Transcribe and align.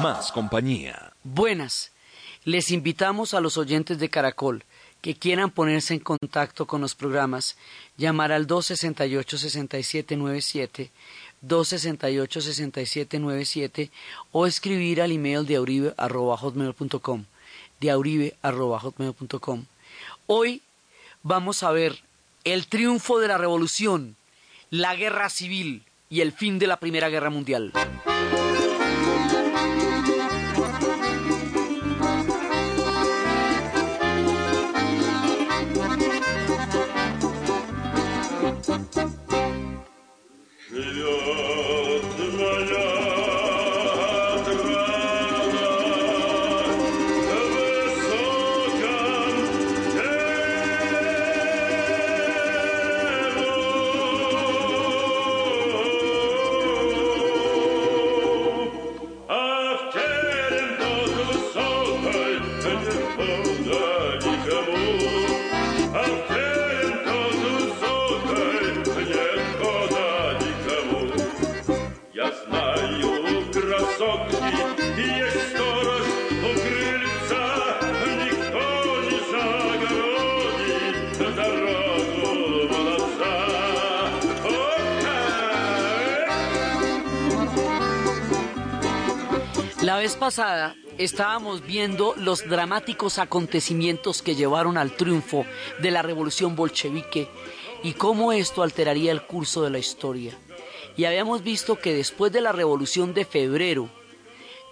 más 0.00 0.32
compañía. 0.32 1.12
Buenas. 1.22 1.92
Les 2.44 2.70
invitamos 2.70 3.34
a 3.34 3.40
los 3.40 3.56
oyentes 3.56 3.98
de 3.98 4.10
Caracol 4.10 4.64
que 5.00 5.14
quieran 5.14 5.50
ponerse 5.50 5.94
en 5.94 6.00
contacto 6.00 6.66
con 6.66 6.80
los 6.80 6.94
programas, 6.94 7.56
llamar 7.98 8.32
al 8.32 8.46
268-6797, 8.46 10.90
268-6797 11.46 13.90
o 14.32 14.46
escribir 14.46 15.02
al 15.02 15.12
email 15.12 15.44
de 15.44 15.56
auribe.com, 15.56 17.24
de 17.80 18.34
Hoy 20.26 20.62
vamos 21.22 21.62
a 21.62 21.70
ver 21.70 22.02
el 22.44 22.66
triunfo 22.66 23.18
de 23.18 23.28
la 23.28 23.36
revolución, 23.36 24.16
la 24.70 24.96
guerra 24.96 25.28
civil 25.28 25.82
y 26.08 26.22
el 26.22 26.32
fin 26.32 26.58
de 26.58 26.66
la 26.66 26.78
Primera 26.78 27.10
Guerra 27.10 27.28
Mundial. 27.28 27.74
La 89.84 89.98
vez 89.98 90.16
pasada 90.16 90.74
estábamos 90.96 91.66
viendo 91.66 92.14
los 92.16 92.48
dramáticos 92.48 93.18
acontecimientos 93.18 94.22
que 94.22 94.34
llevaron 94.34 94.78
al 94.78 94.96
triunfo 94.96 95.44
de 95.82 95.90
la 95.90 96.00
revolución 96.00 96.56
bolchevique 96.56 97.28
y 97.82 97.92
cómo 97.92 98.32
esto 98.32 98.62
alteraría 98.62 99.12
el 99.12 99.26
curso 99.26 99.62
de 99.62 99.68
la 99.68 99.78
historia. 99.78 100.38
Y 100.96 101.04
habíamos 101.04 101.44
visto 101.44 101.78
que 101.78 101.92
después 101.92 102.32
de 102.32 102.40
la 102.40 102.52
revolución 102.52 103.12
de 103.12 103.26
febrero 103.26 103.90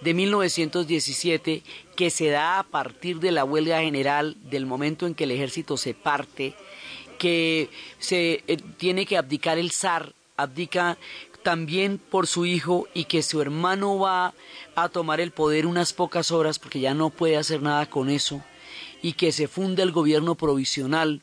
de 0.01 0.15
1917, 0.15 1.61
que 1.95 2.09
se 2.09 2.29
da 2.29 2.57
a 2.57 2.63
partir 2.63 3.19
de 3.19 3.31
la 3.31 3.45
huelga 3.45 3.81
general, 3.81 4.35
del 4.49 4.65
momento 4.65 5.05
en 5.05 5.13
que 5.13 5.25
el 5.25 5.31
ejército 5.31 5.77
se 5.77 5.93
parte, 5.93 6.55
que 7.19 7.69
se 7.99 8.43
eh, 8.47 8.57
tiene 8.77 9.05
que 9.05 9.17
abdicar 9.17 9.59
el 9.59 9.69
zar, 9.69 10.15
abdica 10.37 10.97
también 11.43 11.97
por 11.97 12.25
su 12.25 12.45
hijo 12.45 12.87
y 12.93 13.05
que 13.05 13.21
su 13.21 13.41
hermano 13.41 13.99
va 13.99 14.33
a 14.75 14.89
tomar 14.89 15.19
el 15.21 15.31
poder 15.31 15.65
unas 15.67 15.93
pocas 15.93 16.31
horas 16.31 16.57
porque 16.57 16.79
ya 16.79 16.93
no 16.93 17.09
puede 17.09 17.37
hacer 17.37 17.61
nada 17.61 17.85
con 17.89 18.09
eso 18.09 18.41
y 19.01 19.13
que 19.13 19.31
se 19.31 19.47
funda 19.47 19.83
el 19.83 19.91
gobierno 19.91 20.35
provisional 20.35 21.21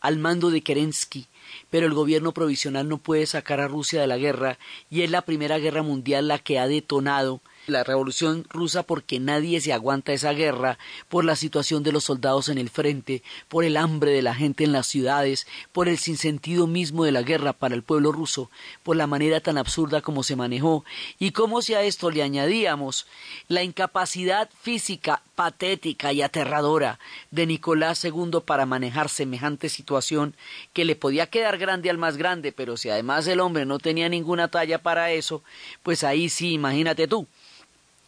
al 0.00 0.18
mando 0.18 0.50
de 0.50 0.62
Kerensky, 0.62 1.26
pero 1.68 1.86
el 1.86 1.94
gobierno 1.94 2.32
provisional 2.32 2.88
no 2.88 2.98
puede 2.98 3.26
sacar 3.26 3.60
a 3.60 3.68
Rusia 3.68 4.00
de 4.00 4.06
la 4.06 4.16
guerra 4.16 4.58
y 4.88 5.02
es 5.02 5.10
la 5.10 5.22
Primera 5.22 5.58
Guerra 5.58 5.82
Mundial 5.82 6.28
la 6.28 6.38
que 6.38 6.58
ha 6.58 6.68
detonado 6.68 7.40
la 7.66 7.84
revolución 7.84 8.44
rusa 8.48 8.82
porque 8.82 9.20
nadie 9.20 9.60
se 9.60 9.72
aguanta 9.72 10.12
esa 10.12 10.32
guerra, 10.32 10.78
por 11.08 11.24
la 11.24 11.36
situación 11.36 11.82
de 11.82 11.92
los 11.92 12.04
soldados 12.04 12.48
en 12.48 12.58
el 12.58 12.70
frente, 12.70 13.22
por 13.48 13.64
el 13.64 13.76
hambre 13.76 14.12
de 14.12 14.22
la 14.22 14.34
gente 14.34 14.64
en 14.64 14.72
las 14.72 14.86
ciudades, 14.86 15.46
por 15.72 15.88
el 15.88 15.98
sinsentido 15.98 16.66
mismo 16.66 17.04
de 17.04 17.12
la 17.12 17.22
guerra 17.22 17.52
para 17.52 17.74
el 17.74 17.82
pueblo 17.82 18.12
ruso, 18.12 18.50
por 18.82 18.96
la 18.96 19.06
manera 19.06 19.40
tan 19.40 19.58
absurda 19.58 20.00
como 20.00 20.22
se 20.22 20.36
manejó, 20.36 20.84
y 21.18 21.32
cómo 21.32 21.62
si 21.62 21.74
a 21.74 21.82
esto 21.82 22.10
le 22.10 22.22
añadíamos 22.22 23.06
la 23.48 23.62
incapacidad 23.62 24.48
física 24.60 25.22
patética 25.34 26.12
y 26.12 26.22
aterradora 26.22 26.98
de 27.30 27.46
Nicolás 27.46 28.04
II 28.04 28.40
para 28.44 28.66
manejar 28.66 29.08
semejante 29.08 29.68
situación 29.68 30.34
que 30.72 30.84
le 30.84 30.96
podía 30.96 31.26
quedar 31.26 31.58
grande 31.58 31.90
al 31.90 31.98
más 31.98 32.16
grande, 32.16 32.52
pero 32.52 32.76
si 32.76 32.88
además 32.88 33.26
el 33.26 33.40
hombre 33.40 33.66
no 33.66 33.78
tenía 33.78 34.08
ninguna 34.08 34.48
talla 34.48 34.82
para 34.82 35.10
eso, 35.12 35.42
pues 35.82 36.04
ahí 36.04 36.28
sí, 36.28 36.52
imagínate 36.52 37.06
tú. 37.06 37.26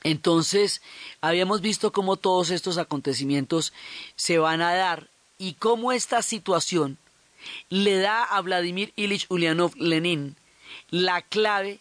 Entonces, 0.05 0.81
habíamos 1.21 1.61
visto 1.61 1.93
cómo 1.93 2.17
todos 2.17 2.51
estos 2.51 2.79
acontecimientos 2.79 3.73
se 4.17 4.39
van 4.39 4.63
a 4.63 4.75
dar 4.75 5.09
y 5.39 5.55
cómo 5.55 5.93
esta 5.93 6.23
situación 6.23 6.99
le 7.69 7.99
da 7.99 8.25
a 8.25 8.41
Vladimir 8.41 8.93
Ilich 8.97 9.27
Ulyanov 9.29 9.77
Lenin 9.77 10.37
la 10.91 11.23
clave 11.23 11.81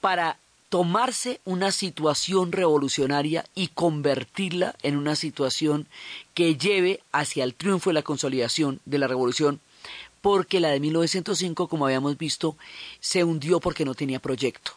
para 0.00 0.38
tomarse 0.68 1.40
una 1.44 1.72
situación 1.72 2.52
revolucionaria 2.52 3.44
y 3.54 3.68
convertirla 3.68 4.76
en 4.82 4.96
una 4.96 5.16
situación 5.16 5.86
que 6.34 6.56
lleve 6.56 7.00
hacia 7.10 7.44
el 7.44 7.54
triunfo 7.54 7.90
y 7.90 7.94
la 7.94 8.02
consolidación 8.02 8.80
de 8.84 8.98
la 8.98 9.08
revolución, 9.08 9.60
porque 10.20 10.60
la 10.60 10.68
de 10.68 10.80
1905, 10.80 11.68
como 11.68 11.86
habíamos 11.86 12.18
visto, 12.18 12.56
se 13.00 13.24
hundió 13.24 13.60
porque 13.60 13.84
no 13.84 13.94
tenía 13.94 14.20
proyecto. 14.20 14.72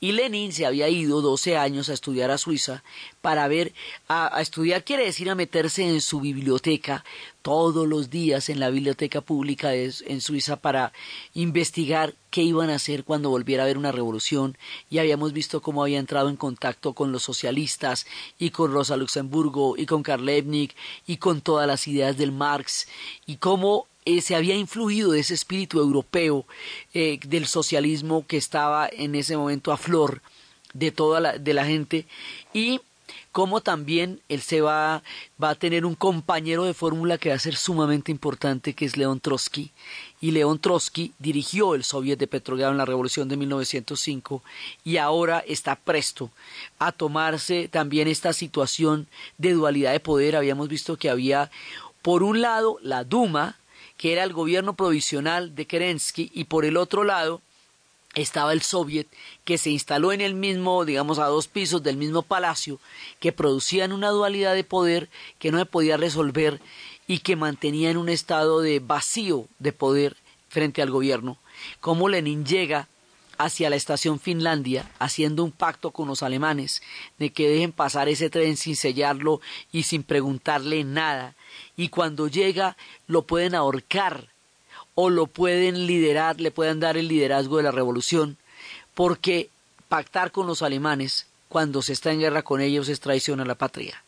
Y 0.00 0.12
Lenin 0.12 0.52
se 0.52 0.64
había 0.64 0.88
ido 0.88 1.20
12 1.20 1.56
años 1.56 1.88
a 1.88 1.92
estudiar 1.92 2.30
a 2.30 2.38
Suiza 2.38 2.84
para 3.20 3.48
ver, 3.48 3.72
a, 4.08 4.40
estudiar 4.40 4.84
quiere 4.84 5.04
decir 5.04 5.28
a 5.28 5.34
meterse 5.34 5.88
en 5.88 6.00
su 6.00 6.20
biblioteca 6.20 7.04
todos 7.42 7.88
los 7.88 8.08
días 8.08 8.48
en 8.48 8.60
la 8.60 8.70
biblioteca 8.70 9.20
pública 9.22 9.74
en 9.74 10.20
Suiza 10.20 10.56
para 10.56 10.92
investigar 11.34 12.14
qué 12.30 12.42
iban 12.42 12.70
a 12.70 12.76
hacer 12.76 13.02
cuando 13.02 13.30
volviera 13.30 13.62
a 13.62 13.66
haber 13.66 13.78
una 13.78 13.90
revolución. 13.90 14.56
Y 14.88 14.98
habíamos 14.98 15.32
visto 15.32 15.62
cómo 15.62 15.82
había 15.82 15.98
entrado 15.98 16.28
en 16.28 16.36
contacto 16.36 16.92
con 16.92 17.10
los 17.10 17.24
socialistas 17.24 18.06
y 18.38 18.50
con 18.50 18.72
Rosa 18.72 18.96
Luxemburgo 18.96 19.76
y 19.76 19.86
con 19.86 20.04
Karl 20.04 20.24
Liebknecht 20.24 20.76
y 21.06 21.16
con 21.16 21.40
todas 21.40 21.66
las 21.66 21.88
ideas 21.88 22.16
del 22.16 22.30
Marx 22.30 22.86
y 23.26 23.36
cómo 23.36 23.86
eh, 24.08 24.22
se 24.22 24.34
había 24.34 24.54
influido 24.54 25.12
de 25.12 25.20
ese 25.20 25.34
espíritu 25.34 25.80
europeo 25.80 26.46
eh, 26.94 27.18
del 27.26 27.46
socialismo 27.46 28.26
que 28.26 28.38
estaba 28.38 28.88
en 28.90 29.14
ese 29.14 29.36
momento 29.36 29.70
a 29.70 29.76
flor 29.76 30.22
de 30.72 30.90
toda 30.92 31.20
la, 31.20 31.38
de 31.38 31.52
la 31.52 31.66
gente 31.66 32.06
y 32.54 32.80
como 33.32 33.60
también 33.60 34.20
él 34.30 34.40
se 34.40 34.62
va, 34.62 35.02
va 35.42 35.50
a 35.50 35.54
tener 35.54 35.84
un 35.84 35.94
compañero 35.94 36.64
de 36.64 36.72
fórmula 36.72 37.18
que 37.18 37.28
va 37.28 37.34
a 37.34 37.38
ser 37.38 37.54
sumamente 37.54 38.10
importante, 38.10 38.72
que 38.72 38.86
es 38.86 38.96
León 38.96 39.20
Trotsky. 39.20 39.70
Y 40.20 40.30
León 40.30 40.58
Trotsky 40.58 41.12
dirigió 41.18 41.74
el 41.74 41.84
Soviet 41.84 42.18
de 42.18 42.26
Petrogrado 42.26 42.72
en 42.72 42.78
la 42.78 42.84
Revolución 42.84 43.28
de 43.28 43.36
1905 43.36 44.42
y 44.84 44.96
ahora 44.96 45.44
está 45.46 45.76
presto 45.76 46.30
a 46.78 46.92
tomarse 46.92 47.68
también 47.68 48.08
esta 48.08 48.32
situación 48.32 49.06
de 49.36 49.52
dualidad 49.52 49.92
de 49.92 50.00
poder. 50.00 50.34
Habíamos 50.34 50.68
visto 50.68 50.96
que 50.96 51.10
había, 51.10 51.50
por 52.02 52.22
un 52.22 52.40
lado, 52.40 52.78
la 52.82 53.04
Duma, 53.04 53.56
que 53.98 54.12
era 54.12 54.24
el 54.24 54.32
gobierno 54.32 54.74
provisional 54.74 55.54
de 55.54 55.66
Kerensky, 55.66 56.30
y 56.32 56.44
por 56.44 56.64
el 56.64 56.78
otro 56.78 57.04
lado 57.04 57.42
estaba 58.14 58.52
el 58.52 58.62
Soviet, 58.62 59.08
que 59.44 59.58
se 59.58 59.70
instaló 59.70 60.12
en 60.12 60.22
el 60.22 60.34
mismo, 60.34 60.84
digamos, 60.84 61.18
a 61.18 61.26
dos 61.26 61.48
pisos 61.48 61.82
del 61.82 61.96
mismo 61.96 62.22
palacio, 62.22 62.80
que 63.20 63.32
producían 63.32 63.92
una 63.92 64.08
dualidad 64.08 64.54
de 64.54 64.64
poder 64.64 65.10
que 65.38 65.50
no 65.52 65.58
se 65.58 65.66
podía 65.66 65.96
resolver 65.96 66.60
y 67.06 67.18
que 67.18 67.36
mantenía 67.36 67.90
en 67.90 67.96
un 67.96 68.08
estado 68.08 68.60
de 68.60 68.80
vacío 68.80 69.46
de 69.58 69.72
poder 69.72 70.16
frente 70.48 70.80
al 70.80 70.90
gobierno. 70.90 71.36
Como 71.80 72.08
Lenin 72.08 72.46
llega 72.46 72.88
hacia 73.38 73.70
la 73.70 73.76
estación 73.76 74.18
Finlandia, 74.18 74.90
haciendo 74.98 75.44
un 75.44 75.52
pacto 75.52 75.92
con 75.92 76.08
los 76.08 76.22
alemanes 76.22 76.82
de 77.18 77.30
que 77.30 77.48
dejen 77.48 77.72
pasar 77.72 78.08
ese 78.08 78.30
tren 78.30 78.56
sin 78.56 78.76
sellarlo 78.76 79.40
y 79.72 79.84
sin 79.84 80.02
preguntarle 80.02 80.84
nada, 80.84 81.34
y 81.76 81.88
cuando 81.88 82.28
llega 82.28 82.76
lo 83.06 83.22
pueden 83.22 83.54
ahorcar 83.54 84.26
o 84.94 85.08
lo 85.08 85.28
pueden 85.28 85.86
liderar, 85.86 86.40
le 86.40 86.50
pueden 86.50 86.80
dar 86.80 86.96
el 86.96 87.06
liderazgo 87.06 87.56
de 87.56 87.62
la 87.62 87.70
revolución, 87.70 88.36
porque 88.94 89.48
pactar 89.88 90.32
con 90.32 90.48
los 90.48 90.62
alemanes 90.62 91.26
cuando 91.48 91.80
se 91.82 91.92
está 91.92 92.10
en 92.10 92.20
guerra 92.20 92.42
con 92.42 92.60
ellos 92.60 92.88
es 92.88 92.98
traición 92.98 93.40
a 93.40 93.44
la 93.44 93.54
patria. 93.54 94.02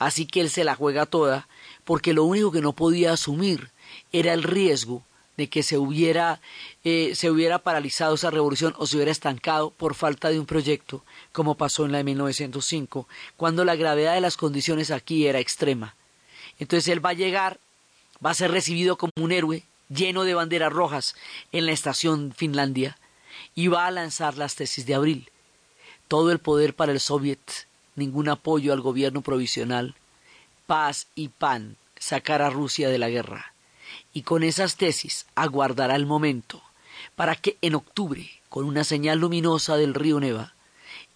Así 0.00 0.26
que 0.26 0.40
él 0.40 0.50
se 0.50 0.64
la 0.64 0.74
juega 0.74 1.06
toda, 1.06 1.46
porque 1.84 2.12
lo 2.12 2.24
único 2.24 2.50
que 2.50 2.60
no 2.60 2.72
podía 2.72 3.12
asumir 3.12 3.70
era 4.12 4.32
el 4.32 4.42
riesgo 4.42 5.04
de 5.36 5.48
que 5.48 5.62
se 5.62 5.78
hubiera, 5.78 6.40
eh, 6.84 7.12
se 7.14 7.30
hubiera 7.30 7.58
paralizado 7.58 8.14
esa 8.14 8.30
revolución 8.30 8.74
o 8.78 8.86
se 8.86 8.96
hubiera 8.96 9.10
estancado 9.10 9.70
por 9.70 9.94
falta 9.94 10.30
de 10.30 10.38
un 10.38 10.46
proyecto, 10.46 11.04
como 11.32 11.56
pasó 11.56 11.84
en 11.84 11.92
la 11.92 11.98
de 11.98 12.04
1905, 12.04 13.08
cuando 13.36 13.64
la 13.64 13.76
gravedad 13.76 14.14
de 14.14 14.20
las 14.20 14.36
condiciones 14.36 14.90
aquí 14.90 15.26
era 15.26 15.40
extrema. 15.40 15.96
Entonces 16.58 16.88
él 16.88 17.04
va 17.04 17.10
a 17.10 17.14
llegar, 17.14 17.58
va 18.24 18.30
a 18.30 18.34
ser 18.34 18.52
recibido 18.52 18.96
como 18.96 19.12
un 19.20 19.32
héroe, 19.32 19.64
lleno 19.88 20.24
de 20.24 20.34
banderas 20.34 20.72
rojas, 20.72 21.16
en 21.52 21.66
la 21.66 21.72
estación 21.72 22.32
Finlandia, 22.32 22.96
y 23.54 23.68
va 23.68 23.86
a 23.86 23.90
lanzar 23.90 24.38
las 24.38 24.54
tesis 24.54 24.86
de 24.86 24.94
abril. 24.94 25.30
Todo 26.06 26.30
el 26.30 26.38
poder 26.38 26.74
para 26.74 26.92
el 26.92 27.00
Soviet, 27.00 27.66
ningún 27.96 28.28
apoyo 28.28 28.72
al 28.72 28.80
gobierno 28.80 29.20
provisional, 29.20 29.96
paz 30.66 31.08
y 31.14 31.28
pan, 31.28 31.76
sacar 31.98 32.40
a 32.42 32.50
Rusia 32.50 32.88
de 32.88 32.98
la 32.98 33.08
guerra 33.08 33.53
y 34.12 34.22
con 34.22 34.42
esas 34.42 34.76
tesis 34.76 35.26
aguardará 35.34 35.96
el 35.96 36.06
momento 36.06 36.62
para 37.16 37.36
que 37.36 37.56
en 37.60 37.74
octubre, 37.74 38.30
con 38.48 38.64
una 38.64 38.84
señal 38.84 39.18
luminosa 39.18 39.76
del 39.76 39.94
río 39.94 40.20
Neva, 40.20 40.54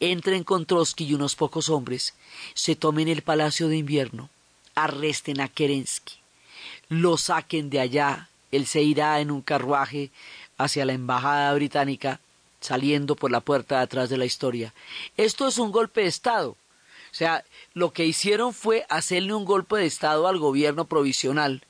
entren 0.00 0.44
con 0.44 0.66
Trotsky 0.66 1.04
y 1.06 1.14
unos 1.14 1.34
pocos 1.34 1.68
hombres, 1.68 2.14
se 2.54 2.76
tomen 2.76 3.08
el 3.08 3.22
palacio 3.22 3.68
de 3.68 3.76
invierno, 3.76 4.30
arresten 4.74 5.40
a 5.40 5.48
Kerensky, 5.48 6.14
lo 6.88 7.16
saquen 7.16 7.70
de 7.70 7.80
allá, 7.80 8.28
él 8.52 8.66
se 8.66 8.82
irá 8.82 9.20
en 9.20 9.30
un 9.30 9.42
carruaje 9.42 10.10
hacia 10.56 10.84
la 10.84 10.92
embajada 10.92 11.52
británica, 11.54 12.20
saliendo 12.60 13.14
por 13.14 13.30
la 13.30 13.40
puerta 13.40 13.76
de 13.76 13.82
atrás 13.82 14.08
de 14.08 14.18
la 14.18 14.24
historia. 14.24 14.72
Esto 15.16 15.46
es 15.46 15.58
un 15.58 15.70
golpe 15.70 16.02
de 16.02 16.08
Estado. 16.08 16.50
O 16.50 17.14
sea, 17.18 17.44
lo 17.72 17.92
que 17.92 18.04
hicieron 18.04 18.52
fue 18.52 18.84
hacerle 18.88 19.34
un 19.34 19.44
golpe 19.44 19.76
de 19.76 19.86
Estado 19.86 20.28
al 20.28 20.38
gobierno 20.38 20.86
provisional 20.86 21.62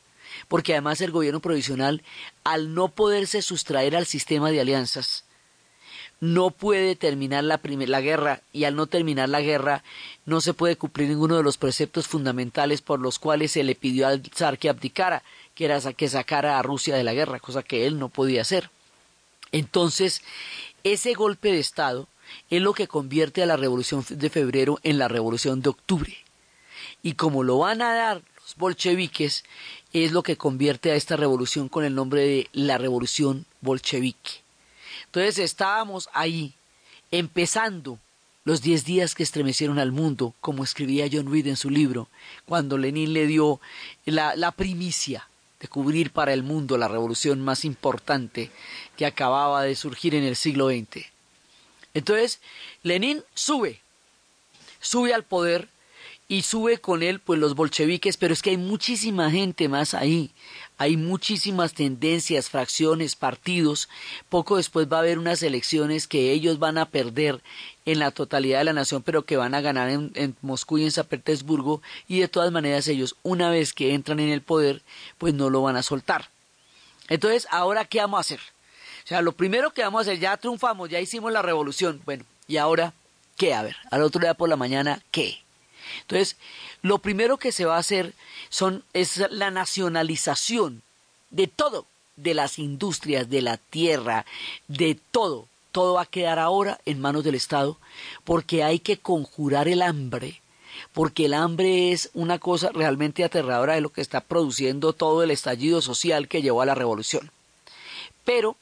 porque 0.49 0.73
además 0.73 1.01
el 1.01 1.11
gobierno 1.11 1.41
provisional, 1.41 2.03
al 2.45 2.75
no 2.75 2.89
poderse 2.89 3.43
sustraer 3.43 3.97
al 3.97 4.07
sistema 4.07 4.51
de 4.51 4.61
alianzas, 4.61 5.25
no 6.21 6.51
puede 6.51 6.97
terminar 6.97 7.45
la, 7.45 7.61
la 7.63 8.01
guerra 8.01 8.43
y 8.53 8.65
al 8.65 8.75
no 8.75 8.87
terminar 8.87 9.29
la 9.29 9.41
guerra 9.41 9.85
no 10.27 10.41
se 10.41 10.53
puede 10.55 10.77
cumplir 10.77 11.09
ninguno 11.09 11.37
de 11.37 11.43
los 11.43 11.59
preceptos 11.59 12.09
fundamentales 12.09 12.81
por 12.83 13.01
los 13.01 13.19
cuales 13.19 13.53
se 13.53 13.63
le 13.63 13.75
pidió 13.75 14.09
al 14.09 14.23
zar 14.35 14.59
que 14.59 14.69
abdicara, 14.69 15.23
que 15.55 15.67
era 15.67 15.81
que 15.93 16.09
sacara 16.09 16.59
a 16.59 16.63
Rusia 16.63 16.97
de 16.97 17.05
la 17.05 17.15
guerra, 17.15 17.39
cosa 17.39 17.63
que 17.63 17.87
él 17.87 17.99
no 17.99 18.09
podía 18.09 18.43
hacer. 18.43 18.71
Entonces, 19.53 20.23
ese 20.85 21.15
golpe 21.15 21.53
de 21.53 21.61
Estado 21.61 22.09
es 22.51 22.61
lo 22.61 22.75
que 22.75 22.89
convierte 22.89 23.43
a 23.43 23.47
la 23.47 23.57
Revolución 23.57 24.05
de 24.09 24.31
Febrero 24.31 24.79
en 24.83 24.99
la 24.99 25.09
Revolución 25.09 25.63
de 25.63 25.71
Octubre. 25.71 26.17
Y 27.03 27.15
como 27.15 27.43
lo 27.43 27.59
van 27.59 27.81
a 27.81 27.95
dar 27.95 28.23
los 28.37 28.57
bolcheviques, 28.57 29.45
es 29.93 30.13
lo 30.13 30.23
que 30.23 30.37
convierte 30.37 30.91
a 30.91 30.95
esta 30.95 31.17
revolución 31.17 31.69
con 31.69 31.85
el 31.85 31.95
nombre 31.95 32.23
de 32.23 32.51
la 32.53 32.79
revolución 32.79 33.47
bolchevique. 33.61 34.43
Entonces 35.07 35.39
estábamos 35.39 36.09
ahí, 36.13 36.55
empezando 37.11 37.99
los 38.45 38.63
diez 38.63 38.85
días 38.85 39.15
que 39.15 39.23
estremecieron 39.23 39.79
al 39.79 39.93
mundo, 39.93 40.35
como 40.41 40.65
escribía 40.65 41.09
John 41.11 41.31
Reed 41.31 41.47
en 41.47 41.57
su 41.57 41.71
libro, 41.71 42.09
cuando 42.47 42.79
Lenin 42.79 43.13
le 43.13 43.27
dio 43.27 43.61
la, 44.05 44.37
la 44.37 44.53
primicia 44.53 45.29
de 45.61 45.69
cubrir 45.69 46.13
para 46.13 46.33
el 46.33 46.43
mundo 46.43 46.79
la 46.79 46.89
revolución 46.89 47.41
más 47.41 47.65
importante 47.65 48.51
que 48.97 49.07
acababa 49.07 49.63
de 49.63 49.75
surgir 49.75 50.15
en 50.15 50.25
el 50.25 50.37
siglo 50.37 50.69
XX. 50.69 51.07
Entonces, 51.95 52.41
Lenin 52.83 53.23
sube, 53.35 53.81
sube 54.81 55.13
al 55.15 55.25
poder 55.25 55.69
y 56.29 56.43
sube 56.43 56.79
con 56.79 57.03
él 57.03 57.21
pues 57.21 57.41
los 57.41 57.55
bolcheviques, 57.55 58.19
pero 58.19 58.35
es 58.35 58.43
que 58.43 58.51
hay 58.51 58.59
muchísima 58.59 59.31
gente 59.31 59.69
más 59.69 59.95
ahí, 59.95 60.31
hay 60.77 60.99
muchísimas 60.99 61.73
tendencias, 61.73 62.51
fracciones, 62.51 63.17
partidos, 63.17 63.89
poco 64.29 64.59
después 64.59 64.87
va 64.93 64.99
a 64.99 65.01
haber 65.01 65.19
unas 65.19 65.43
elecciones 65.43 66.07
que 66.07 66.31
ellos 66.33 66.59
van 66.59 66.77
a 66.77 66.91
perder 66.91 67.41
en 67.87 67.99
la 67.99 68.11
totalidad 68.11 68.59
de 68.59 68.65
la 68.65 68.75
nación, 68.75 69.03
pero 69.03 69.25
que 69.25 69.39
van 69.39 69.55
a 69.55 69.63
ganar 69.63 69.89
en, 69.89 70.13
en 70.15 70.37
Moscú 70.43 70.77
y 70.77 70.85
en 70.85 70.91
San 70.91 71.07
Petersburgo, 71.07 71.81
y 72.07 72.21
de 72.21 72.29
todas 72.29 72.53
maneras 72.53 72.87
ellos, 72.89 73.17
una 73.23 73.51
vez 73.51 73.73
que 73.73 73.95
entran 73.95 74.21
en 74.21 74.29
el 74.29 74.43
poder, 74.43 74.83
pues 75.17 75.33
no 75.33 75.49
lo 75.49 75.63
van 75.63 75.77
a 75.77 75.83
soltar. 75.83 76.29
Entonces, 77.09 77.49
ahora, 77.51 77.87
¿qué 77.87 78.01
vamos 78.01 78.19
a 78.19 78.21
hacer? 78.21 78.41
O 79.05 79.09
sea, 79.09 79.23
lo 79.23 79.33
primero 79.33 79.73
que 79.73 79.83
vamos 79.83 80.01
a 80.01 80.03
hacer, 80.03 80.21
ya 80.21 80.37
triunfamos, 80.37 80.91
ya 80.91 81.01
hicimos 81.01 81.33
la 81.33 81.41
revolución, 81.41 82.03
bueno, 82.05 82.27
y 82.47 82.59
ahora, 82.59 82.93
¿qué? 83.39 83.55
A 83.55 83.63
ver, 83.63 83.77
al 83.91 84.03
otro 84.03 84.21
día 84.21 84.35
por 84.35 84.51
la 84.51 84.57
mañana, 84.57 85.03
¿qué? 85.11 85.39
Entonces, 86.03 86.37
lo 86.83 86.99
primero 86.99 87.39
que 87.39 87.53
se 87.53 87.65
va 87.65 87.77
a 87.77 87.81
hacer 87.81 88.15
son, 88.49 88.85
es 88.93 89.23
la 89.31 89.51
nacionalización 89.51 90.83
de 91.31 91.47
todo, 91.47 91.87
de 92.17 92.35
las 92.35 92.59
industrias, 92.59 93.29
de 93.29 93.43
la 93.43 93.57
tierra, 93.57 94.27
de 94.69 94.99
todo. 95.11 95.47
Todo 95.73 95.95
va 95.95 96.03
a 96.03 96.07
quedar 96.07 96.39
ahora 96.39 96.81
en 96.87 97.01
manos 97.01 97.25
del 97.25 97.35
Estado 97.35 97.77
porque 98.25 98.65
hay 98.65 98.79
que 98.79 98.99
conjurar 98.99 99.69
el 99.69 99.83
hambre, 99.83 100.41
porque 100.93 101.27
el 101.27 101.35
hambre 101.35 101.93
es 101.93 102.11
una 102.15 102.39
cosa 102.39 102.71
realmente 102.73 103.23
aterradora 103.23 103.75
de 103.75 103.81
lo 103.81 103.91
que 103.91 104.01
está 104.01 104.21
produciendo 104.21 104.93
todo 104.93 105.23
el 105.23 105.31
estallido 105.31 105.83
social 105.83 106.29
que 106.29 106.43
llevó 106.43 106.63
a 106.63 106.67
la 106.67 106.75
revolución. 106.75 107.31
Pero, 108.25 108.57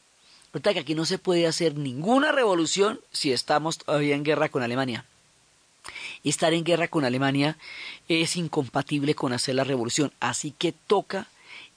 ahorita 0.52 0.75
que 0.75 0.81
aquí 0.81 0.94
no 0.94 1.06
se 1.06 1.19
puede 1.19 1.46
hacer 1.46 1.76
ninguna 1.76 2.32
revolución 2.32 3.00
si 3.12 3.32
estamos 3.32 3.79
todavía 3.79 4.14
en 4.14 4.25
guerra 4.25 4.49
con 4.49 4.62
Alemania 4.62 5.05
estar 6.31 6.52
en 6.52 6.64
guerra 6.64 6.88
con 6.88 7.05
Alemania 7.05 7.56
es 8.08 8.37
incompatible 8.37 9.14
con 9.14 9.32
hacer 9.32 9.55
la 9.55 9.64
revolución. 9.64 10.12
Así 10.20 10.52
que 10.52 10.73
toca 10.73 11.28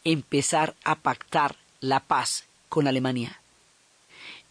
empezar 0.04 0.76
a 0.84 0.96
pactar 0.96 1.56
la 1.82 2.00
paz 2.00 2.46
con 2.68 2.88
Alemania. 2.88 3.40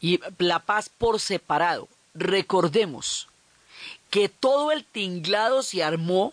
Y 0.01 0.21
la 0.39 0.61
paz 0.61 0.89
por 0.89 1.21
separado. 1.21 1.89
Recordemos 2.15 3.29
que 4.11 4.29
todo 4.29 4.73
el 4.73 4.85
tinglado 4.85 5.63
se 5.63 5.83
armó 5.83 6.33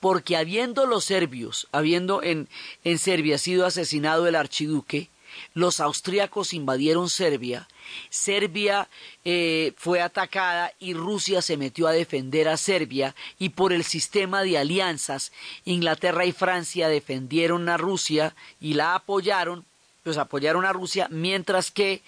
porque 0.00 0.36
habiendo 0.36 0.86
los 0.86 1.04
serbios, 1.04 1.68
habiendo 1.72 2.22
en, 2.22 2.48
en 2.84 2.98
Serbia 2.98 3.36
sido 3.36 3.66
asesinado 3.66 4.26
el 4.26 4.34
archiduque, 4.34 5.08
los 5.54 5.80
austríacos 5.80 6.52
invadieron 6.52 7.10
Serbia, 7.10 7.68
Serbia 8.08 8.88
eh, 9.24 9.72
fue 9.76 10.00
atacada 10.00 10.72
y 10.78 10.94
Rusia 10.94 11.42
se 11.42 11.56
metió 11.56 11.86
a 11.86 11.92
defender 11.92 12.48
a 12.48 12.56
Serbia 12.56 13.14
y 13.38 13.50
por 13.50 13.72
el 13.72 13.84
sistema 13.84 14.42
de 14.42 14.58
alianzas 14.58 15.32
Inglaterra 15.64 16.24
y 16.24 16.32
Francia 16.32 16.88
defendieron 16.88 17.68
a 17.68 17.76
Rusia 17.76 18.34
y 18.60 18.74
la 18.74 18.94
apoyaron, 18.94 19.64
pues 20.02 20.18
apoyaron 20.18 20.64
a 20.64 20.72
Rusia 20.72 21.08
mientras 21.10 21.70
que 21.70 22.02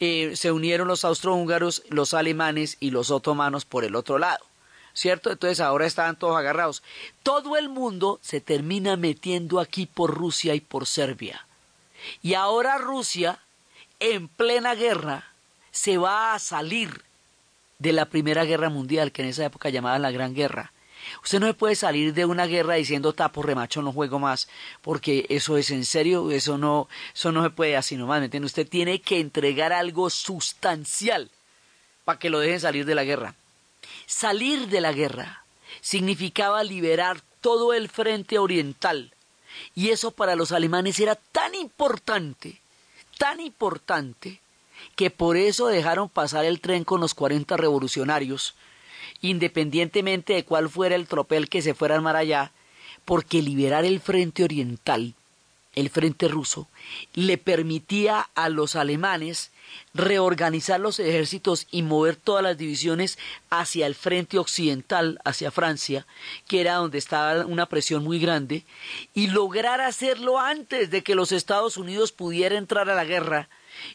eh, 0.00 0.32
se 0.36 0.52
unieron 0.52 0.88
los 0.88 1.04
austrohúngaros, 1.04 1.82
los 1.88 2.14
alemanes 2.14 2.76
y 2.80 2.90
los 2.90 3.10
otomanos 3.10 3.64
por 3.64 3.84
el 3.84 3.96
otro 3.96 4.18
lado. 4.18 4.44
¿cierto? 4.94 5.32
Entonces 5.32 5.60
ahora 5.60 5.86
estaban 5.86 6.16
todos 6.16 6.36
agarrados. 6.36 6.82
Todo 7.22 7.56
el 7.56 7.68
mundo 7.68 8.20
se 8.22 8.40
termina 8.40 8.96
metiendo 8.96 9.60
aquí 9.60 9.86
por 9.86 10.14
Rusia 10.14 10.54
y 10.54 10.60
por 10.60 10.86
Serbia. 10.86 11.44
Y 12.22 12.34
ahora 12.34 12.78
Rusia, 12.78 13.38
en 14.00 14.28
plena 14.28 14.74
guerra, 14.74 15.32
se 15.70 15.98
va 15.98 16.34
a 16.34 16.38
salir 16.38 17.02
de 17.78 17.92
la 17.92 18.06
Primera 18.06 18.44
Guerra 18.44 18.70
Mundial, 18.70 19.12
que 19.12 19.22
en 19.22 19.28
esa 19.28 19.44
época 19.44 19.68
llamaban 19.68 20.02
la 20.02 20.10
Gran 20.10 20.34
Guerra. 20.34 20.72
Usted 21.22 21.40
no 21.40 21.52
puede 21.54 21.74
salir 21.74 22.14
de 22.14 22.24
una 22.24 22.46
guerra 22.46 22.74
diciendo 22.74 23.12
tapo 23.12 23.42
remacho 23.42 23.82
no 23.82 23.92
juego 23.92 24.18
más, 24.18 24.48
porque 24.82 25.26
eso 25.28 25.56
es 25.56 25.70
en 25.70 25.84
serio, 25.84 26.30
eso 26.30 26.58
no, 26.58 26.88
eso 27.14 27.32
no 27.32 27.42
se 27.42 27.50
puede 27.50 27.76
así 27.76 27.96
nomás, 27.96 28.20
¿me? 28.20 28.40
Usted 28.40 28.68
tiene 28.68 29.00
que 29.00 29.20
entregar 29.20 29.72
algo 29.72 30.10
sustancial 30.10 31.30
para 32.04 32.18
que 32.18 32.30
lo 32.30 32.40
dejen 32.40 32.60
salir 32.60 32.86
de 32.86 32.94
la 32.94 33.04
guerra. 33.04 33.34
Salir 34.06 34.68
de 34.68 34.80
la 34.80 34.92
guerra 34.92 35.44
significaba 35.80 36.62
liberar 36.62 37.20
todo 37.40 37.74
el 37.74 37.88
frente 37.88 38.38
oriental 38.38 39.13
y 39.74 39.90
eso 39.90 40.10
para 40.10 40.36
los 40.36 40.52
alemanes 40.52 40.98
era 41.00 41.14
tan 41.14 41.54
importante, 41.54 42.60
tan 43.18 43.40
importante, 43.40 44.40
que 44.96 45.10
por 45.10 45.36
eso 45.36 45.66
dejaron 45.66 46.08
pasar 46.08 46.44
el 46.44 46.60
tren 46.60 46.84
con 46.84 47.00
los 47.00 47.14
40 47.14 47.56
revolucionarios, 47.56 48.54
independientemente 49.20 50.34
de 50.34 50.44
cuál 50.44 50.68
fuera 50.68 50.94
el 50.94 51.06
tropel 51.06 51.48
que 51.48 51.62
se 51.62 51.74
fuera 51.74 51.94
a 51.94 51.98
armar 51.98 52.16
allá, 52.16 52.52
porque 53.04 53.42
liberar 53.42 53.84
el 53.84 54.00
frente 54.00 54.44
oriental, 54.44 55.14
el 55.74 55.90
frente 55.90 56.28
ruso, 56.28 56.68
le 57.14 57.38
permitía 57.38 58.20
a 58.34 58.48
los 58.48 58.76
alemanes 58.76 59.50
reorganizar 59.92 60.80
los 60.80 60.98
ejércitos 61.00 61.66
y 61.70 61.82
mover 61.82 62.16
todas 62.16 62.42
las 62.42 62.56
divisiones 62.56 63.18
hacia 63.50 63.86
el 63.86 63.94
frente 63.94 64.38
occidental, 64.38 65.20
hacia 65.24 65.50
Francia, 65.50 66.06
que 66.46 66.60
era 66.60 66.74
donde 66.74 66.98
estaba 66.98 67.44
una 67.46 67.66
presión 67.66 68.04
muy 68.04 68.18
grande, 68.18 68.64
y 69.14 69.28
lograr 69.28 69.80
hacerlo 69.80 70.38
antes 70.38 70.90
de 70.90 71.02
que 71.02 71.14
los 71.14 71.32
Estados 71.32 71.76
Unidos 71.76 72.12
pudiera 72.12 72.56
entrar 72.56 72.88
a 72.90 72.94
la 72.94 73.04
guerra 73.04 73.48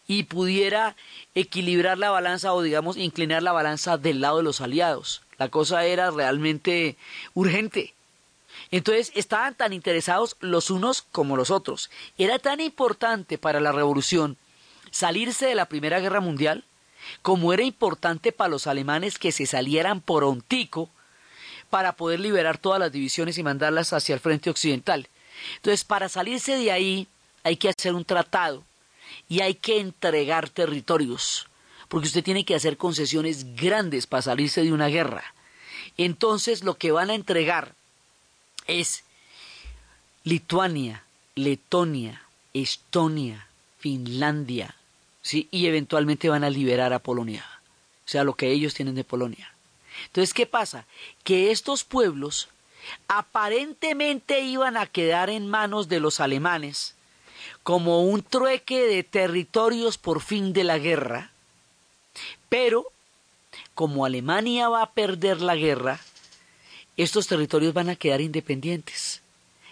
y 0.07 0.23
pudiera 0.23 0.95
equilibrar 1.35 1.97
la 1.97 2.09
balanza 2.09 2.53
o 2.53 2.61
digamos 2.61 2.97
inclinar 2.97 3.43
la 3.43 3.53
balanza 3.53 3.97
del 3.97 4.21
lado 4.21 4.37
de 4.37 4.43
los 4.43 4.61
aliados. 4.61 5.21
La 5.37 5.49
cosa 5.49 5.85
era 5.85 6.11
realmente 6.11 6.97
urgente. 7.33 7.93
Entonces 8.71 9.11
estaban 9.15 9.55
tan 9.55 9.73
interesados 9.73 10.35
los 10.39 10.69
unos 10.69 11.01
como 11.01 11.35
los 11.35 11.49
otros. 11.49 11.89
Era 12.17 12.39
tan 12.39 12.59
importante 12.59 13.37
para 13.37 13.59
la 13.59 13.71
revolución 13.71 14.37
salirse 14.91 15.47
de 15.47 15.55
la 15.55 15.67
Primera 15.67 15.99
Guerra 15.99 16.19
Mundial 16.19 16.63
como 17.21 17.53
era 17.53 17.63
importante 17.63 18.31
para 18.31 18.49
los 18.49 18.67
alemanes 18.67 19.17
que 19.17 19.31
se 19.31 19.45
salieran 19.45 20.01
por 20.01 20.23
ontico 20.23 20.89
para 21.69 21.93
poder 21.93 22.19
liberar 22.19 22.57
todas 22.57 22.79
las 22.79 22.91
divisiones 22.91 23.37
y 23.37 23.43
mandarlas 23.43 23.93
hacia 23.93 24.15
el 24.15 24.19
frente 24.19 24.49
occidental. 24.49 25.07
Entonces, 25.55 25.83
para 25.83 26.09
salirse 26.09 26.57
de 26.57 26.71
ahí 26.71 27.07
hay 27.43 27.57
que 27.57 27.69
hacer 27.69 27.93
un 27.93 28.05
tratado 28.05 28.63
y 29.27 29.41
hay 29.41 29.55
que 29.55 29.79
entregar 29.79 30.49
territorios, 30.49 31.47
porque 31.87 32.07
usted 32.07 32.23
tiene 32.23 32.45
que 32.45 32.55
hacer 32.55 32.77
concesiones 32.77 33.55
grandes 33.55 34.07
para 34.07 34.23
salirse 34.23 34.63
de 34.63 34.73
una 34.73 34.87
guerra. 34.87 35.23
Entonces, 35.97 36.63
lo 36.63 36.77
que 36.77 36.91
van 36.91 37.09
a 37.09 37.15
entregar 37.15 37.75
es 38.69 39.03
Lituania, 40.23 41.03
Letonia, 41.35 42.21
Estonia, 42.53 43.47
Finlandia, 43.79 44.75
¿sí? 45.21 45.47
y 45.51 45.67
eventualmente 45.67 46.29
van 46.29 46.43
a 46.43 46.49
liberar 46.49 46.93
a 46.93 46.99
Polonia, 46.99 47.45
o 48.05 48.09
sea, 48.09 48.23
lo 48.23 48.33
que 48.33 48.51
ellos 48.51 48.73
tienen 48.73 48.95
de 48.95 49.03
Polonia. 49.03 49.53
Entonces, 50.05 50.33
¿qué 50.33 50.45
pasa? 50.45 50.85
Que 51.23 51.51
estos 51.51 51.83
pueblos 51.83 52.49
aparentemente 53.07 54.41
iban 54.41 54.77
a 54.77 54.87
quedar 54.87 55.29
en 55.29 55.47
manos 55.47 55.89
de 55.89 55.99
los 55.99 56.19
alemanes 56.19 56.95
como 57.63 58.03
un 58.03 58.23
trueque 58.23 58.81
de 58.87 59.03
territorios 59.03 59.97
por 59.97 60.21
fin 60.21 60.53
de 60.53 60.63
la 60.63 60.77
guerra, 60.77 61.31
pero 62.47 62.85
como 63.75 64.05
Alemania 64.05 64.69
va 64.69 64.81
a 64.81 64.91
perder 64.91 65.41
la 65.41 65.55
guerra, 65.55 65.99
estos 67.03 67.27
territorios 67.27 67.73
van 67.73 67.89
a 67.89 67.95
quedar 67.95 68.21
independientes. 68.21 69.21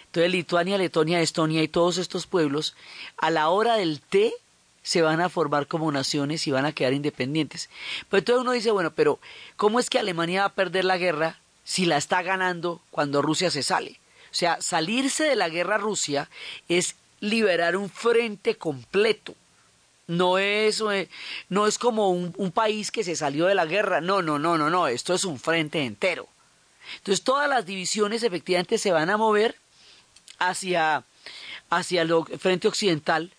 Entonces 0.05 0.31
Lituania, 0.31 0.77
Letonia, 0.77 1.21
Estonia 1.21 1.61
y 1.61 1.67
todos 1.67 1.97
estos 1.97 2.25
pueblos, 2.25 2.75
a 3.17 3.29
la 3.29 3.49
hora 3.49 3.75
del 3.75 4.01
té, 4.01 4.33
se 4.81 5.01
van 5.01 5.19
a 5.19 5.27
formar 5.27 5.67
como 5.67 5.91
naciones 5.91 6.47
y 6.47 6.51
van 6.51 6.65
a 6.65 6.71
quedar 6.71 6.93
independientes. 6.93 7.69
Pero 8.09 8.19
entonces 8.19 8.41
uno 8.41 8.53
dice, 8.53 8.71
bueno, 8.71 8.91
pero 8.91 9.19
¿cómo 9.57 9.81
es 9.81 9.89
que 9.89 9.99
Alemania 9.99 10.41
va 10.41 10.47
a 10.47 10.53
perder 10.53 10.85
la 10.85 10.97
guerra 10.97 11.37
si 11.65 11.85
la 11.85 11.97
está 11.97 12.21
ganando 12.21 12.79
cuando 12.89 13.21
Rusia 13.21 13.51
se 13.51 13.63
sale? 13.63 13.99
O 14.31 14.33
sea, 14.33 14.61
salirse 14.61 15.25
de 15.25 15.35
la 15.35 15.49
guerra 15.49 15.77
Rusia 15.77 16.29
es 16.69 16.95
liberar 17.19 17.75
un 17.75 17.89
frente 17.89 18.55
completo. 18.55 19.35
No 20.07 20.37
es, 20.37 20.81
eh, 20.89 21.09
no 21.49 21.67
es 21.67 21.77
como 21.77 22.09
un, 22.09 22.33
un 22.37 22.51
país 22.53 22.89
que 22.89 23.03
se 23.03 23.17
salió 23.17 23.47
de 23.47 23.55
la 23.55 23.65
guerra. 23.65 23.99
No, 23.99 24.21
no, 24.21 24.39
no, 24.39 24.57
no, 24.57 24.69
no. 24.69 24.87
Esto 24.87 25.13
es 25.13 25.25
un 25.25 25.37
frente 25.37 25.83
entero. 25.83 26.29
Entonces 26.97 27.23
todas 27.23 27.49
las 27.49 27.65
divisiones 27.65 28.23
efectivamente 28.23 28.77
se 28.77 28.91
van 28.91 29.09
a 29.09 29.17
mover 29.17 29.55
hacia, 30.39 31.03
hacia 31.69 32.01
el 32.01 32.13
frente 32.39 32.67
occidental 32.67 33.31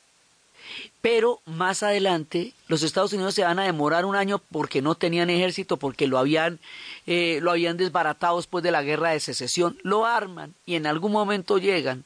pero 1.00 1.40
más 1.46 1.82
adelante 1.82 2.52
los 2.66 2.82
Estados 2.82 3.12
Unidos 3.12 3.34
se 3.34 3.44
van 3.44 3.58
a 3.58 3.64
demorar 3.64 4.04
un 4.04 4.16
año 4.16 4.38
porque 4.50 4.82
no 4.82 4.94
tenían 4.94 5.30
ejército, 5.30 5.76
porque 5.76 6.06
lo 6.06 6.18
habían, 6.18 6.58
eh, 7.06 7.38
lo 7.42 7.50
habían 7.50 7.76
desbaratado 7.76 8.36
después 8.36 8.64
de 8.64 8.70
la 8.70 8.82
guerra 8.82 9.10
de 9.10 9.20
secesión, 9.20 9.78
lo 9.82 10.06
arman 10.06 10.54
y 10.66 10.74
en 10.74 10.86
algún 10.86 11.12
momento 11.12 11.58
llegan. 11.58 12.04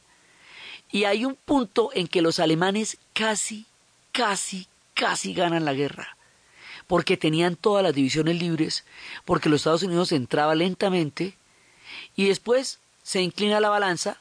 Y 0.90 1.04
hay 1.04 1.24
un 1.24 1.36
punto 1.36 1.90
en 1.94 2.06
que 2.06 2.22
los 2.22 2.38
alemanes 2.38 2.98
casi, 3.14 3.64
casi, 4.12 4.66
casi 4.94 5.32
ganan 5.32 5.64
la 5.64 5.72
guerra, 5.72 6.16
porque 6.92 7.16
tenían 7.16 7.56
todas 7.56 7.82
las 7.82 7.94
divisiones 7.94 8.38
libres, 8.38 8.84
porque 9.24 9.48
los 9.48 9.60
Estados 9.60 9.82
Unidos 9.82 10.12
entraba 10.12 10.54
lentamente 10.54 11.38
y 12.16 12.28
después 12.28 12.80
se 13.02 13.22
inclina 13.22 13.60
la 13.60 13.70
balanza 13.70 14.18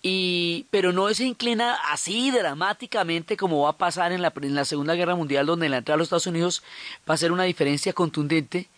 y, 0.00 0.66
pero 0.70 0.92
no 0.92 1.12
se 1.12 1.24
inclina 1.24 1.74
así 1.90 2.30
dramáticamente 2.30 3.36
como 3.36 3.62
va 3.62 3.70
a 3.70 3.78
pasar 3.78 4.12
en 4.12 4.22
la, 4.22 4.32
en 4.40 4.54
la 4.54 4.64
Segunda 4.64 4.94
Guerra 4.94 5.16
Mundial, 5.16 5.44
donde 5.44 5.68
la 5.68 5.78
entrada 5.78 5.96
de 5.96 5.98
los 5.98 6.06
Estados 6.06 6.28
Unidos 6.28 6.62
va 7.10 7.14
a 7.14 7.16
ser 7.16 7.32
una 7.32 7.42
diferencia 7.42 7.92
contundente. 7.92 8.68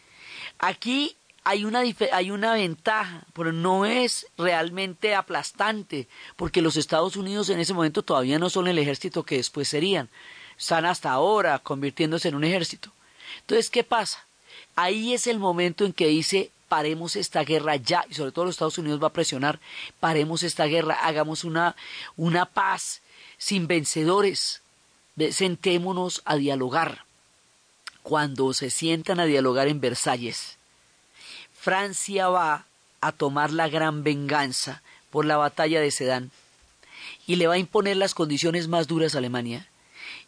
Aquí 0.59 1.15
hay 1.45 1.67
una, 1.67 1.83
hay 2.11 2.31
una 2.31 2.55
ventaja, 2.55 3.27
pero 3.35 3.53
no 3.53 3.85
es 3.85 4.29
realmente 4.39 5.15
aplastante, 5.15 6.09
porque 6.37 6.63
los 6.63 6.79
Estados 6.79 7.17
Unidos 7.17 7.51
en 7.51 7.61
ese 7.61 7.75
momento 7.75 8.03
todavía 8.03 8.39
no 8.39 8.49
son 8.49 8.67
el 8.67 8.79
ejército 8.79 9.25
que 9.25 9.37
después 9.37 9.69
serían. 9.69 10.09
Están 10.59 10.87
hasta 10.87 11.11
ahora 11.11 11.59
convirtiéndose 11.59 12.29
en 12.29 12.37
un 12.37 12.45
ejército. 12.45 12.94
Entonces, 13.41 13.71
¿qué 13.71 13.85
pasa? 13.85 14.25
Ahí 14.77 15.15
es 15.15 15.27
el 15.27 15.39
momento 15.39 15.85
en 15.85 15.93
que 15.93 16.09
dice 16.09 16.51
paremos 16.69 17.15
esta 17.15 17.45
guerra 17.45 17.77
ya, 17.77 18.05
y 18.11 18.15
sobre 18.15 18.33
todo 18.33 18.47
los 18.47 18.57
Estados 18.57 18.79
Unidos 18.79 19.01
va 19.01 19.09
a 19.09 19.13
presionar, 19.13 19.61
paremos 20.01 20.43
esta 20.43 20.65
guerra, 20.65 20.95
hagamos 20.95 21.45
una, 21.45 21.77
una 22.17 22.47
paz 22.47 23.01
sin 23.39 23.69
vencedores, 23.69 24.61
sentémonos 25.31 26.23
a 26.25 26.35
dialogar. 26.37 27.05
Cuando 28.03 28.53
se 28.53 28.71
sientan 28.71 29.21
a 29.21 29.25
dialogar 29.25 29.69
en 29.69 29.81
Versalles, 29.81 30.57
Francia 31.59 32.29
va 32.29 32.67
a 33.01 33.13
tomar 33.13 33.53
la 33.53 33.69
gran 33.69 34.03
venganza 34.03 34.83
por 35.11 35.25
la 35.25 35.37
batalla 35.37 35.81
de 35.81 35.91
Sedán 35.91 36.33
y 37.27 37.37
le 37.37 37.47
va 37.47 37.55
a 37.55 37.59
imponer 37.59 37.97
las 37.97 38.15
condiciones 38.15 38.67
más 38.67 38.89
duras 38.89 39.15
a 39.15 39.19
Alemania 39.19 39.69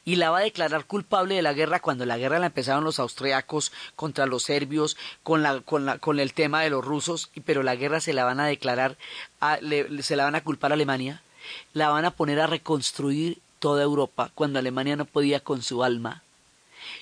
y 0.07 0.17
la 0.17 0.31
va 0.31 0.39
a 0.39 0.43
declarar 0.43 0.87
culpable 0.87 1.35
de 1.35 1.43
la 1.43 1.53
guerra 1.53 1.81
cuando 1.81 2.07
la 2.07 2.17
guerra 2.17 2.39
la 2.39 2.47
empezaron 2.47 2.85
los 2.85 2.99
austriacos 2.99 3.73
contra 3.95 4.25
los 4.25 4.45
serbios 4.45 4.97
con 5.23 5.43
la, 5.43 5.61
con 5.61 5.85
la, 5.85 5.99
con 5.99 6.19
el 6.19 6.33
tema 6.33 6.63
de 6.63 6.71
los 6.71 6.83
rusos 6.83 7.31
pero 7.45 7.63
la 7.63 7.77
guerra 7.77 8.01
se 8.01 8.15
la 8.15 8.25
van 8.25 8.41
a 8.41 8.47
declarar 8.47 8.97
se 10.01 10.17
la 10.17 10.25
van 10.25 10.37
a 10.37 10.43
culpar 10.43 10.73
a 10.73 10.75
Alemania 10.75 11.21
la 11.73 11.91
van 11.91 12.05
a 12.05 12.11
poner 12.13 12.41
a 12.41 12.47
reconstruir 12.47 13.39
toda 13.59 13.83
Europa 13.83 14.31
cuando 14.35 14.59
Alemania 14.59 14.97
no 14.97 15.05
podía 15.05 15.41
con 15.41 15.63
su 15.63 15.83
alma. 15.83 16.23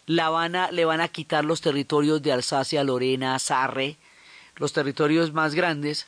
La 0.06 0.30
van 0.30 0.56
a, 0.56 0.70
le 0.70 0.84
van 0.84 1.00
a 1.00 1.08
quitar 1.08 1.44
los 1.44 1.60
territorios 1.60 2.22
de 2.22 2.32
Alsacia, 2.32 2.84
Lorena, 2.84 3.38
Sarre, 3.38 3.96
los 4.56 4.72
territorios 4.72 5.32
más 5.32 5.54
grandes, 5.54 6.06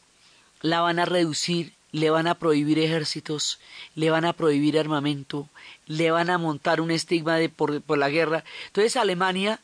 la 0.63 0.81
van 0.81 0.99
a 0.99 1.05
reducir 1.05 1.75
le 1.97 2.11
van 2.11 2.27
a 2.27 2.35
prohibir 2.35 2.79
ejércitos, 2.79 3.59
le 3.95 4.11
van 4.11 4.27
a 4.27 4.35
prohibir 4.35 4.79
armamento, 4.79 5.49
le 5.87 6.11
van 6.11 6.29
a 6.29 6.37
montar 6.37 6.83
un 6.83 6.91
estigma 6.91 7.37
de 7.37 7.49
por, 7.49 7.83
la 7.97 8.11
guerra. 8.11 8.45
Entonces 8.67 8.97
Alemania 8.97 9.61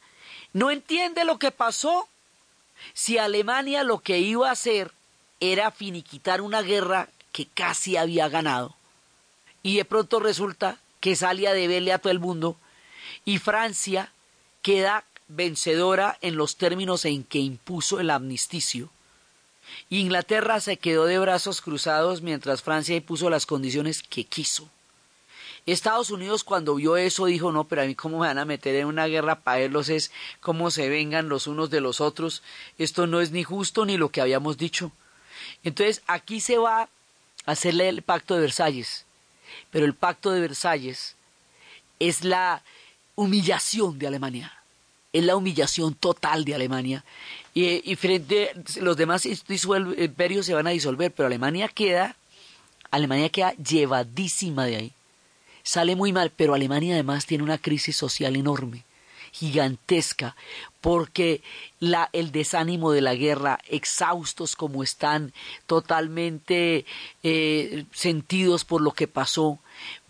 no 0.54 0.70
entiende 0.70 1.26
lo 1.26 1.38
que 1.38 1.50
pasó. 1.50 2.08
Si 2.94 3.18
Alemania 3.18 3.84
lo 3.84 3.98
que 3.98 4.18
iba 4.18 4.48
a 4.48 4.52
hacer 4.52 4.92
era 5.40 5.70
finiquitar 5.70 6.40
una 6.40 6.62
guerra 6.62 7.10
que 7.32 7.44
casi 7.44 7.98
había 7.98 8.30
ganado, 8.30 8.74
y 9.62 9.76
de 9.76 9.84
pronto 9.84 10.18
resulta 10.18 10.78
que 11.00 11.16
sale 11.16 11.46
a 11.48 11.52
deberle 11.52 11.92
a 11.92 11.98
todo 11.98 12.12
el 12.12 12.18
mundo, 12.18 12.56
y 13.26 13.40
Francia 13.40 14.10
queda 14.62 15.04
vencedora 15.28 16.16
en 16.22 16.36
los 16.36 16.56
términos 16.56 17.04
en 17.04 17.24
que 17.24 17.40
impuso 17.40 18.00
el 18.00 18.08
amnisticio, 18.08 18.88
Inglaterra 19.91 20.61
se 20.61 20.76
quedó 20.76 21.07
de 21.07 21.19
brazos 21.19 21.61
cruzados 21.61 22.23
mientras 22.23 22.62
Francia 22.62 22.97
impuso 22.97 23.31
las 23.31 23.47
condiciones 23.47 24.02
que 24.02 24.25
quiso. 24.25 24.69
Estados 25.64 26.11
Unidos 26.11 26.43
cuando 26.43 26.75
vio 26.75 26.97
eso 26.97 27.26
dijo, 27.26 27.52
no, 27.52 27.64
pero 27.64 27.83
a 27.83 27.85
mí 27.85 27.95
cómo 27.95 28.19
me 28.19 28.26
van 28.26 28.38
a 28.38 28.45
meter 28.45 28.75
en 28.75 28.87
una 28.87 29.07
guerra 29.07 29.41
para 29.41 29.59
verlos 29.59 29.88
es 29.88 30.11
cómo 30.41 30.71
se 30.73 30.88
vengan 30.88 31.29
los 31.29 31.47
unos 31.47 31.71
de 31.71 31.81
los 31.81 32.00
otros. 32.00 32.43
Esto 32.79 33.07
no 33.07 33.21
es 33.21 33.31
ni 33.31 33.45
justo 33.45 33.85
ni 33.85 33.97
lo 33.97 34.11
que 34.11 34.21
habíamos 34.21 34.59
dicho. 34.59 34.91
Entonces 35.62 36.02
aquí 36.07 36.41
se 36.41 36.59
va 36.59 36.83
a 36.83 36.88
hacerle 37.47 37.88
el 37.88 38.02
pacto 38.02 38.35
de 38.35 38.41
Versalles. 38.41 39.07
Pero 39.71 39.87
el 39.87 39.95
pacto 39.95 40.33
de 40.33 40.41
Versalles 40.41 41.14
es 42.00 42.25
la 42.25 42.62
humillación 43.14 43.99
de 43.99 44.09
Alemania. 44.09 44.62
Es 45.12 45.25
la 45.25 45.37
humillación 45.37 45.95
total 45.95 46.45
de 46.45 46.54
Alemania 46.54 47.04
y, 47.54 47.95
frente 47.97 48.52
los 48.81 48.97
demás 48.97 49.26
imperios 49.26 50.47
se 50.47 50.54
van 50.54 50.66
a 50.66 50.71
disolver, 50.71 51.12
pero 51.12 51.26
Alemania 51.26 51.69
queda, 51.69 52.16
Alemania 52.90 53.28
queda 53.28 53.52
llevadísima 53.57 54.64
de 54.64 54.76
ahí. 54.76 54.92
Sale 55.62 55.97
muy 55.97 56.12
mal, 56.12 56.33
pero 56.35 56.54
Alemania 56.54 56.95
además 56.95 57.26
tiene 57.26 57.45
una 57.45 57.59
crisis 57.59 57.97
social 57.97 58.37
enorme 58.37 58.85
gigantesca, 59.32 60.36
porque 60.80 61.42
la, 61.80 62.10
el 62.12 62.32
desánimo 62.32 62.92
de 62.92 63.00
la 63.00 63.14
guerra, 63.14 63.58
exhaustos 63.68 64.54
como 64.54 64.82
están, 64.82 65.32
totalmente 65.66 66.84
eh, 67.22 67.86
sentidos 67.92 68.64
por 68.64 68.82
lo 68.82 68.92
que 68.92 69.08
pasó, 69.08 69.58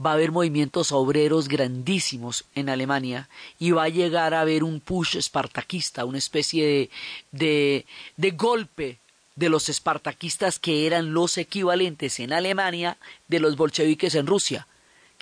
va 0.05 0.11
a 0.11 0.15
haber 0.15 0.33
movimientos 0.33 0.91
obreros 0.93 1.49
grandísimos 1.49 2.45
en 2.55 2.69
Alemania 2.69 3.29
y 3.59 3.71
va 3.71 3.85
a 3.85 3.89
llegar 3.89 4.35
a 4.35 4.41
haber 4.41 4.65
un 4.65 4.81
push 4.81 5.17
espartaquista, 5.17 6.05
una 6.05 6.19
especie 6.19 6.67
de, 6.67 6.91
de, 7.31 7.87
de 8.17 8.31
golpe 8.33 8.99
de 9.37 9.49
los 9.49 9.69
espartaquistas 9.69 10.59
que 10.59 10.87
eran 10.87 11.15
los 11.15 11.39
equivalentes 11.39 12.19
en 12.19 12.33
Alemania 12.33 12.99
de 13.29 13.41
los 13.41 13.57
bolcheviques 13.57 14.15
en 14.15 14.27
Rusia 14.27 14.67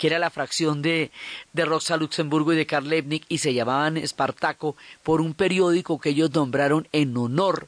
que 0.01 0.07
era 0.07 0.17
la 0.17 0.31
fracción 0.31 0.81
de, 0.81 1.11
de 1.53 1.63
Rosa 1.63 1.95
Luxemburgo 1.95 2.53
y 2.53 2.55
de 2.55 2.65
Karl 2.65 2.89
Lebnik, 2.89 3.23
y 3.29 3.37
se 3.37 3.53
llamaban 3.53 3.97
Espartaco 3.97 4.75
por 5.03 5.21
un 5.21 5.35
periódico 5.35 5.99
que 6.01 6.09
ellos 6.09 6.33
nombraron 6.33 6.87
en 6.91 7.15
honor 7.15 7.67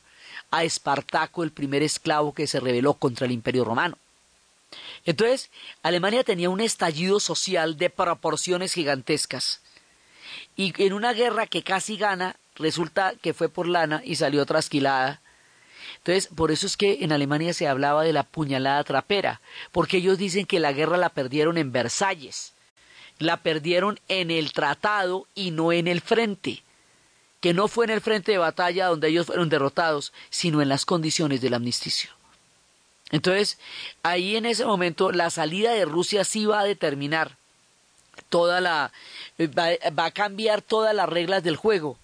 a 0.50 0.64
Espartaco, 0.64 1.44
el 1.44 1.52
primer 1.52 1.84
esclavo 1.84 2.34
que 2.34 2.48
se 2.48 2.60
rebeló 2.60 2.96
contra 2.96 3.28
el 3.28 3.34
imperio 3.34 3.66
romano. 3.66 4.00
Entonces, 5.06 5.52
Alemania 5.84 6.24
tenía 6.24 6.50
un 6.50 6.60
estallido 6.60 7.20
social 7.20 7.78
de 7.78 7.92
proporciones 7.92 8.74
gigantescas. 8.74 9.62
Y 10.56 10.74
en 10.84 10.94
una 10.94 11.14
guerra 11.14 11.46
que 11.46 11.62
casi 11.62 11.98
gana, 11.98 12.38
resulta 12.56 13.14
que 13.22 13.36
fue 13.36 13.48
por 13.48 13.68
lana 13.68 14.02
y 14.04 14.16
salió 14.16 14.44
trasquilada. 14.48 15.22
Entonces, 16.06 16.30
por 16.36 16.52
eso 16.52 16.68
es 16.68 16.76
que 16.76 16.98
en 17.02 17.14
Alemania 17.14 17.54
se 17.54 17.66
hablaba 17.66 18.04
de 18.04 18.12
la 18.12 18.24
puñalada 18.24 18.84
trapera, 18.84 19.40
porque 19.72 19.98
ellos 19.98 20.18
dicen 20.18 20.46
que 20.46 20.60
la 20.60 20.74
guerra 20.74 20.98
la 20.98 21.08
perdieron 21.08 21.58
en 21.58 21.72
Versalles, 21.72 22.52
la 23.20 23.38
perdieron 23.38 23.98
en 24.10 24.30
el 24.30 24.52
tratado 24.52 25.28
y 25.34 25.52
no 25.52 25.72
en 25.72 25.88
el 25.88 26.02
frente, 26.02 26.62
que 27.40 27.54
no 27.54 27.70
fue 27.70 27.86
en 27.86 27.92
el 27.92 28.02
frente 28.02 28.34
de 28.34 28.38
batalla 28.38 28.88
donde 28.88 29.08
ellos 29.08 29.28
fueron 29.28 29.48
derrotados, 29.48 30.12
sino 30.30 30.62
en 30.62 30.68
las 30.68 30.86
condiciones 30.86 31.40
del 31.40 31.54
amnisticio. 31.54 32.10
Entonces, 33.10 33.58
ahí 34.02 34.36
en 34.36 34.46
ese 34.46 34.66
momento 34.66 35.14
la 35.14 35.30
salida 35.30 35.72
de 35.72 35.86
Rusia 35.86 36.26
sí 36.26 36.46
va 36.46 36.60
a 36.60 36.66
determinar 36.66 37.38
toda 38.28 38.60
la 38.60 38.92
va, 39.40 40.06
a 40.06 40.12
cambiar 40.12 40.62
todas 40.62 40.94
las 40.94 41.08
reglas 41.08 41.44
del 41.44 41.56
juego, 41.56 41.98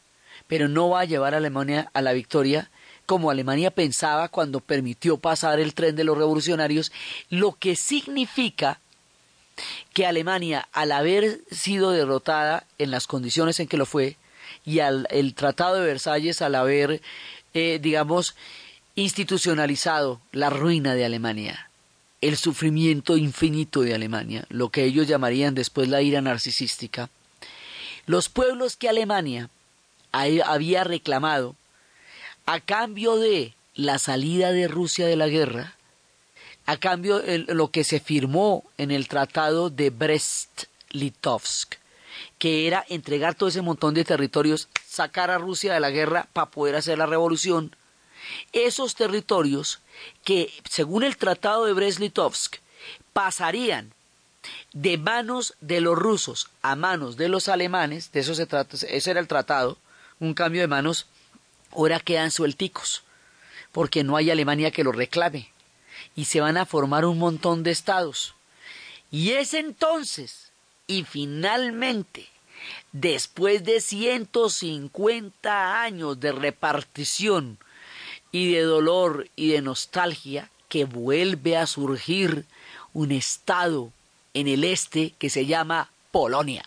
pero 0.48 0.70
no 0.70 0.90
va 0.90 1.02
a 1.02 1.06
llevar 1.06 1.34
a 1.34 1.38
Alemania 1.38 1.90
a 1.94 2.02
la 2.02 2.14
victoria 2.14 2.70
como 3.10 3.32
Alemania 3.32 3.72
pensaba 3.72 4.28
cuando 4.28 4.60
permitió 4.60 5.18
pasar 5.18 5.60
el 5.60 5.74
tren 5.74 5.96
de 5.96 6.04
los 6.04 6.16
revolucionarios, 6.16 6.92
lo 7.32 7.54
que 7.54 7.76
significa 7.76 8.82
que 9.96 10.06
Alemania, 10.06 10.68
al 10.74 10.92
haber 10.92 11.40
sido 11.50 11.90
derrotada 11.90 12.68
en 12.78 12.92
las 12.92 13.08
condiciones 13.08 13.60
en 13.60 13.68
que 13.68 13.78
lo 13.78 13.88
fue, 13.88 14.18
y 14.64 14.82
al 14.82 15.08
el 15.10 15.34
Tratado 15.34 15.78
de 15.78 15.88
Versalles, 15.88 16.44
al 16.44 16.54
haber, 16.54 17.02
eh, 17.56 17.80
digamos, 17.82 18.36
institucionalizado 18.94 20.22
la 20.32 20.52
ruina 20.52 20.94
de 20.94 21.04
Alemania, 21.04 21.72
el 22.22 22.38
sufrimiento 22.38 23.18
infinito 23.18 23.82
de 23.82 23.96
Alemania, 23.96 24.46
lo 24.50 24.70
que 24.70 24.84
ellos 24.84 25.08
llamarían 25.08 25.56
después 25.56 25.90
la 25.90 26.04
ira 26.04 26.22
narcisística, 26.22 27.10
los 28.06 28.30
pueblos 28.30 28.78
que 28.78 28.88
Alemania 28.88 29.50
había 30.12 30.84
reclamado 30.84 31.56
a 32.52 32.60
cambio 32.62 33.18
de 33.18 33.54
la 33.76 34.00
salida 34.00 34.52
de 34.52 34.68
Rusia 34.68 35.06
de 35.06 35.16
la 35.16 35.28
guerra, 35.28 35.76
a 36.66 36.78
cambio 36.78 37.20
de 37.20 37.46
lo 37.54 37.70
que 37.70 37.84
se 37.84 38.00
firmó 38.00 38.64
en 38.80 38.90
el 38.90 39.08
Tratado 39.08 39.70
de 39.70 39.92
Brest-Litovsk, 39.92 41.76
que 42.40 42.66
era 42.66 42.84
entregar 42.90 43.36
todo 43.36 43.50
ese 43.50 43.62
montón 43.62 43.94
de 43.94 44.04
territorios, 44.04 44.68
sacar 44.84 45.30
a 45.30 45.38
Rusia 45.38 45.76
de 45.76 45.80
la 45.80 45.92
guerra 45.92 46.28
para 46.34 46.50
poder 46.50 46.76
hacer 46.76 46.98
la 46.98 47.06
revolución, 47.06 47.76
esos 48.52 48.96
territorios 48.96 49.78
que, 50.24 50.52
según 50.68 51.04
el 51.04 51.18
Tratado 51.18 51.66
de 51.66 51.74
Brest-Litovsk, 51.74 52.56
pasarían 53.14 53.94
de 54.74 54.98
manos 54.98 55.54
de 55.62 55.82
los 55.82 55.96
rusos 55.96 56.50
a 56.64 56.76
manos 56.76 57.16
de 57.16 57.30
los 57.30 57.48
alemanes, 57.48 58.12
de 58.12 58.22
eso 58.22 58.34
se 58.34 58.48
trata, 58.48 58.76
ese 58.76 59.12
era 59.12 59.20
el 59.20 59.28
tratado, 59.28 59.78
un 60.20 60.34
cambio 60.34 60.62
de 60.62 60.68
manos, 60.68 61.06
ahora 61.72 62.00
quedan 62.00 62.32
suelticos, 62.32 63.04
porque 63.72 64.04
no 64.04 64.18
hay 64.18 64.32
Alemania 64.32 64.72
que 64.72 64.84
los 64.84 64.96
reclame, 64.96 65.52
y 66.16 66.26
se 66.26 66.42
van 66.42 66.58
a 66.58 66.66
formar 66.66 67.06
un 67.06 67.18
montón 67.18 67.64
de 67.64 67.72
estados. 67.72 68.36
Y 69.12 69.32
es 69.32 69.54
entonces, 69.54 70.52
y 70.88 71.04
finalmente, 71.04 72.28
después 72.92 73.64
de 73.64 73.82
150 73.82 75.82
años 75.82 76.20
de 76.20 76.32
repartición 76.32 77.58
y 78.32 78.52
de 78.52 78.62
dolor 78.62 79.28
y 79.36 79.50
de 79.50 79.62
nostalgia, 79.62 80.50
que 80.68 80.86
vuelve 80.86 81.58
a 81.58 81.68
surgir 81.68 82.46
un 82.94 83.12
estado 83.12 83.92
en 84.34 84.48
el 84.48 84.64
este 84.64 85.14
que 85.18 85.30
se 85.30 85.46
llama 85.46 85.92
Polonia. 86.12 86.66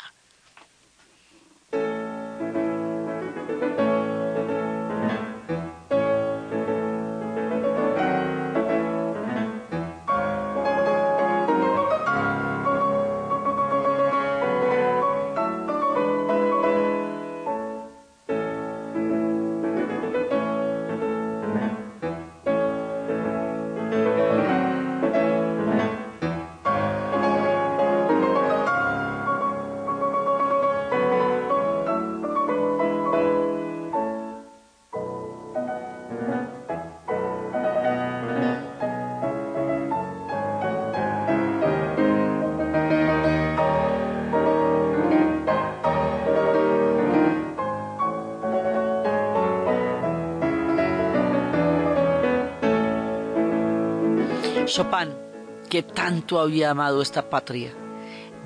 Había 56.40 56.70
amado 56.70 57.02
esta 57.02 57.30
patria, 57.30 57.72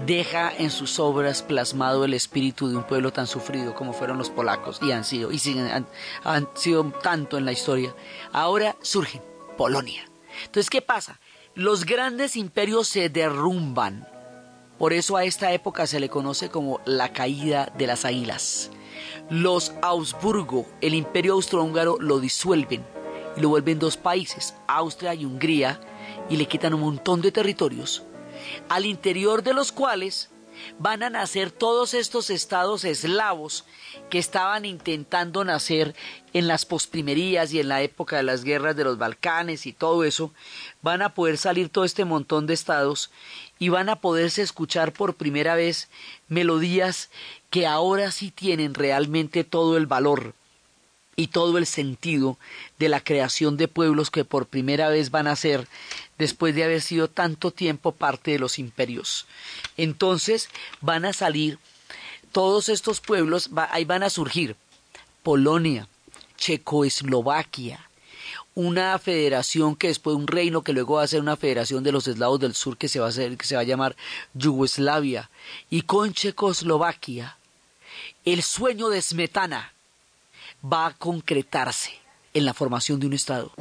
deja 0.05 0.53
en 0.57 0.71
sus 0.71 0.99
obras 0.99 1.43
plasmado 1.43 2.05
el 2.05 2.15
espíritu 2.15 2.69
de 2.69 2.77
un 2.77 2.85
pueblo 2.85 3.13
tan 3.13 3.27
sufrido 3.27 3.75
como 3.75 3.93
fueron 3.93 4.19
los 4.19 4.31
polacos 4.31 4.81
y 4.83 4.93
han 4.93 5.05
sido 5.05 5.33
y 5.33 5.39
siguen, 5.39 5.87
han, 6.25 6.49
sido 6.55 6.85
tanto 7.03 7.39
en 7.39 7.45
la 7.45 7.53
historia. 7.53 7.95
Ahora 8.33 8.77
surgen 8.83 9.23
Polonia. 9.57 10.09
Entonces, 10.45 10.69
¿qué 10.69 10.83
pasa? 10.83 11.19
Los 11.55 11.87
grandes 11.87 12.37
imperios 12.37 12.89
se 12.89 13.09
derrumban. 13.09 14.07
Por 14.79 14.93
eso 14.93 15.17
a 15.17 15.25
esta 15.25 15.53
época 15.53 15.87
se 15.87 16.01
le 16.01 16.11
conoce 16.11 16.51
como 16.51 16.81
la 16.85 17.15
caída 17.15 17.73
de 17.79 17.87
las 17.87 18.05
águilas. 18.05 18.71
Los 19.31 19.73
Augsburgo, 19.81 20.67
el 20.83 20.95
imperio 20.95 21.33
austrohúngaro, 21.33 21.97
lo 21.99 22.21
disuelven 22.21 22.85
y 23.37 23.41
lo 23.41 23.49
vuelven 23.49 23.79
dos 23.79 23.97
países, 23.97 24.55
Austria 24.67 25.15
y 25.15 25.25
Hungría, 25.25 25.81
y 26.29 26.37
le 26.37 26.47
quitan 26.47 26.75
un 26.75 26.81
montón 26.81 27.21
de 27.21 27.33
territorios, 27.33 28.03
al 28.69 28.87
interior 28.87 29.43
de 29.43 29.55
los 29.55 29.73
cuales 29.73 30.31
van 30.79 31.03
a 31.03 31.11
nacer 31.11 31.51
todos 31.51 31.95
estos 31.95 32.31
estados 32.31 32.85
eslavos 32.85 33.65
que 34.11 34.19
estaban 34.19 34.65
intentando 34.65 35.45
nacer 35.45 35.95
en 36.33 36.49
las 36.49 36.65
posprimerías 36.65 37.53
y 37.53 37.61
en 37.61 37.69
la 37.69 37.83
época 37.83 38.17
de 38.17 38.23
las 38.23 38.45
guerras 38.45 38.77
de 38.77 38.85
los 38.85 38.99
Balcanes 38.99 39.67
y 39.67 39.73
todo 39.73 40.05
eso, 40.05 40.33
van 40.83 41.03
a 41.03 41.15
poder 41.15 41.39
salir 41.39 41.69
todo 41.69 41.85
este 41.85 42.05
montón 42.05 42.47
de 42.47 42.55
estados 42.55 43.11
y 43.59 43.69
van 43.69 43.89
a 43.89 44.01
poderse 44.01 44.43
escuchar 44.43 44.93
por 44.93 45.15
primera 45.15 45.55
vez 45.55 45.89
melodías 46.29 47.11
que 47.51 47.67
ahora 47.67 48.11
sí 48.11 48.31
tienen 48.31 48.75
realmente 48.75 49.45
todo 49.45 49.77
el 49.77 49.87
valor 49.87 50.35
y 51.17 51.29
todo 51.29 51.57
el 51.57 51.67
sentido 51.67 52.39
de 52.79 52.91
la 52.91 53.01
creación 53.01 53.57
de 53.57 53.69
pueblos 53.69 54.11
que 54.11 54.25
por 54.25 54.47
primera 54.47 54.91
vez 54.91 55.11
van 55.11 55.27
a 55.27 55.35
ser 55.35 55.67
después 56.19 56.55
de 56.55 56.65
haber 56.65 56.83
sido 56.83 57.09
tanto 57.09 57.51
tiempo 57.51 57.93
parte 57.93 58.33
de 58.33 58.39
los 58.39 58.59
imperios. 58.59 59.27
Entonces 59.79 60.51
van 60.83 61.07
a 61.07 61.15
salir 61.15 61.59
todos 62.33 62.69
estos 62.69 63.01
pueblos, 63.01 63.49
ahí 63.71 63.87
van 63.87 64.03
a 64.03 64.11
surgir 64.11 64.57
Polonia, 65.23 65.89
Checoslovaquia, 66.37 67.89
una 68.55 68.99
federación 68.99 69.75
que 69.75 69.89
después 69.89 70.17
un 70.17 70.27
reino 70.27 70.63
que 70.63 70.75
luego 70.75 70.97
va 70.97 71.03
a 71.03 71.09
ser 71.09 71.21
una 71.21 71.37
federación 71.37 71.83
de 71.83 71.93
los 71.93 72.07
eslavos 72.09 72.41
del 72.41 72.55
sur 72.55 72.77
que 72.77 72.89
se 72.89 73.01
va 73.01 73.07
a 73.07 73.09
hacer, 73.09 73.37
que 73.39 73.47
se 73.47 73.55
va 73.55 73.63
a 73.63 73.65
llamar 73.65 73.97
Yugoslavia 74.35 75.31
y 75.71 75.83
con 75.83 76.13
Checoslovaquia 76.13 77.39
el 78.25 78.43
sueño 78.43 78.89
de 78.89 79.01
Smetana 79.01 79.73
va 80.63 80.87
a 80.87 80.93
concretarse 80.93 81.93
en 82.35 82.45
la 82.45 82.55
formación 82.55 83.01
de 83.01 83.07
un 83.07 83.13
estado. 83.13 83.53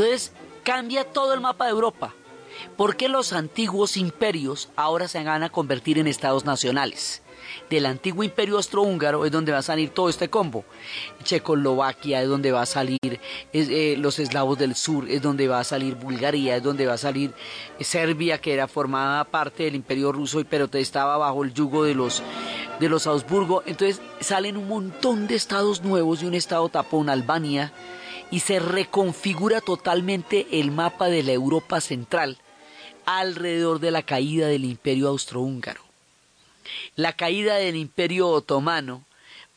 Entonces 0.00 0.32
cambia 0.64 1.04
todo 1.04 1.34
el 1.34 1.42
mapa 1.42 1.66
de 1.66 1.72
Europa. 1.72 2.14
porque 2.76 3.08
los 3.08 3.32
antiguos 3.32 3.96
imperios 3.96 4.70
ahora 4.76 5.08
se 5.08 5.22
van 5.22 5.42
a 5.42 5.50
convertir 5.50 5.98
en 5.98 6.06
estados 6.06 6.46
nacionales? 6.46 7.22
Del 7.68 7.84
antiguo 7.84 8.22
imperio 8.24 8.56
austrohúngaro 8.56 9.24
es 9.26 9.32
donde 9.32 9.52
va 9.52 9.58
a 9.58 9.62
salir 9.62 9.90
todo 9.90 10.08
este 10.08 10.28
combo. 10.28 10.64
Checoslovaquia 11.22 12.22
es 12.22 12.28
donde 12.28 12.50
va 12.50 12.62
a 12.62 12.66
salir 12.66 12.98
eh, 13.52 13.94
los 13.98 14.18
eslavos 14.18 14.58
del 14.58 14.74
sur, 14.74 15.08
es 15.08 15.20
donde 15.20 15.48
va 15.48 15.60
a 15.60 15.64
salir 15.64 15.96
Bulgaria, 15.96 16.56
es 16.56 16.62
donde 16.62 16.86
va 16.86 16.94
a 16.94 16.98
salir 16.98 17.32
Serbia, 17.80 18.40
que 18.40 18.54
era 18.54 18.68
formada 18.68 19.24
parte 19.24 19.64
del 19.64 19.74
imperio 19.74 20.12
ruso, 20.12 20.42
pero 20.48 20.68
estaba 20.72 21.18
bajo 21.18 21.44
el 21.44 21.52
yugo 21.52 21.84
de 21.84 21.94
los, 21.94 22.22
de 22.78 22.88
los 22.88 23.06
Augsburgo. 23.06 23.62
Entonces 23.66 24.00
salen 24.20 24.56
un 24.56 24.68
montón 24.68 25.26
de 25.26 25.34
estados 25.34 25.82
nuevos 25.82 26.22
y 26.22 26.26
un 26.26 26.34
estado 26.34 26.68
tapón, 26.68 27.08
Albania, 27.08 27.72
y 28.30 28.40
se 28.40 28.60
reconfigura 28.60 29.60
totalmente 29.60 30.46
el 30.52 30.70
mapa 30.70 31.08
de 31.08 31.22
la 31.22 31.32
Europa 31.32 31.80
central 31.80 32.38
alrededor 33.04 33.80
de 33.80 33.90
la 33.90 34.02
caída 34.02 34.46
del 34.46 34.64
imperio 34.64 35.08
austrohúngaro. 35.08 35.82
La 36.96 37.14
caída 37.14 37.56
del 37.56 37.76
imperio 37.76 38.28
otomano 38.28 39.04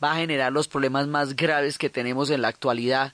va 0.02 0.12
a 0.12 0.16
generar 0.16 0.52
los 0.52 0.68
problemas 0.68 1.06
más 1.06 1.36
graves 1.36 1.78
que 1.78 1.90
tenemos 1.90 2.30
en 2.30 2.42
la 2.42 2.48
actualidad, 2.48 3.12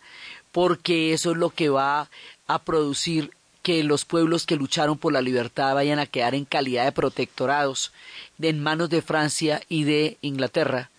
porque 0.52 1.12
eso 1.12 1.32
es 1.32 1.36
lo 1.36 1.50
que 1.50 1.68
va 1.68 2.08
a 2.46 2.62
producir 2.62 3.30
que 3.62 3.84
los 3.84 4.04
pueblos 4.04 4.46
que 4.46 4.56
lucharon 4.56 4.96
por 4.96 5.12
la 5.12 5.20
libertad 5.20 5.74
vayan 5.74 5.98
a 5.98 6.06
quedar 6.06 6.34
en 6.34 6.46
calidad 6.46 6.86
de 6.86 6.92
protectorados 6.92 7.92
en 8.40 8.62
manos 8.62 8.88
de 8.88 9.02
Francia 9.02 9.60
y 9.68 9.84
de 9.84 10.16
Inglaterra, 10.22 10.90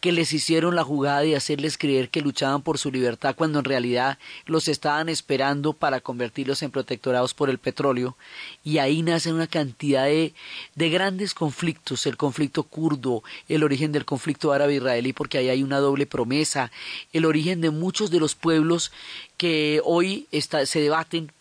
que 0.00 0.12
les 0.12 0.32
hicieron 0.32 0.76
la 0.76 0.84
jugada 0.84 1.20
de 1.20 1.36
hacerles 1.36 1.78
creer 1.78 2.10
que 2.10 2.20
luchaban 2.20 2.62
por 2.62 2.78
su 2.78 2.90
libertad 2.90 3.34
cuando 3.34 3.58
en 3.58 3.64
realidad 3.64 4.18
los 4.44 4.68
estaban 4.68 5.08
esperando 5.08 5.72
para 5.72 6.00
convertirlos 6.00 6.62
en 6.62 6.70
protectorados 6.70 7.34
por 7.34 7.50
el 7.50 7.58
petróleo. 7.58 8.16
Y 8.62 8.78
ahí 8.78 9.02
nace 9.02 9.32
una 9.32 9.46
cantidad 9.46 10.04
de, 10.04 10.34
de 10.74 10.90
grandes 10.90 11.34
conflictos, 11.34 12.06
el 12.06 12.16
conflicto 12.16 12.62
kurdo, 12.62 13.22
el 13.48 13.64
origen 13.64 13.92
del 13.92 14.04
conflicto 14.04 14.52
árabe-israelí, 14.52 15.12
porque 15.12 15.38
ahí 15.38 15.48
hay 15.48 15.62
una 15.62 15.78
doble 15.78 16.06
promesa, 16.06 16.70
el 17.12 17.24
origen 17.24 17.60
de 17.60 17.70
muchos 17.70 18.10
de 18.10 18.20
los 18.20 18.34
pueblos 18.34 18.92
que 19.36 19.80
hoy 19.84 20.28
se 20.30 20.80
debaten 20.80 21.32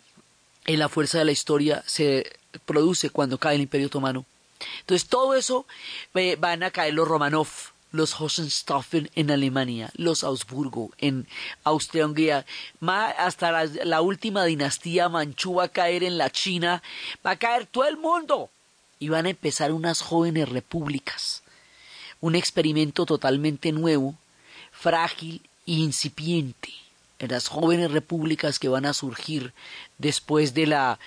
en 0.65 0.79
la 0.79 0.89
fuerza 0.89 1.19
de 1.19 1.25
la 1.25 1.31
historia, 1.31 1.83
se 1.85 2.31
produce 2.65 3.09
cuando 3.09 3.37
cae 3.37 3.55
el 3.55 3.61
imperio 3.61 3.87
otomano. 3.87 4.25
Entonces 4.79 5.07
todo 5.07 5.35
eso 5.35 5.65
eh, 6.13 6.37
van 6.39 6.63
a 6.63 6.71
caer 6.71 6.93
los 6.93 7.07
Romanov, 7.07 7.47
los 7.95 8.19
Hohenstaufen 8.19 9.09
en 9.15 9.31
Alemania, 9.31 9.89
los 9.95 10.23
Augsburgo 10.23 10.91
en 10.97 11.27
Austria-Hungría, 11.63 12.45
hasta 13.17 13.65
la, 13.65 14.01
última 14.01 14.45
dinastía 14.45 15.09
manchú 15.09 15.55
va 15.55 15.65
a 15.65 15.69
caer 15.69 16.03
en 16.03 16.17
la 16.17 16.29
China, 16.29 16.83
va 17.25 17.31
a 17.31 17.39
caer 17.39 17.65
todo 17.65 17.87
el 17.87 17.97
mundo 17.97 18.49
y 18.99 19.09
van 19.09 19.25
a 19.25 19.29
empezar 19.29 19.71
unas 19.71 20.01
jóvenes 20.01 20.49
repúblicas. 20.49 21.41
Un 22.21 22.35
experimento 22.35 23.05
totalmente 23.05 23.71
nuevo, 23.71 24.15
frágil 24.71 25.41
e 25.65 25.73
incipiente 25.73 26.69
en 27.19 27.31
las 27.31 27.47
jóvenes 27.47 27.91
repúblicas 27.91 28.59
que 28.59 28.67
van 28.67 28.85
a 28.85 28.93
surgir 28.93 29.53
después 29.97 30.53
de 30.53 30.67
la, 30.67 30.99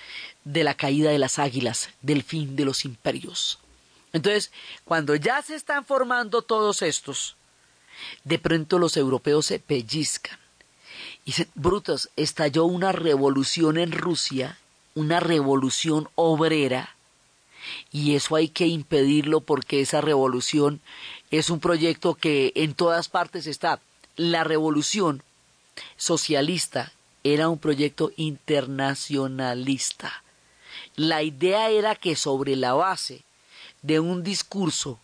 de 0.43 0.63
la 0.63 0.73
caída 0.73 1.11
de 1.11 1.19
las 1.19 1.39
águilas, 1.39 1.89
del 2.01 2.23
fin 2.23 2.55
de 2.55 2.65
los 2.65 2.83
imperios. 2.85 3.59
Entonces, 4.13 4.51
cuando 4.85 5.15
ya 5.15 5.41
se 5.41 5.55
están 5.55 5.85
formando 5.85 6.41
todos 6.41 6.81
estos, 6.81 7.35
de 8.23 8.39
pronto 8.39 8.79
los 8.79 8.97
europeos 8.97 9.45
se 9.45 9.59
pellizcan. 9.59 10.39
Y 11.25 11.31
dicen, 11.31 11.49
brutos, 11.55 12.09
estalló 12.15 12.65
una 12.65 12.91
revolución 12.91 13.77
en 13.77 13.91
Rusia, 13.91 14.57
una 14.95 15.19
revolución 15.19 16.09
obrera, 16.15 16.95
y 17.91 18.15
eso 18.15 18.35
hay 18.35 18.49
que 18.49 18.67
impedirlo 18.67 19.41
porque 19.41 19.81
esa 19.81 20.01
revolución 20.01 20.81
es 21.31 21.49
un 21.49 21.59
proyecto 21.59 22.15
que 22.15 22.51
en 22.55 22.73
todas 22.73 23.09
partes 23.09 23.47
está. 23.47 23.79
La 24.15 24.43
revolución 24.43 25.23
socialista 25.97 26.91
era 27.23 27.49
un 27.49 27.59
proyecto 27.59 28.11
internacionalista. 28.15 30.23
La 30.95 31.23
idea 31.23 31.69
era 31.69 31.95
que 31.95 32.15
sobre 32.15 32.55
la 32.55 32.73
base 32.73 33.23
de 33.81 33.99
un 33.99 34.23
discurso 34.23 34.99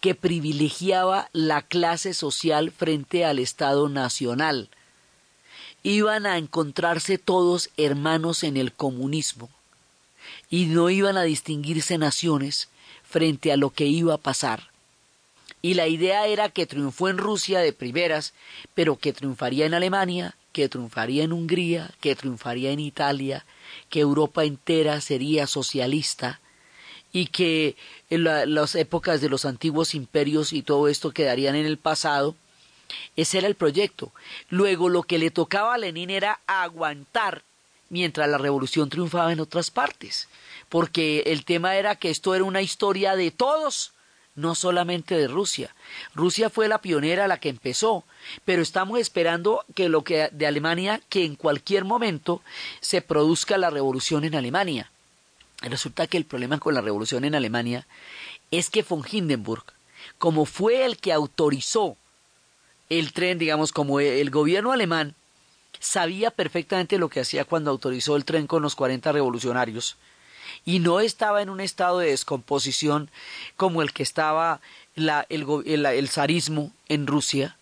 que 0.00 0.14
privilegiaba 0.14 1.28
la 1.32 1.62
clase 1.62 2.14
social 2.14 2.70
frente 2.70 3.24
al 3.24 3.38
Estado 3.38 3.88
nacional. 3.88 4.70
Iban 5.82 6.26
a 6.26 6.38
encontrarse 6.38 7.18
todos 7.18 7.70
hermanos 7.76 8.42
en 8.42 8.56
el 8.56 8.72
comunismo 8.72 9.50
y 10.48 10.66
no 10.66 10.90
iban 10.90 11.16
a 11.16 11.22
distinguirse 11.22 11.98
naciones 11.98 12.68
frente 13.02 13.52
a 13.52 13.56
lo 13.56 13.70
que 13.70 13.86
iba 13.86 14.14
a 14.14 14.18
pasar. 14.18 14.70
Y 15.62 15.74
la 15.74 15.88
idea 15.88 16.26
era 16.26 16.48
que 16.48 16.66
triunfó 16.66 17.08
en 17.08 17.18
Rusia 17.18 17.60
de 17.60 17.72
primeras, 17.72 18.32
pero 18.74 18.96
que 18.96 19.12
triunfaría 19.12 19.66
en 19.66 19.74
Alemania, 19.74 20.36
que 20.52 20.68
triunfaría 20.68 21.24
en 21.24 21.32
Hungría, 21.32 21.90
que 22.00 22.16
triunfaría 22.16 22.70
en 22.70 22.80
Italia, 22.80 23.44
que 23.90 24.00
Europa 24.00 24.44
entera 24.44 25.00
sería 25.00 25.46
socialista, 25.46 26.40
y 27.12 27.26
que 27.26 27.76
en 28.08 28.24
las 28.24 28.74
épocas 28.74 29.20
de 29.20 29.28
los 29.28 29.44
antiguos 29.44 29.94
imperios 29.94 30.52
y 30.52 30.62
todo 30.62 30.88
esto 30.88 31.12
quedarían 31.12 31.56
en 31.56 31.66
el 31.66 31.78
pasado. 31.78 32.36
Ese 33.16 33.38
era 33.38 33.46
el 33.46 33.54
proyecto. 33.54 34.12
Luego 34.48 34.88
lo 34.88 35.02
que 35.02 35.18
le 35.18 35.30
tocaba 35.30 35.74
a 35.74 35.78
Lenin 35.78 36.10
era 36.10 36.40
aguantar 36.46 37.42
mientras 37.88 38.28
la 38.28 38.38
revolución 38.38 38.88
triunfaba 38.88 39.32
en 39.32 39.40
otras 39.40 39.70
partes, 39.70 40.28
porque 40.68 41.24
el 41.26 41.44
tema 41.44 41.76
era 41.76 41.96
que 41.96 42.10
esto 42.10 42.34
era 42.34 42.44
una 42.44 42.62
historia 42.62 43.16
de 43.16 43.30
todos, 43.30 43.92
no 44.36 44.54
solamente 44.54 45.16
de 45.16 45.28
Rusia. 45.28 45.74
Rusia 46.14 46.50
fue 46.50 46.68
la 46.68 46.80
pionera, 46.80 47.28
la 47.28 47.40
que 47.40 47.48
empezó, 47.48 48.04
pero 48.44 48.62
estamos 48.62 48.98
esperando 48.98 49.64
que 49.74 49.88
lo 49.88 50.02
que 50.02 50.28
de 50.32 50.46
Alemania 50.46 51.00
que 51.08 51.24
en 51.24 51.34
cualquier 51.34 51.84
momento 51.84 52.42
se 52.80 53.02
produzca 53.02 53.58
la 53.58 53.70
revolución 53.70 54.24
en 54.24 54.36
Alemania. 54.36 54.89
Resulta 55.62 56.06
que 56.06 56.16
el 56.16 56.24
problema 56.24 56.58
con 56.58 56.74
la 56.74 56.80
revolución 56.80 57.24
en 57.24 57.34
Alemania 57.34 57.86
es 58.50 58.70
que 58.70 58.82
von 58.82 59.04
Hindenburg, 59.10 59.64
como 60.18 60.46
fue 60.46 60.84
el 60.84 60.96
que 60.96 61.12
autorizó 61.12 61.96
el 62.88 63.12
tren, 63.12 63.38
digamos, 63.38 63.72
como 63.72 64.00
el 64.00 64.30
gobierno 64.30 64.72
alemán, 64.72 65.14
sabía 65.78 66.30
perfectamente 66.30 66.98
lo 66.98 67.08
que 67.08 67.20
hacía 67.20 67.44
cuando 67.44 67.70
autorizó 67.70 68.16
el 68.16 68.24
tren 68.24 68.46
con 68.46 68.62
los 68.62 68.74
40 68.74 69.12
revolucionarios 69.12 69.96
y 70.64 70.78
no 70.78 71.00
estaba 71.00 71.42
en 71.42 71.50
un 71.50 71.60
estado 71.60 71.98
de 71.98 72.10
descomposición 72.10 73.10
como 73.56 73.82
el 73.82 73.92
que 73.92 74.02
estaba 74.02 74.60
el, 74.96 75.86
el 75.86 76.08
zarismo 76.08 76.72
en 76.88 77.06
Rusia, 77.06 77.56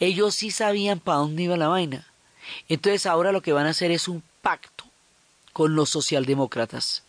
ellos 0.00 0.34
sí 0.34 0.50
sabían 0.50 1.00
para 1.00 1.18
dónde 1.18 1.44
iba 1.44 1.56
la 1.56 1.68
vaina. 1.68 2.06
Entonces 2.68 3.06
ahora 3.06 3.32
lo 3.32 3.42
que 3.42 3.52
van 3.52 3.66
a 3.66 3.70
hacer 3.70 3.90
es 3.90 4.08
un 4.08 4.22
pacto 4.42 4.84
con 5.52 5.74
los 5.74 5.90
socialdemócratas 5.90 7.02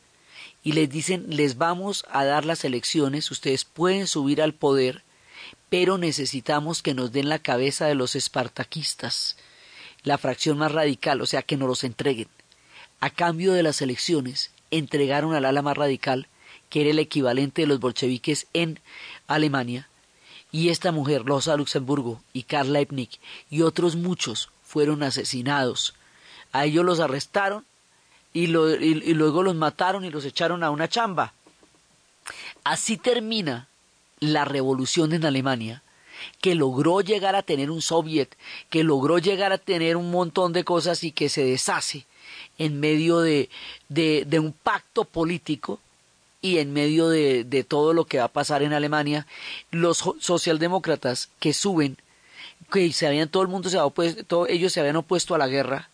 y 0.64 0.74
les 0.74 0.90
dicen 0.90 1.26
les 1.30 1.58
vamos 1.58 2.06
a 2.10 2.26
dar 2.26 2.46
las 2.46 2.64
elecciones, 2.66 3.32
ustedes 3.32 3.66
pueden 3.66 4.08
subir 4.08 4.42
al 4.42 4.54
poder, 4.54 5.04
pero 5.70 5.98
necesitamos 5.98 6.82
que 6.82 6.94
nos 6.94 7.12
den 7.12 7.30
la 7.30 7.40
cabeza 7.40 7.86
de 7.86 7.96
los 7.96 8.16
espartaquistas, 8.16 9.38
la 10.04 10.18
fracción 10.18 10.58
más 10.58 10.72
radical, 10.72 11.22
o 11.22 11.26
sea, 11.26 11.42
que 11.44 11.58
nos 11.58 11.68
los 11.68 11.84
entreguen. 11.84 12.28
A 13.00 13.10
cambio 13.10 13.54
de 13.54 13.64
las 13.64 13.82
elecciones, 13.82 14.52
entregaron 14.72 15.34
al 15.34 15.46
ala 15.46 15.62
más 15.62 15.78
radical, 15.78 16.28
que 16.70 16.82
era 16.82 16.90
el 16.92 17.00
equivalente 17.00 17.64
de 17.64 17.68
los 17.68 17.80
bolcheviques 17.80 18.48
en 18.54 18.80
Alemania, 19.28 19.90
y 20.52 20.70
esta 20.70 20.92
mujer, 20.92 21.26
Rosa 21.26 21.56
Luxemburgo 21.56 22.24
y 22.34 22.44
Karl 22.44 22.74
Leibniz 22.74 23.20
y 23.50 23.62
otros 23.62 23.96
muchos 23.96 24.50
fueron 24.64 25.04
asesinados. 25.04 25.94
A 26.52 26.66
ellos 26.66 26.84
los 26.84 27.00
arrestaron 27.00 27.66
y, 28.34 28.48
luego 28.48 29.44
los 29.44 29.56
mataron 29.56 30.06
y 30.06 30.12
los 30.12 30.26
echaron 30.26 30.64
a 30.64 30.72
una 30.72 30.88
chamba. 30.88 31.34
Así 32.64 32.98
termina 32.98 33.68
la 34.20 34.46
revolución 34.46 35.14
en 35.14 35.26
Alemania, 35.26 35.82
que 36.42 36.56
logró 36.56 37.02
llegar 37.02 37.36
a 37.36 37.44
tener 37.44 37.72
un 37.72 37.82
soviet, 37.82 38.30
que 38.70 38.84
logró 38.84 39.18
llegar 39.18 39.52
a 39.52 39.58
tener 39.58 39.98
un 39.98 40.12
montón 40.12 40.54
de 40.54 40.64
cosas 40.64 41.04
y 41.04 41.12
que 41.12 41.30
se 41.30 41.44
deshace 41.44 42.06
en 42.58 42.80
medio 42.80 43.20
de, 43.20 43.50
de, 43.88 44.40
un 44.40 44.52
pacto 44.52 45.06
político 45.06 45.80
y 46.42 46.58
en 46.58 46.74
medio 46.74 47.10
de, 47.10 47.46
de, 47.46 47.64
todo 47.64 47.94
lo 47.94 48.06
que 48.06 48.20
va 48.20 48.26
a 48.26 48.30
pasar 48.30 48.64
en 48.64 48.74
Alemania, 48.74 49.26
los 49.72 50.04
socialdemócratas 50.20 51.30
que 51.40 51.54
suben, 51.54 51.98
que 52.72 52.92
se 52.92 53.08
habían, 53.08 53.30
todo 53.30 53.44
el 53.44 53.50
mundo 53.50 53.70
se 53.70 53.80
opuesto, 53.80 54.48
ellos 54.48 54.74
se 54.74 54.82
habían 54.82 54.98
opuesto 54.98 55.36
a 55.36 55.38
la 55.38 55.48
guerra, 55.48 55.90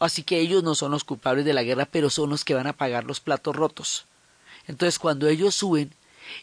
Así 0.00 0.22
que 0.22 0.40
ellos 0.40 0.62
no 0.62 0.74
son 0.74 0.90
los 0.90 1.04
culpables 1.04 1.44
de 1.44 1.52
la 1.52 1.62
guerra, 1.62 1.84
pero 1.84 2.08
son 2.08 2.30
los 2.30 2.44
que 2.44 2.54
van 2.54 2.66
a 2.66 2.72
pagar 2.72 3.04
los 3.04 3.20
platos 3.20 3.54
rotos. 3.54 4.06
Entonces, 4.66 4.98
cuando 4.98 5.28
ellos 5.28 5.54
suben, 5.54 5.92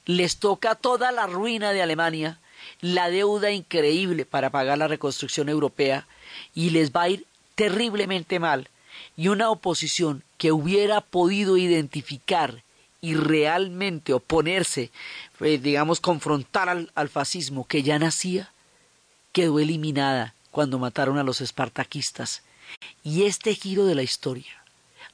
les 0.05 0.37
toca 0.37 0.75
toda 0.75 1.11
la 1.11 1.25
ruina 1.25 1.71
de 1.71 1.81
Alemania, 1.81 2.39
la 2.81 3.09
deuda 3.09 3.51
increíble 3.51 4.25
para 4.25 4.51
pagar 4.51 4.77
la 4.77 4.87
reconstrucción 4.87 5.49
europea, 5.49 6.07
y 6.53 6.69
les 6.69 6.91
va 6.91 7.03
a 7.03 7.09
ir 7.09 7.25
terriblemente 7.55 8.39
mal, 8.39 8.69
y 9.15 9.29
una 9.29 9.49
oposición 9.49 10.23
que 10.37 10.51
hubiera 10.51 11.01
podido 11.01 11.57
identificar 11.57 12.61
y 13.01 13.15
realmente 13.15 14.13
oponerse, 14.13 14.91
eh, 15.39 15.57
digamos, 15.57 15.99
confrontar 15.99 16.69
al, 16.69 16.91
al 16.93 17.09
fascismo 17.09 17.65
que 17.65 17.81
ya 17.81 17.97
nacía, 17.97 18.51
quedó 19.31 19.59
eliminada 19.59 20.35
cuando 20.51 20.77
mataron 20.77 21.17
a 21.17 21.23
los 21.23 21.41
espartaquistas. 21.41 22.43
Y 23.03 23.23
este 23.23 23.55
giro 23.55 23.85
de 23.85 23.95
la 23.95 24.03
historia 24.03 24.63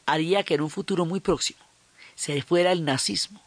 haría 0.06 0.44
que 0.44 0.56
en 0.56 0.62
un 0.62 0.70
futuro 0.70 1.06
muy 1.06 1.20
próximo 1.20 1.60
se 2.16 2.42
fuera 2.42 2.72
el 2.72 2.86
nazismo 2.86 3.42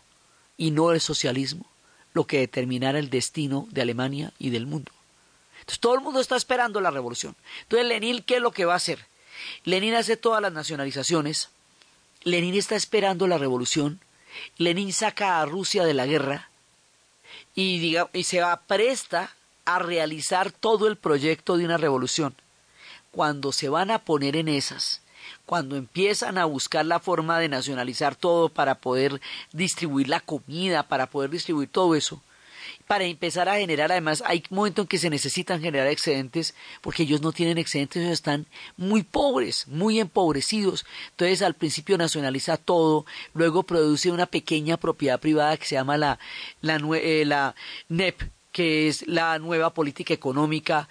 y 0.57 0.71
no 0.71 0.93
el 0.93 1.01
socialismo 1.01 1.67
lo 2.15 2.27
que 2.27 2.39
determinara 2.39 2.99
el 2.99 3.11
destino 3.11 3.69
de 3.71 3.83
Alemania 3.83 4.33
y 4.39 4.51
del 4.51 4.67
mundo. 4.67 4.91
Entonces 5.61 5.81
todo 5.81 5.95
el 5.95 6.01
mundo 6.01 6.21
está 6.21 6.37
esperando 6.37 6.81
la 6.81 6.91
revolución. 6.91 7.37
Entonces 7.63 7.87
Lenin, 7.87 8.23
¿qué 8.23 8.37
es 8.37 8.41
lo 8.41 8.53
que 8.53 8.65
va 8.65 8.73
a 8.73 8.77
hacer? 8.77 9.07
Lenin 9.65 9.95
hace 9.95 10.17
todas 10.17 10.41
las 10.41 10.53
nacionalizaciones, 10.53 11.51
Lenin 12.23 12.55
está 12.55 12.75
esperando 12.75 13.27
la 13.27 13.39
revolución, 13.39 14.01
Lenin 14.57 14.93
saca 14.93 15.41
a 15.41 15.47
Rusia 15.47 15.85
de 15.85 15.95
la 15.95 16.07
guerra 16.07 16.49
y, 17.55 17.79
diga, 17.79 18.09
y 18.13 18.25
se 18.25 18.41
apresta 18.41 19.35
a 19.65 19.79
realizar 19.79 20.53
todo 20.53 20.87
el 20.87 20.97
proyecto 20.97 21.57
de 21.57 21.65
una 21.65 21.77
revolución. 21.77 22.35
Cuando 23.17 23.51
se 23.51 23.71
van 23.71 23.91
a 23.91 24.01
poner 24.01 24.37
en 24.37 24.47
esas, 24.47 25.01
cuando 25.47 25.77
empiezan 25.77 26.37
a 26.37 26.45
buscar 26.45 26.85
la 26.85 27.01
forma 27.01 27.39
de 27.39 27.49
nacionalizar 27.49 28.15
todo 28.15 28.51
para 28.51 28.75
poder 28.75 29.23
distribuir 29.55 30.11
la 30.11 30.21
comida, 30.21 30.83
para 30.83 31.07
poder 31.07 31.31
distribuir 31.31 31.71
todo 31.71 31.95
eso, 31.95 32.23
para 32.87 33.05
empezar 33.05 33.49
a 33.49 33.57
generar, 33.57 33.91
además, 33.91 34.23
hay 34.27 34.43
momentos 34.51 34.83
en 34.83 34.89
que 34.89 34.99
se 34.99 35.09
necesitan 35.09 35.63
generar 35.63 35.87
excedentes, 35.87 36.55
porque 36.83 37.05
ellos 37.05 37.23
no 37.23 37.33
tienen 37.33 37.57
excedentes, 37.57 38.03
ellos 38.03 38.13
están 38.13 38.45
muy 38.77 39.03
pobres, 39.03 39.67
muy 39.67 39.99
empobrecidos. 39.99 40.85
Entonces, 41.13 41.41
al 41.41 41.55
principio 41.55 41.97
nacionaliza 41.97 42.59
todo, 42.59 43.07
luego 43.33 43.63
produce 43.63 44.11
una 44.11 44.27
pequeña 44.27 44.77
propiedad 44.77 45.19
privada 45.19 45.57
que 45.57 45.65
se 45.65 45.77
llama 45.77 45.97
la, 45.97 46.19
la, 46.61 46.77
eh, 46.97 47.25
la 47.25 47.55
NEP, 47.89 48.21
que 48.53 48.89
es 48.89 49.07
la 49.07 49.39
nueva 49.39 49.75
política 49.75 50.13
económica 50.13 50.89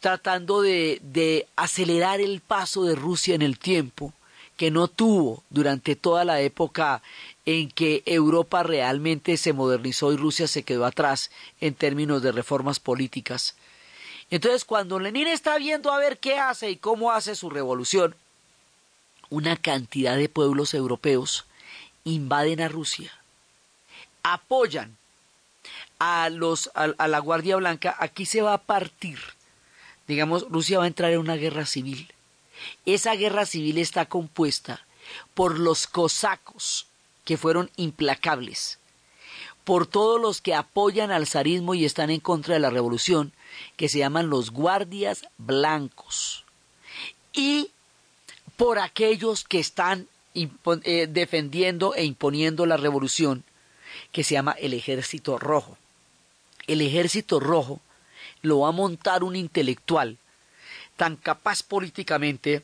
tratando 0.00 0.62
de, 0.62 1.00
de 1.02 1.46
acelerar 1.56 2.20
el 2.20 2.40
paso 2.40 2.84
de 2.84 2.94
Rusia 2.94 3.34
en 3.34 3.42
el 3.42 3.58
tiempo 3.58 4.12
que 4.56 4.70
no 4.70 4.88
tuvo 4.88 5.42
durante 5.50 5.96
toda 5.96 6.24
la 6.24 6.40
época 6.40 7.02
en 7.44 7.70
que 7.70 8.02
Europa 8.06 8.62
realmente 8.62 9.36
se 9.36 9.52
modernizó 9.52 10.12
y 10.12 10.16
Rusia 10.16 10.48
se 10.48 10.62
quedó 10.62 10.86
atrás 10.86 11.30
en 11.60 11.74
términos 11.74 12.22
de 12.22 12.32
reformas 12.32 12.80
políticas. 12.80 13.54
Entonces, 14.30 14.64
cuando 14.64 14.98
Lenin 14.98 15.28
está 15.28 15.58
viendo 15.58 15.92
a 15.92 15.98
ver 15.98 16.18
qué 16.18 16.38
hace 16.38 16.70
y 16.70 16.76
cómo 16.76 17.12
hace 17.12 17.36
su 17.36 17.50
revolución, 17.50 18.16
una 19.28 19.56
cantidad 19.56 20.16
de 20.16 20.28
pueblos 20.28 20.74
europeos 20.74 21.44
invaden 22.04 22.60
a 22.60 22.68
Rusia, 22.68 23.12
apoyan 24.22 24.96
a 25.98 26.28
los 26.30 26.70
a 26.74 27.08
la 27.08 27.18
Guardia 27.20 27.56
Blanca, 27.56 27.96
aquí 27.98 28.26
se 28.26 28.42
va 28.42 28.54
a 28.54 28.62
partir 28.62 29.18
digamos, 30.06 30.46
Rusia 30.48 30.78
va 30.78 30.84
a 30.84 30.88
entrar 30.88 31.12
en 31.12 31.18
una 31.18 31.36
guerra 31.36 31.66
civil. 31.66 32.12
Esa 32.84 33.14
guerra 33.14 33.46
civil 33.46 33.78
está 33.78 34.06
compuesta 34.06 34.86
por 35.34 35.58
los 35.58 35.86
cosacos, 35.86 36.86
que 37.24 37.36
fueron 37.36 37.70
implacables, 37.76 38.78
por 39.64 39.86
todos 39.86 40.20
los 40.20 40.40
que 40.40 40.54
apoyan 40.54 41.10
al 41.10 41.26
zarismo 41.26 41.74
y 41.74 41.84
están 41.84 42.10
en 42.10 42.20
contra 42.20 42.54
de 42.54 42.60
la 42.60 42.70
revolución, 42.70 43.32
que 43.76 43.88
se 43.88 43.98
llaman 43.98 44.30
los 44.30 44.50
guardias 44.50 45.26
blancos, 45.38 46.44
y 47.32 47.70
por 48.56 48.78
aquellos 48.78 49.44
que 49.44 49.58
están 49.58 50.08
eh, 50.34 51.06
defendiendo 51.08 51.94
e 51.94 52.04
imponiendo 52.04 52.64
la 52.66 52.76
revolución, 52.76 53.44
que 54.12 54.24
se 54.24 54.34
llama 54.34 54.52
el 54.52 54.72
ejército 54.72 55.38
rojo. 55.38 55.76
El 56.66 56.80
ejército 56.80 57.40
rojo 57.40 57.80
lo 58.46 58.60
va 58.60 58.68
a 58.68 58.72
montar 58.72 59.24
un 59.24 59.36
intelectual 59.36 60.18
tan 60.96 61.16
capaz 61.16 61.62
políticamente, 61.62 62.62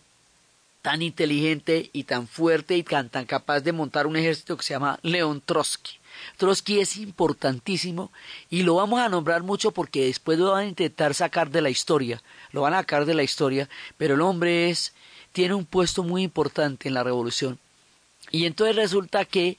tan 0.81 1.03
inteligente 1.03 1.90
y 1.92 2.05
tan 2.05 2.27
fuerte 2.27 2.77
y 2.77 2.83
tan, 2.83 3.09
tan 3.09 3.27
capaz 3.27 3.61
de 3.61 3.73
montar 3.73 4.07
un 4.07 4.16
ejército 4.16 4.57
que 4.57 4.62
se 4.62 4.75
llama 4.75 4.99
León 5.03 5.42
Trotsky. 5.45 5.99
Trotsky 6.37 6.81
es 6.81 6.97
importantísimo 6.97 8.11
y 8.49 8.62
lo 8.62 8.77
vamos 8.77 9.01
a 9.01 9.09
nombrar 9.09 9.42
mucho 9.42 9.73
porque 9.73 10.07
después 10.07 10.38
lo 10.38 10.53
van 10.53 10.64
a 10.64 10.68
intentar 10.68 11.14
sacar 11.14 11.51
de 11.51 11.62
la 11.62 11.71
historia, 11.71 12.23
lo 12.53 12.62
van 12.62 12.75
a 12.75 12.79
sacar 12.79 13.05
de 13.05 13.14
la 13.14 13.23
historia, 13.23 13.68
pero 13.97 14.14
el 14.14 14.23
hombre 14.23 14.71
es 14.71 14.92
tiene 15.33 15.55
un 15.55 15.64
puesto 15.64 16.03
muy 16.03 16.23
importante 16.23 16.88
en 16.88 16.95
la 16.95 17.03
revolución. 17.03 17.59
Y 18.31 18.47
entonces 18.47 18.77
resulta 18.77 19.25
que 19.25 19.59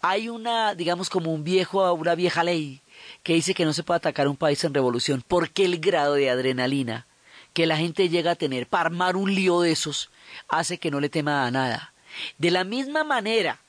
hay 0.00 0.28
una, 0.28 0.74
digamos 0.74 1.08
como 1.08 1.32
un 1.32 1.44
viejo, 1.44 1.92
una 1.94 2.14
vieja 2.14 2.44
ley 2.44 2.81
que 3.22 3.34
dice 3.34 3.54
que 3.54 3.64
no 3.64 3.72
se 3.72 3.82
puede 3.82 3.98
atacar 3.98 4.28
un 4.28 4.36
país 4.36 4.62
en 4.64 4.74
revolución 4.74 5.24
porque 5.26 5.64
el 5.64 5.78
grado 5.78 6.14
de 6.14 6.30
adrenalina 6.30 7.06
que 7.52 7.66
la 7.66 7.76
gente 7.76 8.08
llega 8.08 8.32
a 8.32 8.36
tener 8.36 8.66
para 8.66 8.86
armar 8.86 9.16
un 9.16 9.34
lío 9.34 9.60
de 9.60 9.72
esos 9.72 10.10
hace 10.48 10.78
que 10.78 10.90
no 10.90 11.00
le 11.00 11.08
tema 11.08 11.46
a 11.46 11.50
nada. 11.50 11.92
De 12.38 12.50
la 12.50 12.64
misma 12.64 13.04
manera 13.04 13.60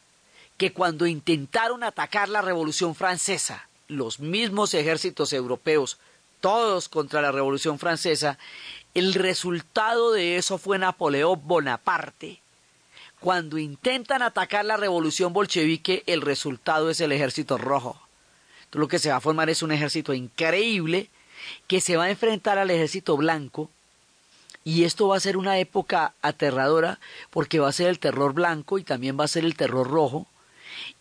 que 0.57 0.71
cuando 0.71 1.05
intentaron 1.05 1.83
atacar 1.83 2.29
la 2.29 2.41
Revolución 2.41 2.95
Francesa, 2.95 3.67
los 3.87 4.19
mismos 4.19 4.73
ejércitos 4.73 5.33
europeos, 5.33 5.97
todos 6.39 6.89
contra 6.89 7.21
la 7.21 7.31
Revolución 7.31 7.79
Francesa, 7.79 8.37
el 8.93 9.13
resultado 9.13 10.11
de 10.11 10.37
eso 10.37 10.57
fue 10.57 10.77
Napoleón 10.77 11.41
Bonaparte. 11.43 12.41
Cuando 13.19 13.57
intentan 13.57 14.21
atacar 14.21 14.65
la 14.65 14.77
Revolución 14.77 15.31
Bolchevique, 15.33 16.03
el 16.07 16.21
resultado 16.21 16.89
es 16.89 16.99
el 16.99 17.11
ejército 17.13 17.57
rojo 17.57 18.02
lo 18.73 18.87
que 18.87 18.99
se 18.99 19.09
va 19.09 19.17
a 19.17 19.21
formar 19.21 19.49
es 19.49 19.61
un 19.63 19.71
ejército 19.71 20.13
increíble 20.13 21.09
que 21.67 21.81
se 21.81 21.97
va 21.97 22.05
a 22.05 22.09
enfrentar 22.09 22.57
al 22.57 22.71
ejército 22.71 23.17
blanco 23.17 23.69
y 24.63 24.85
esto 24.85 25.09
va 25.09 25.17
a 25.17 25.21
ser 25.21 25.35
una 25.35 25.57
época 25.59 26.13
aterradora 26.21 26.99
porque 27.29 27.59
va 27.59 27.69
a 27.69 27.73
ser 27.73 27.87
el 27.87 27.99
terror 27.99 28.33
blanco 28.33 28.77
y 28.77 28.83
también 28.83 29.19
va 29.19 29.25
a 29.25 29.29
ser 29.29 29.43
el 29.43 29.55
terror 29.55 29.89
rojo. 29.89 30.25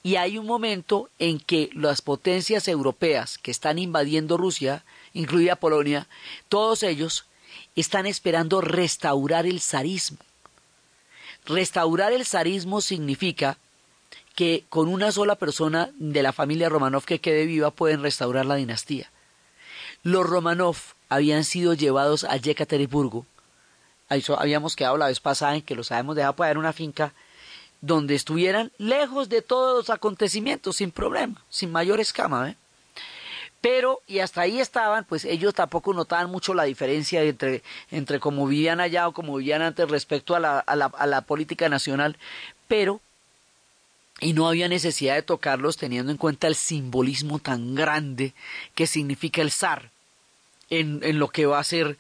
Y 0.03 0.17
hay 0.17 0.37
un 0.37 0.47
momento 0.47 1.09
en 1.19 1.39
que 1.39 1.71
las 1.73 2.03
potencias 2.03 2.67
europeas 2.67 3.39
que 3.39 3.53
están 3.53 3.79
invadiendo 3.79 4.37
Rusia, 4.37 4.85
incluida 5.15 5.57
Polonia, 5.57 6.09
todos 6.49 6.83
ellos 6.83 7.27
están 7.77 8.07
esperando 8.07 8.61
restaurar 8.61 9.47
el 9.47 9.61
zarismo. 9.61 10.19
Restaurar 11.47 12.13
el 12.13 12.27
zarismo 12.27 12.81
significa 12.81 13.59
que 14.35 14.65
con 14.69 14.89
una 14.89 15.13
sola 15.13 15.37
persona 15.37 15.91
de 15.95 16.23
la 16.23 16.33
familia 16.33 16.69
Romanov 16.69 17.05
que 17.05 17.21
quede 17.21 17.47
viva 17.47 17.71
pueden 17.71 18.03
restaurar 18.03 18.47
la 18.47 18.57
dinastía. 18.57 19.11
Los 20.03 20.27
Romanov 20.27 20.77
habían 21.09 21.45
sido 21.45 21.75
llevados 21.75 22.25
a 22.25 22.37
Yekaterinburgo. 22.37 23.27
Habíamos 24.09 24.77
quedado 24.77 24.97
la 24.97 25.07
vez 25.07 25.21
pasada 25.21 25.55
en 25.55 25.63
que 25.63 25.75
los 25.75 25.91
habíamos 25.93 26.17
dejado 26.17 26.37
para 26.37 26.59
una 26.59 26.73
finca 26.73 27.15
donde 27.81 28.15
estuvieran 28.15 28.73
lejos 28.79 29.29
de 29.29 29.43
todos 29.43 29.77
los 29.77 29.91
acontecimientos, 29.91 30.77
sin 30.77 30.91
problema, 30.91 31.43
sin 31.49 31.73
mayor 31.73 32.01
escama. 32.01 32.51
¿eh? 32.51 32.57
Pero, 33.61 34.01
y 34.07 34.19
hasta 34.21 34.43
ahí 34.43 34.61
estaban, 34.61 35.05
pues 35.05 35.25
ellos 35.25 35.55
tampoco 35.55 35.93
notaban 35.95 36.31
mucho 36.31 36.53
la 36.55 36.65
diferencia 36.65 37.23
entre, 37.23 37.63
entre 37.91 38.21
cómo 38.21 38.47
vivían 38.47 38.81
allá 38.81 39.09
o 39.09 39.13
cómo 39.13 39.37
vivían 39.37 39.63
antes 39.63 39.89
respecto 39.89 40.35
a 40.35 40.41
la, 40.41 40.59
a 40.59 40.77
la, 40.77 40.87
a 40.87 41.07
la 41.07 41.23
política 41.23 41.69
nacional, 41.69 42.17
pero 42.69 43.01
y 44.23 44.33
no 44.33 44.49
había 44.49 44.69
necesidad 44.69 45.17
de 45.17 45.23
tocarlos 45.23 45.77
teniendo 45.77 46.13
en 46.13 46.17
cuenta 46.17 46.47
el 46.47 46.55
simbolismo 46.55 47.41
tan 47.41 47.75
grande 47.75 48.35
que 48.75 48.87
significa 48.87 49.43
el 49.43 49.51
zar 49.51 49.91
en, 50.71 51.01
en 51.03 51.19
lo 51.19 51.29
que 51.29 51.45
va 51.45 51.59
a 51.59 51.65
ser 51.65 51.99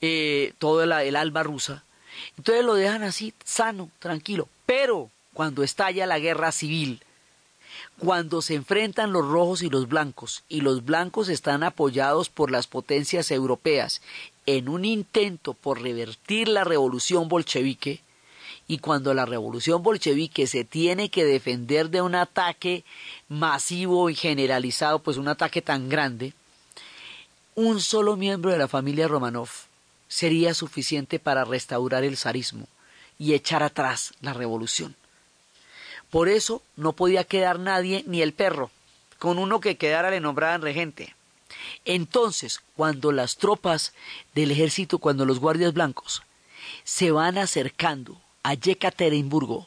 eh, 0.00 0.54
todo 0.58 0.84
el, 0.84 1.16
alba 1.16 1.42
rusa. 1.42 1.82
Entonces 2.38 2.64
lo 2.64 2.74
dejan 2.74 3.02
así, 3.02 3.34
sano, 3.44 3.90
tranquilo. 3.98 4.48
Pero 4.66 5.10
cuando 5.34 5.64
estalla 5.64 6.06
la 6.06 6.20
guerra 6.20 6.52
civil, 6.52 7.02
cuando 7.98 8.40
se 8.40 8.54
enfrentan 8.54 9.12
los 9.12 9.26
rojos 9.26 9.62
y 9.62 9.68
los 9.68 9.88
blancos, 9.88 10.44
y 10.48 10.60
los 10.60 10.84
blancos 10.84 11.28
están 11.28 11.64
apoyados 11.64 12.28
por 12.28 12.52
las 12.52 12.68
potencias 12.68 13.32
europeas 13.32 14.00
en 14.46 14.68
un 14.68 14.84
intento 14.84 15.54
por 15.54 15.82
revertir 15.82 16.46
la 16.46 16.62
revolución 16.62 17.28
bolchevique, 17.28 18.03
y 18.66 18.78
cuando 18.78 19.12
la 19.12 19.26
revolución 19.26 19.82
bolchevique 19.82 20.46
se 20.46 20.64
tiene 20.64 21.10
que 21.10 21.24
defender 21.24 21.90
de 21.90 22.00
un 22.00 22.14
ataque 22.14 22.84
masivo 23.28 24.08
y 24.08 24.14
generalizado, 24.14 25.00
pues 25.00 25.16
un 25.16 25.28
ataque 25.28 25.60
tan 25.60 25.88
grande, 25.88 26.32
un 27.54 27.80
solo 27.80 28.16
miembro 28.16 28.50
de 28.50 28.58
la 28.58 28.68
familia 28.68 29.06
Romanov 29.06 29.48
sería 30.08 30.54
suficiente 30.54 31.18
para 31.18 31.44
restaurar 31.44 32.04
el 32.04 32.16
zarismo 32.16 32.66
y 33.18 33.34
echar 33.34 33.62
atrás 33.62 34.14
la 34.20 34.32
revolución. 34.32 34.96
Por 36.10 36.28
eso 36.28 36.62
no 36.76 36.92
podía 36.92 37.24
quedar 37.24 37.58
nadie, 37.58 38.04
ni 38.06 38.22
el 38.22 38.32
perro, 38.32 38.70
con 39.18 39.38
uno 39.38 39.60
que 39.60 39.76
quedara 39.76 40.10
le 40.10 40.20
nombraban 40.20 40.62
regente. 40.62 41.14
Entonces, 41.84 42.60
cuando 42.76 43.12
las 43.12 43.36
tropas 43.36 43.92
del 44.34 44.50
ejército, 44.50 44.98
cuando 44.98 45.24
los 45.26 45.38
guardias 45.38 45.72
blancos 45.72 46.22
se 46.82 47.10
van 47.10 47.38
acercando 47.38 48.20
a 48.44 48.54
Yekaterinburgo, 48.54 49.66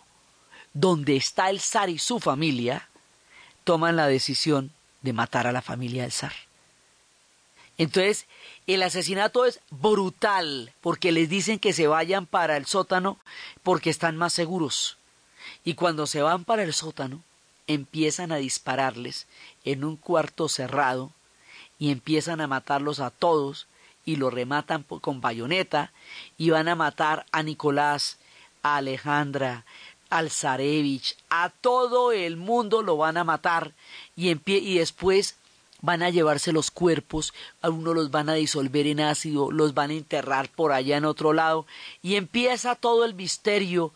donde 0.73 1.17
está 1.17 1.49
el 1.49 1.59
zar 1.59 1.89
y 1.89 1.97
su 1.97 2.19
familia, 2.19 2.87
toman 3.65 3.97
la 3.97 4.07
decisión 4.07 4.71
de 5.01 5.11
matar 5.11 5.47
a 5.47 5.51
la 5.51 5.61
familia 5.61 6.03
del 6.03 6.11
zar. 6.13 6.33
Entonces, 7.77 8.25
el 8.65 8.81
asesinato 8.83 9.45
es 9.45 9.59
brutal, 9.69 10.73
porque 10.81 11.11
les 11.11 11.29
dicen 11.29 11.59
que 11.59 11.73
se 11.73 11.87
vayan 11.87 12.25
para 12.25 12.57
el 12.57 12.65
sótano 12.65 13.17
porque 13.63 13.89
están 13.89 14.15
más 14.15 14.33
seguros. 14.33 14.97
Y 15.63 15.73
cuando 15.73 16.07
se 16.07 16.21
van 16.21 16.43
para 16.43 16.63
el 16.63 16.73
sótano, 16.73 17.23
empiezan 17.67 18.31
a 18.31 18.37
dispararles 18.37 19.27
en 19.65 19.83
un 19.83 19.97
cuarto 19.97 20.49
cerrado 20.49 21.11
y 21.79 21.91
empiezan 21.91 22.41
a 22.41 22.47
matarlos 22.47 22.99
a 22.99 23.09
todos 23.09 23.67
y 24.05 24.15
lo 24.15 24.29
rematan 24.29 24.83
con 24.83 25.21
bayoneta 25.21 25.91
y 26.37 26.49
van 26.49 26.67
a 26.69 26.75
matar 26.75 27.25
a 27.31 27.43
Nicolás, 27.43 28.17
Alejandra, 28.61 29.65
al 30.09 30.31
Zarevich, 30.31 31.17
a 31.29 31.49
todo 31.49 32.11
el 32.11 32.37
mundo 32.37 32.81
lo 32.81 32.97
van 32.97 33.17
a 33.17 33.23
matar. 33.23 33.73
Y, 34.15 34.29
y 34.45 34.77
después 34.77 35.35
van 35.81 36.01
a 36.01 36.09
llevarse 36.09 36.51
los 36.51 36.71
cuerpos, 36.71 37.33
a 37.61 37.69
uno 37.69 37.93
los 37.93 38.09
van 38.11 38.29
a 38.29 38.33
disolver 38.33 38.87
en 38.87 38.99
ácido, 38.99 39.51
los 39.51 39.73
van 39.73 39.91
a 39.91 39.93
enterrar 39.93 40.49
por 40.49 40.71
allá 40.71 40.97
en 40.97 41.05
otro 41.05 41.33
lado, 41.33 41.65
y 42.01 42.15
empieza 42.15 42.75
todo 42.75 43.05
el 43.05 43.13
misterio 43.13 43.93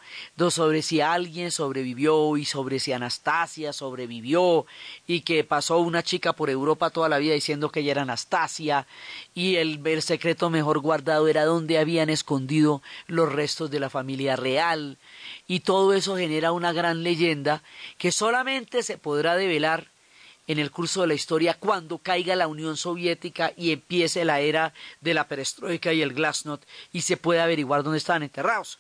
sobre 0.50 0.82
si 0.82 1.02
alguien 1.02 1.52
sobrevivió 1.52 2.38
y 2.38 2.46
sobre 2.46 2.80
si 2.80 2.94
Anastasia 2.94 3.74
sobrevivió, 3.74 4.66
y 5.08 5.22
que 5.22 5.44
pasó 5.44 5.80
una 5.80 6.04
chica 6.04 6.34
por 6.34 6.50
Europa 6.50 6.90
toda 6.90 7.10
la 7.10 7.18
vida 7.18 7.34
diciendo 7.34 7.70
que 7.70 7.80
ella 7.80 7.92
era 7.92 8.02
Anastasia, 8.04 8.86
y 9.34 9.56
el, 9.56 9.86
el 9.86 10.02
secreto 10.02 10.50
mejor 10.50 10.80
guardado 10.80 11.28
era 11.28 11.46
donde 11.46 11.80
habían 11.80 12.10
escondido 12.10 12.82
los 13.08 13.32
restos 13.32 13.72
de 13.72 13.80
la 13.80 13.90
familia 13.90 14.36
real, 14.36 14.98
y 15.48 15.62
todo 15.62 15.94
eso 15.94 16.16
genera 16.16 16.52
una 16.52 16.74
gran 16.74 17.04
leyenda 17.04 17.64
que 17.98 18.12
solamente 18.12 18.84
se 18.84 18.98
podrá 18.98 19.36
develar 19.36 19.91
en 20.52 20.60
el 20.60 20.72
curso 20.72 21.02
de 21.02 21.08
la 21.08 21.14
historia 21.14 21.54
cuando 21.54 21.98
caiga 21.98 22.36
la 22.36 22.48
Unión 22.48 22.76
Soviética 22.76 23.54
y 23.56 23.72
empiece 23.72 24.26
la 24.26 24.42
era 24.42 24.74
de 25.00 25.14
la 25.14 25.28
perestroika 25.28 25.94
y 25.94 26.02
el 26.02 26.14
glasnost 26.14 26.64
y 26.92 27.02
se 27.02 27.16
puede 27.16 27.40
averiguar 27.40 27.84
dónde 27.84 28.00
estaban 28.00 28.24
enterrados. 28.24 28.78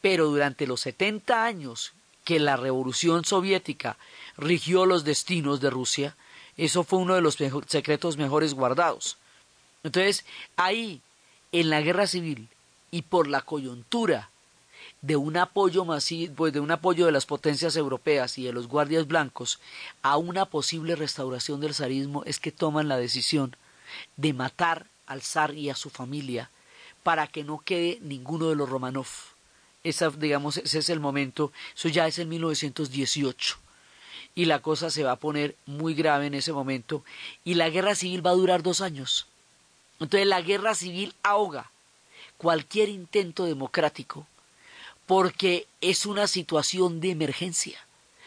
Pero 0.00 0.26
durante 0.26 0.66
los 0.66 0.80
70 0.80 1.44
años 1.44 1.92
que 2.24 2.40
la 2.40 2.56
revolución 2.56 3.24
soviética 3.26 3.98
rigió 4.38 4.86
los 4.86 5.04
destinos 5.04 5.60
de 5.60 5.68
Rusia, 5.70 6.16
eso 6.56 6.82
fue 6.82 6.98
uno 6.98 7.14
de 7.14 7.20
los 7.20 7.36
secretos 7.66 8.16
mejores 8.16 8.54
guardados. 8.54 9.18
Entonces, 9.82 10.24
ahí, 10.56 11.02
en 11.52 11.68
la 11.68 11.82
guerra 11.82 12.06
civil 12.06 12.48
y 12.90 13.02
por 13.02 13.28
la 13.28 13.42
coyuntura 13.42 14.30
de 15.02 15.16
un 15.16 15.36
apoyo 15.36 15.84
masivo, 15.84 16.34
pues 16.34 16.52
de 16.52 16.60
un 16.60 16.70
apoyo 16.70 17.06
de 17.06 17.12
las 17.12 17.26
potencias 17.26 17.76
europeas 17.76 18.38
y 18.38 18.44
de 18.44 18.52
los 18.52 18.68
guardias 18.68 19.06
blancos 19.08 19.58
a 20.00 20.16
una 20.16 20.46
posible 20.46 20.94
restauración 20.94 21.60
del 21.60 21.74
zarismo 21.74 22.22
es 22.24 22.38
que 22.38 22.52
toman 22.52 22.88
la 22.88 22.96
decisión 22.96 23.56
de 24.16 24.32
matar 24.32 24.86
al 25.06 25.20
zar 25.20 25.54
y 25.54 25.70
a 25.70 25.74
su 25.74 25.90
familia 25.90 26.50
para 27.02 27.26
que 27.26 27.42
no 27.42 27.58
quede 27.58 27.98
ninguno 28.00 28.48
de 28.48 28.54
los 28.54 28.68
Romanov. 28.68 29.08
Esa, 29.82 30.10
digamos, 30.10 30.58
ese 30.58 30.78
es 30.78 30.88
el 30.88 31.00
momento, 31.00 31.52
eso 31.74 31.88
ya 31.88 32.06
es 32.06 32.20
en 32.20 32.28
1918 32.28 33.56
y 34.36 34.44
la 34.44 34.60
cosa 34.60 34.88
se 34.88 35.02
va 35.02 35.12
a 35.12 35.16
poner 35.16 35.56
muy 35.66 35.94
grave 35.94 36.26
en 36.26 36.34
ese 36.34 36.52
momento 36.52 37.04
y 37.44 37.54
la 37.54 37.68
guerra 37.70 37.96
civil 37.96 38.24
va 38.24 38.30
a 38.30 38.34
durar 38.34 38.62
dos 38.62 38.80
años. 38.80 39.26
Entonces 39.98 40.28
la 40.28 40.40
guerra 40.40 40.76
civil 40.76 41.12
ahoga 41.24 41.72
cualquier 42.38 42.88
intento 42.88 43.44
democrático 43.44 44.26
porque 45.06 45.66
es 45.80 46.06
una 46.06 46.26
situación 46.26 47.00
de 47.00 47.10
emergencia. 47.10 47.78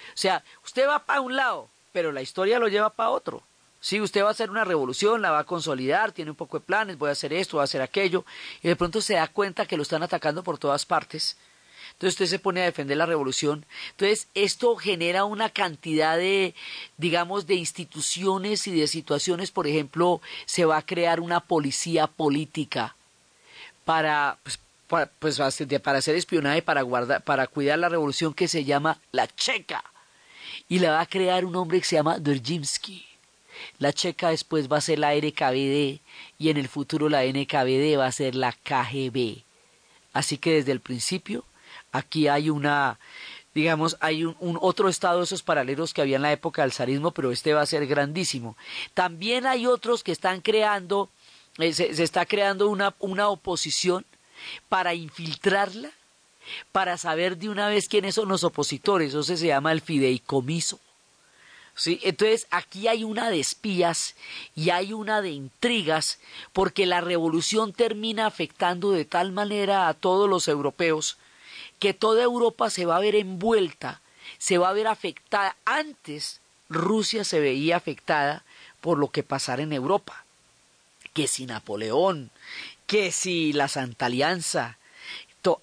O 0.10 0.18
sea, 0.18 0.44
usted 0.64 0.88
va 0.88 1.06
para 1.06 1.22
un 1.22 1.36
lado, 1.36 1.70
pero 1.92 2.12
la 2.12 2.22
historia 2.22 2.60
lo 2.60 2.68
lleva 2.68 2.90
para 2.90 3.10
otro. 3.10 3.44
Si 3.82 4.02
usted 4.02 4.24
va 4.24 4.30
a 4.30 4.32
hacer 4.32 4.50
una 4.50 4.64
revolución, 4.64 5.22
la 5.22 5.32
va 5.32 5.40
a 5.40 5.44
consolidar, 5.44 6.12
tiene 6.12 6.32
un 6.32 6.38
poco 6.38 6.58
de 6.60 6.66
planes, 6.66 6.98
voy 6.98 7.10
a 7.10 7.12
hacer 7.12 7.32
esto, 7.34 7.58
voy 7.58 7.62
a 7.62 7.66
hacer 7.66 7.82
aquello, 7.82 8.26
y 8.64 8.68
de 8.68 8.76
pronto 8.76 9.00
se 9.00 9.14
da 9.14 9.28
cuenta 9.28 9.68
que 9.68 9.78
lo 9.78 9.84
están 9.84 10.02
atacando 10.02 10.44
por 10.44 10.58
todas 10.58 10.86
partes. 10.86 11.38
Entonces 11.92 12.16
usted 12.16 12.26
se 12.26 12.40
pone 12.40 12.62
a 12.62 12.66
defender 12.66 12.98
la 12.98 13.06
revolución. 13.06 13.66
Entonces 13.92 14.28
esto 14.34 14.76
genera 14.76 15.24
una 15.24 15.50
cantidad 15.50 16.18
de, 16.18 16.54
digamos, 16.98 17.48
de 17.48 17.56
instituciones 17.56 18.68
y 18.68 18.78
de 18.78 18.88
situaciones. 18.88 19.52
Por 19.52 19.66
ejemplo, 19.66 20.22
se 20.46 20.66
va 20.66 20.78
a 20.78 20.86
crear 20.86 21.22
una 21.22 21.40
policía 21.40 22.08
política 22.08 22.96
para, 23.86 24.40
pues, 24.44 24.60
para, 24.88 25.08
pues, 25.20 25.38
para 25.38 25.98
hacer 25.98 26.16
espionaje, 26.16 26.62
para, 26.62 26.82
guardar, 26.82 27.24
para 27.24 27.48
cuidar 27.48 27.80
la 27.80 27.90
revolución 27.90 28.34
que 28.34 28.48
se 28.48 28.64
llama 28.64 29.00
la 29.12 29.28
Checa. 29.28 29.84
Y 30.68 30.80
la 30.80 30.92
va 30.92 31.02
a 31.02 31.06
crear 31.06 31.46
un 31.46 31.56
hombre 31.56 31.80
que 31.80 31.86
se 31.86 31.96
llama 31.96 32.20
Dzerzhinsky. 32.20 33.06
La 33.80 33.94
Checa 33.94 34.30
después 34.30 34.72
va 34.72 34.78
a 34.78 34.82
ser 34.82 35.00
la 35.00 35.16
NKVD 35.16 36.00
y 36.38 36.50
en 36.50 36.58
el 36.58 36.68
futuro 36.68 37.10
la 37.10 37.24
NKVD 37.24 37.98
va 37.98 38.06
a 38.06 38.12
ser 38.12 38.36
la 38.36 38.52
KGB. 38.52 39.44
Así 40.14 40.38
que 40.38 40.54
desde 40.54 40.72
el 40.72 40.80
principio 40.80 41.44
aquí 41.92 42.28
hay 42.28 42.50
una, 42.50 43.00
digamos, 43.54 43.98
hay 44.00 44.26
un, 44.26 44.58
otro 44.62 44.90
estado 44.90 45.20
de 45.20 45.26
esos 45.26 45.44
paralelos 45.44 45.94
que 45.94 46.02
había 46.02 46.18
en 46.18 46.22
la 46.22 46.32
época 46.32 46.62
del 46.62 46.72
zarismo, 46.72 47.12
pero 47.12 47.32
este 47.32 47.54
va 47.54 47.62
a 47.62 47.66
ser 47.66 47.86
grandísimo. 47.88 48.58
También 48.94 49.46
hay 49.46 49.68
otros 49.68 50.04
que 50.04 50.12
están 50.12 50.42
creando, 50.42 51.10
eh, 51.58 51.74
se, 51.74 51.94
se, 51.94 52.04
está 52.04 52.26
creando 52.26 52.70
una, 52.70 52.96
una 53.00 53.30
oposición 53.30 54.06
para 54.70 54.94
infiltrarla, 54.94 55.92
para 56.72 56.98
saber 56.98 57.38
de 57.38 57.50
una 57.50 57.68
vez 57.70 57.88
quiénes 57.88 58.16
son 58.16 58.30
los 58.30 58.44
opositores. 58.44 59.10
Eso 59.10 59.24
se 59.24 59.38
llama 59.38 59.72
el 59.72 59.82
fideicomiso. 59.82 60.80
¿Sí? 61.78 62.00
Entonces 62.04 62.48
aquí 62.52 62.88
hay 62.88 63.04
una 63.04 63.30
de 63.30 63.40
espías 63.40 64.16
y 64.56 64.70
hay 64.70 64.94
una 64.94 65.22
de 65.22 65.32
intrigas 65.32 66.20
porque 66.54 66.86
la 66.86 67.02
revolución 67.02 67.74
termina 67.74 68.28
afectando 68.28 68.92
de 68.92 69.04
tal 69.04 69.34
manera 69.34 69.90
a 69.90 69.94
todos 69.94 70.30
los 70.30 70.48
europeos 70.48 71.18
que 71.80 71.94
toda 71.94 72.24
Europa 72.24 72.70
se 72.70 72.86
va 72.86 72.96
a 72.96 73.02
ver 73.02 73.16
envuelta, 73.16 74.02
se 74.38 74.58
va 74.58 74.70
a 74.70 74.74
ver 74.74 74.88
afectada. 74.88 75.58
Antes 75.66 76.40
Rusia 76.70 77.24
se 77.24 77.40
veía 77.40 77.78
afectada 77.78 78.44
por 78.82 78.98
lo 78.98 79.10
que 79.10 79.24
pasara 79.24 79.64
en 79.64 79.74
Europa, 79.74 80.26
que 81.14 81.28
si 81.28 81.46
Napoleón, 81.46 82.32
que 82.88 83.12
si 83.12 83.54
la 83.54 83.68
Santa 83.68 84.08
Alianza, 84.08 84.78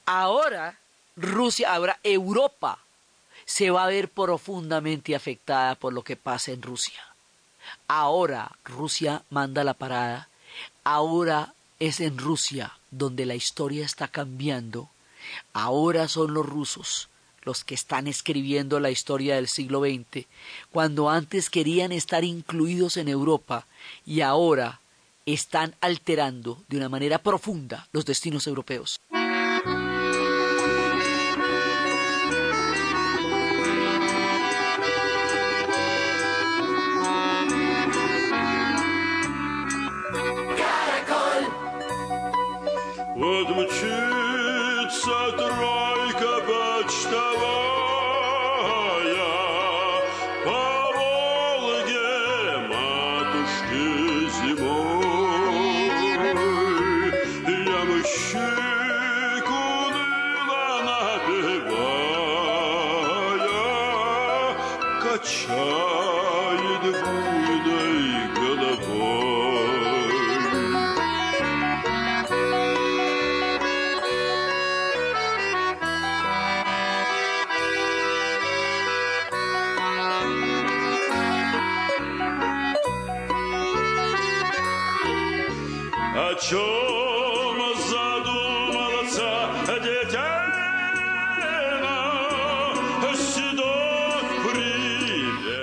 ahora 0.06 0.78
Rusia, 1.16 1.74
ahora 1.74 1.98
Europa 2.02 2.78
se 3.44 3.70
va 3.70 3.84
a 3.84 3.88
ver 3.88 4.08
profundamente 4.08 5.14
afectada 5.14 5.74
por 5.74 5.92
lo 5.92 6.02
que 6.02 6.16
pasa 6.16 6.52
en 6.52 6.62
Rusia. 6.62 7.02
Ahora 7.88 8.52
Rusia 8.64 9.22
manda 9.30 9.64
la 9.64 9.74
parada, 9.74 10.28
ahora 10.84 11.54
es 11.78 12.00
en 12.00 12.18
Rusia 12.18 12.78
donde 12.90 13.26
la 13.26 13.34
historia 13.34 13.84
está 13.84 14.08
cambiando, 14.08 14.88
ahora 15.52 16.08
son 16.08 16.34
los 16.34 16.46
rusos 16.46 17.08
los 17.44 17.64
que 17.64 17.74
están 17.74 18.06
escribiendo 18.06 18.78
la 18.78 18.90
historia 18.90 19.34
del 19.34 19.48
siglo 19.48 19.80
XX, 19.80 20.26
cuando 20.70 21.10
antes 21.10 21.50
querían 21.50 21.90
estar 21.90 22.22
incluidos 22.22 22.96
en 22.96 23.08
Europa 23.08 23.66
y 24.06 24.20
ahora 24.20 24.80
están 25.26 25.76
alterando 25.80 26.64
de 26.68 26.76
una 26.76 26.88
manera 26.88 27.18
profunda 27.18 27.88
los 27.92 28.04
destinos 28.04 28.46
europeos. 28.46 28.98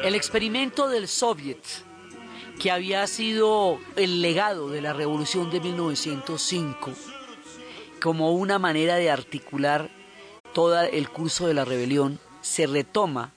El 0.04 0.16
experimento 0.16 0.88
del 0.88 1.10
Soviet, 1.10 1.60
que 2.60 2.72
había 2.72 3.06
sido 3.08 3.80
el 3.98 4.22
legado 4.22 4.70
de 4.70 4.82
la 4.82 4.94
revolución 4.94 5.52
de 5.52 5.60
1905, 5.60 6.94
como 8.02 8.32
una 8.32 8.58
manera 8.58 8.96
de 8.96 9.12
articular 9.12 9.90
todo 10.54 10.82
el 10.82 11.10
curso 11.10 11.48
de 11.48 11.56
la 11.56 11.66
rebelión, 11.66 12.20
se 12.42 12.68
retoma 12.68 13.34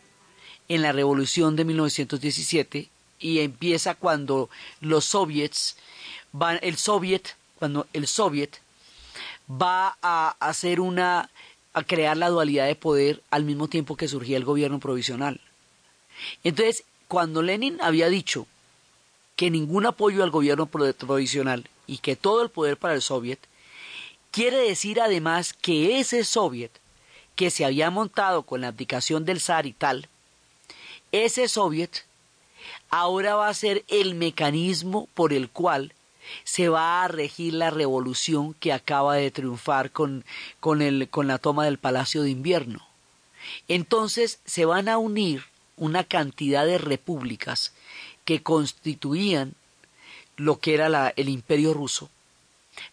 en 0.68 0.82
la 0.82 0.92
revolución 0.92 1.56
de 1.56 1.64
1917 1.64 2.88
y 3.18 3.40
empieza 3.40 3.96
cuando 3.96 4.48
los 4.80 5.06
soviets 5.06 5.76
el 6.60 6.76
soviet, 6.76 7.36
cuando 7.58 7.86
el 7.92 8.06
soviet 8.06 8.58
va 9.50 9.96
a 10.02 10.36
hacer 10.40 10.80
una, 10.80 11.30
a 11.74 11.82
crear 11.82 12.16
la 12.16 12.28
dualidad 12.28 12.66
de 12.66 12.74
poder 12.74 13.22
al 13.30 13.44
mismo 13.44 13.68
tiempo 13.68 13.96
que 13.96 14.08
surgía 14.08 14.36
el 14.36 14.44
gobierno 14.44 14.78
provisional. 14.78 15.40
Entonces, 16.44 16.84
cuando 17.08 17.42
Lenin 17.42 17.80
había 17.80 18.08
dicho 18.08 18.46
que 19.36 19.50
ningún 19.50 19.86
apoyo 19.86 20.22
al 20.22 20.30
gobierno 20.30 20.66
provisional 20.66 21.68
y 21.86 21.98
que 21.98 22.16
todo 22.16 22.42
el 22.42 22.50
poder 22.50 22.76
para 22.76 22.94
el 22.94 23.02
soviet, 23.02 23.38
quiere 24.30 24.56
decir 24.56 25.00
además 25.00 25.52
que 25.52 25.98
ese 25.98 26.24
soviet 26.24 26.70
que 27.36 27.50
se 27.50 27.64
había 27.64 27.90
montado 27.90 28.42
con 28.42 28.60
la 28.60 28.68
abdicación 28.68 29.24
del 29.24 29.40
zar 29.40 29.66
y 29.66 29.72
tal, 29.72 30.08
ese 31.12 31.48
soviet 31.48 32.04
ahora 32.88 33.34
va 33.34 33.48
a 33.48 33.54
ser 33.54 33.84
el 33.88 34.14
mecanismo 34.14 35.08
por 35.14 35.32
el 35.32 35.48
cual 35.50 35.92
se 36.44 36.68
va 36.68 37.04
a 37.04 37.08
regir 37.08 37.54
la 37.54 37.70
revolución 37.70 38.54
que 38.54 38.72
acaba 38.72 39.16
de 39.16 39.30
triunfar 39.30 39.90
con, 39.90 40.24
con, 40.60 40.82
el, 40.82 41.08
con 41.08 41.26
la 41.26 41.38
toma 41.38 41.64
del 41.64 41.78
Palacio 41.78 42.22
de 42.22 42.30
Invierno. 42.30 42.86
Entonces 43.68 44.40
se 44.44 44.64
van 44.64 44.88
a 44.88 44.98
unir 44.98 45.44
una 45.76 46.04
cantidad 46.04 46.64
de 46.66 46.78
repúblicas 46.78 47.72
que 48.24 48.42
constituían 48.42 49.54
lo 50.36 50.58
que 50.58 50.74
era 50.74 51.12
el 51.16 51.28
imperio 51.28 51.74
ruso, 51.74 52.08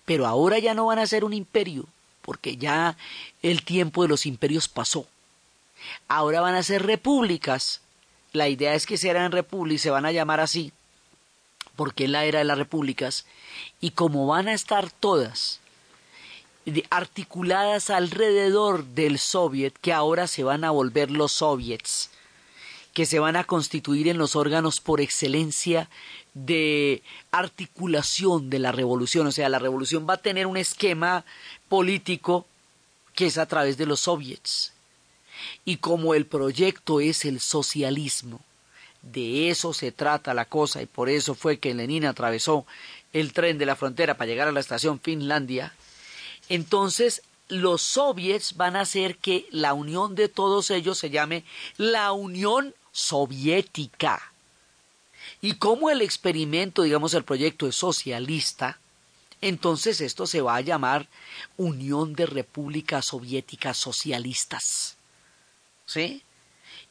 pero 0.06 0.26
ahora 0.26 0.60
ya 0.60 0.74
no 0.74 0.88
van 0.88 1.00
a 1.00 1.08
ser 1.08 1.24
un 1.24 1.34
imperio, 1.34 1.86
porque 2.22 2.58
ya 2.58 2.98
el 3.42 3.64
tiempo 3.64 4.04
de 4.04 4.10
los 4.10 4.26
imperios 4.26 4.68
pasó. 4.68 5.08
Ahora 6.08 6.42
van 6.42 6.56
a 6.56 6.64
ser 6.64 6.86
repúblicas. 6.86 7.82
La 8.34 8.50
idea 8.50 8.74
es 8.76 8.86
que 8.86 8.98
serán 8.98 9.32
repúblicas, 9.32 9.82
se 9.82 9.90
van 9.90 10.06
a 10.06 10.12
llamar 10.12 10.40
así, 10.40 10.72
porque 11.80 12.04
es 12.04 12.10
la 12.10 12.26
era 12.26 12.40
de 12.40 12.44
las 12.44 12.58
repúblicas, 12.58 13.26
y 13.80 13.92
como 13.92 14.28
van 14.28 14.50
a 14.50 14.54
estar 14.54 14.92
todas 14.92 15.62
articuladas 16.90 17.90
alrededor 17.90 18.84
del 18.84 19.18
soviet, 19.18 19.72
que 19.80 19.94
ahora 19.94 20.28
se 20.28 20.44
van 20.44 20.66
a 20.66 20.72
volver 20.72 21.10
los 21.10 21.32
soviets, 21.32 22.10
que 22.92 23.06
se 23.06 23.20
van 23.20 23.38
a 23.38 23.46
constituir 23.46 24.10
en 24.10 24.18
los 24.18 24.36
órganos 24.36 24.82
por 24.82 25.00
excelencia 25.00 25.90
de 26.34 27.02
articulación 27.32 28.50
de 28.50 28.60
la 28.60 28.74
revolución. 28.74 29.28
O 29.28 29.32
sea, 29.32 29.48
la 29.48 29.60
revolución 29.60 30.06
va 30.06 30.16
a 30.16 30.22
tener 30.22 30.48
un 30.48 30.58
esquema 30.58 31.24
político 31.70 32.46
que 33.16 33.28
es 33.28 33.38
a 33.38 33.46
través 33.46 33.78
de 33.78 33.86
los 33.86 34.02
soviets. 34.02 34.74
Y 35.64 35.78
como 35.78 36.14
el 36.14 36.26
proyecto 36.26 37.00
es 37.00 37.24
el 37.24 37.40
socialismo, 37.40 38.42
de 39.02 39.50
eso 39.50 39.74
se 39.74 39.92
trata 39.92 40.34
la 40.34 40.46
cosa 40.46 40.82
y 40.82 40.86
por 40.86 41.10
eso 41.10 41.36
fue 41.36 41.60
que 41.60 41.74
Lenin 41.74 42.06
atravesó 42.06 42.66
el 43.14 43.34
tren 43.34 43.58
de 43.58 43.66
la 43.66 43.76
frontera 43.76 44.18
para 44.18 44.28
llegar 44.28 44.48
a 44.48 44.52
la 44.52 44.60
estación 44.60 45.00
Finlandia. 45.00 45.74
Entonces 46.50 47.24
los 47.48 47.82
soviets 47.82 48.56
van 48.56 48.76
a 48.76 48.82
hacer 48.82 49.18
que 49.18 49.48
la 49.52 49.74
unión 49.74 50.16
de 50.16 50.30
todos 50.30 50.70
ellos 50.72 50.98
se 50.98 51.10
llame 51.10 51.44
la 51.78 52.12
Unión 52.12 52.76
Soviética. 52.92 54.22
Y 55.42 55.54
como 55.54 55.90
el 55.90 56.02
experimento, 56.02 56.84
digamos, 56.84 57.14
el 57.14 57.24
proyecto 57.24 57.68
es 57.68 57.76
socialista, 57.76 58.80
entonces 59.42 60.02
esto 60.02 60.28
se 60.28 60.42
va 60.42 60.56
a 60.56 60.62
llamar 60.62 61.08
Unión 61.58 62.14
de 62.14 62.26
Repúblicas 62.26 63.06
Soviéticas 63.06 63.78
Socialistas. 63.78 64.98
¿Sí? 65.86 66.22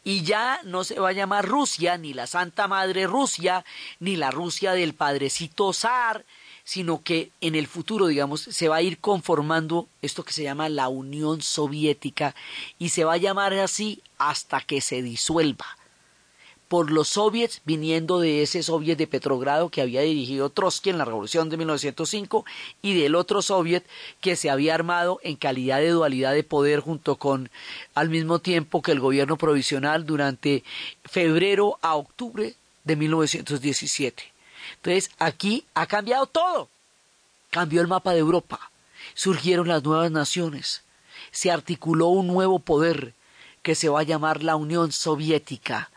Y 0.08 0.22
ya 0.22 0.58
no 0.64 0.84
se 0.84 0.98
va 0.98 1.10
a 1.10 1.12
llamar 1.12 1.46
Rusia, 1.46 1.98
ni 1.98 2.14
la 2.14 2.26
Santa 2.26 2.66
Madre 2.66 3.06
Rusia, 3.06 3.66
ni 4.00 4.16
la 4.16 4.30
Rusia 4.30 4.72
del 4.72 4.94
Padrecito 4.94 5.74
Zar, 5.74 6.24
sino 6.64 7.02
que 7.02 7.30
en 7.42 7.54
el 7.54 7.66
futuro, 7.66 8.06
digamos, 8.06 8.40
se 8.40 8.68
va 8.68 8.76
a 8.76 8.82
ir 8.82 9.00
conformando 9.00 9.86
esto 10.00 10.24
que 10.24 10.32
se 10.32 10.44
llama 10.44 10.70
la 10.70 10.88
Unión 10.88 11.42
Soviética 11.42 12.34
y 12.78 12.88
se 12.88 13.04
va 13.04 13.12
a 13.12 13.18
llamar 13.18 13.52
así 13.52 14.00
hasta 14.16 14.62
que 14.62 14.80
se 14.80 15.02
disuelva 15.02 15.77
por 16.68 16.90
los 16.90 17.08
soviets 17.08 17.62
viniendo 17.64 18.20
de 18.20 18.42
ese 18.42 18.62
soviet 18.62 18.96
de 18.96 19.06
Petrogrado 19.06 19.70
que 19.70 19.80
había 19.80 20.02
dirigido 20.02 20.50
Trotsky 20.50 20.90
en 20.90 20.98
la 20.98 21.06
revolución 21.06 21.48
de 21.48 21.56
1905 21.56 22.44
y 22.82 23.00
del 23.00 23.14
otro 23.14 23.40
soviet 23.40 23.84
que 24.20 24.36
se 24.36 24.50
había 24.50 24.74
armado 24.74 25.18
en 25.22 25.36
calidad 25.36 25.78
de 25.78 25.90
dualidad 25.90 26.34
de 26.34 26.44
poder 26.44 26.80
junto 26.80 27.16
con 27.16 27.50
al 27.94 28.10
mismo 28.10 28.38
tiempo 28.38 28.82
que 28.82 28.92
el 28.92 29.00
gobierno 29.00 29.38
provisional 29.38 30.04
durante 30.04 30.62
febrero 31.04 31.78
a 31.80 31.96
octubre 31.96 32.54
de 32.84 32.96
1917. 32.96 34.22
Entonces 34.76 35.10
aquí 35.18 35.64
ha 35.74 35.86
cambiado 35.86 36.26
todo. 36.26 36.68
Cambió 37.50 37.80
el 37.80 37.88
mapa 37.88 38.12
de 38.12 38.18
Europa, 38.18 38.70
surgieron 39.14 39.68
las 39.68 39.82
nuevas 39.82 40.10
naciones, 40.10 40.82
se 41.30 41.50
articuló 41.50 42.08
un 42.08 42.26
nuevo 42.26 42.58
poder 42.58 43.14
que 43.62 43.74
se 43.74 43.88
va 43.88 44.00
a 44.00 44.04
llamar 44.04 44.42
la 44.42 44.56
Unión 44.56 44.92
Soviética 44.92 45.90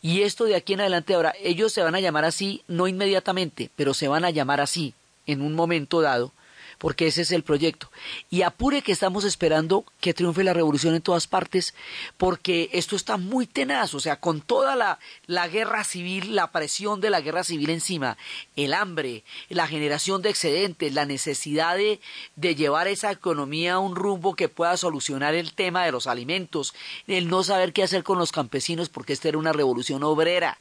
y 0.00 0.22
esto 0.22 0.44
de 0.44 0.54
aquí 0.54 0.74
en 0.74 0.80
adelante 0.80 1.14
ahora, 1.14 1.34
ellos 1.42 1.72
se 1.72 1.82
van 1.82 1.94
a 1.94 2.00
llamar 2.00 2.24
así, 2.24 2.62
no 2.68 2.86
inmediatamente, 2.86 3.70
pero 3.76 3.94
se 3.94 4.08
van 4.08 4.24
a 4.24 4.30
llamar 4.30 4.60
así 4.60 4.94
en 5.26 5.42
un 5.42 5.54
momento 5.54 6.00
dado, 6.00 6.32
porque 6.78 7.08
ese 7.08 7.22
es 7.22 7.32
el 7.32 7.42
proyecto. 7.42 7.90
Y 8.30 8.42
apure 8.42 8.82
que 8.82 8.92
estamos 8.92 9.24
esperando 9.24 9.84
que 10.00 10.14
triunfe 10.14 10.44
la 10.44 10.54
revolución 10.54 10.94
en 10.94 11.02
todas 11.02 11.26
partes, 11.26 11.74
porque 12.16 12.70
esto 12.72 12.96
está 12.96 13.16
muy 13.16 13.46
tenaz, 13.46 13.94
o 13.94 14.00
sea, 14.00 14.20
con 14.20 14.40
toda 14.40 14.76
la, 14.76 14.98
la 15.26 15.48
guerra 15.48 15.84
civil, 15.84 16.34
la 16.34 16.50
presión 16.52 17.00
de 17.00 17.10
la 17.10 17.20
guerra 17.20 17.44
civil 17.44 17.70
encima, 17.70 18.16
el 18.56 18.72
hambre, 18.72 19.24
la 19.48 19.66
generación 19.66 20.22
de 20.22 20.30
excedentes, 20.30 20.94
la 20.94 21.04
necesidad 21.04 21.76
de, 21.76 22.00
de 22.36 22.54
llevar 22.54 22.88
esa 22.88 23.10
economía 23.10 23.74
a 23.74 23.78
un 23.78 23.96
rumbo 23.96 24.34
que 24.34 24.48
pueda 24.48 24.76
solucionar 24.76 25.34
el 25.34 25.52
tema 25.52 25.84
de 25.84 25.92
los 25.92 26.06
alimentos, 26.06 26.74
el 27.06 27.28
no 27.28 27.42
saber 27.42 27.72
qué 27.72 27.82
hacer 27.82 28.04
con 28.04 28.18
los 28.18 28.32
campesinos, 28.32 28.88
porque 28.88 29.12
esta 29.12 29.28
era 29.28 29.38
una 29.38 29.52
revolución 29.52 30.04
obrera 30.04 30.58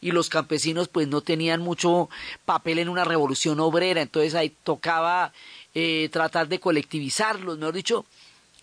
y 0.00 0.10
los 0.12 0.28
campesinos 0.28 0.88
pues 0.88 1.08
no 1.08 1.20
tenían 1.20 1.60
mucho 1.60 2.08
papel 2.44 2.78
en 2.78 2.88
una 2.88 3.04
revolución 3.04 3.60
obrera, 3.60 4.02
entonces 4.02 4.34
ahí 4.34 4.54
tocaba 4.62 5.32
eh, 5.74 6.08
tratar 6.12 6.48
de 6.48 6.60
colectivizarlos, 6.60 7.58
mejor 7.58 7.74
dicho, 7.74 8.04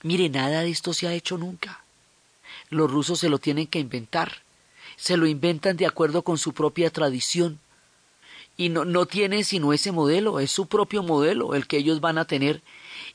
mire, 0.03 0.29
nada 0.29 0.61
de 0.61 0.69
esto 0.69 0.93
se 0.93 1.07
ha 1.07 1.13
hecho 1.13 1.37
nunca. 1.37 1.83
Los 2.69 2.89
rusos 2.89 3.19
se 3.19 3.29
lo 3.29 3.39
tienen 3.39 3.67
que 3.67 3.79
inventar, 3.79 4.41
se 4.95 5.17
lo 5.17 5.27
inventan 5.27 5.77
de 5.77 5.85
acuerdo 5.85 6.21
con 6.21 6.37
su 6.37 6.53
propia 6.53 6.89
tradición 6.89 7.59
y 8.55 8.69
no, 8.69 8.85
no 8.85 9.05
tienen 9.05 9.43
sino 9.43 9.73
ese 9.73 9.91
modelo, 9.91 10.39
es 10.39 10.51
su 10.51 10.67
propio 10.67 11.03
modelo 11.03 11.55
el 11.55 11.67
que 11.67 11.77
ellos 11.77 12.01
van 12.01 12.17
a 12.17 12.25
tener 12.25 12.61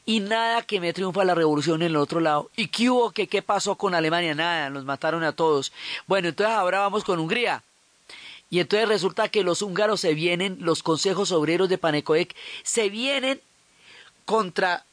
y 0.05 0.21
nada 0.21 0.63
que 0.63 0.81
me 0.81 0.93
triunfa 0.93 1.25
la 1.25 1.35
revolución 1.35 1.83
en 1.83 1.89
el 1.89 1.97
otro 1.97 2.21
lado. 2.21 2.51
¿Y 2.57 2.69
qué 2.69 2.91
hubo? 2.91 3.11
¿Qué, 3.11 3.27
qué 3.27 3.43
pasó 3.43 3.77
con 3.77 3.95
Alemania? 3.95 4.35
Nada, 4.35 4.71
nos 4.71 4.85
mataron 4.85 5.23
a 5.23 5.33
todos. 5.33 5.73
Bueno, 6.07 6.29
entonces 6.29 6.55
ahora 6.55 6.81
vamos 6.81 7.05
con 7.05 7.19
Hungría. 7.19 7.63
Y 8.51 8.61
entonces 8.61 8.89
resulta 8.89 9.29
que 9.29 9.43
los 9.43 9.63
húngaros 9.63 10.01
se 10.01 10.15
vienen, 10.15 10.59
los 10.61 10.83
consejos 10.83 11.33
obreros 11.33 11.69
de 11.69 11.79
Panecoec, 11.79 12.35
se 12.63 12.89
vienen 12.89 13.41
contra, 14.25 14.85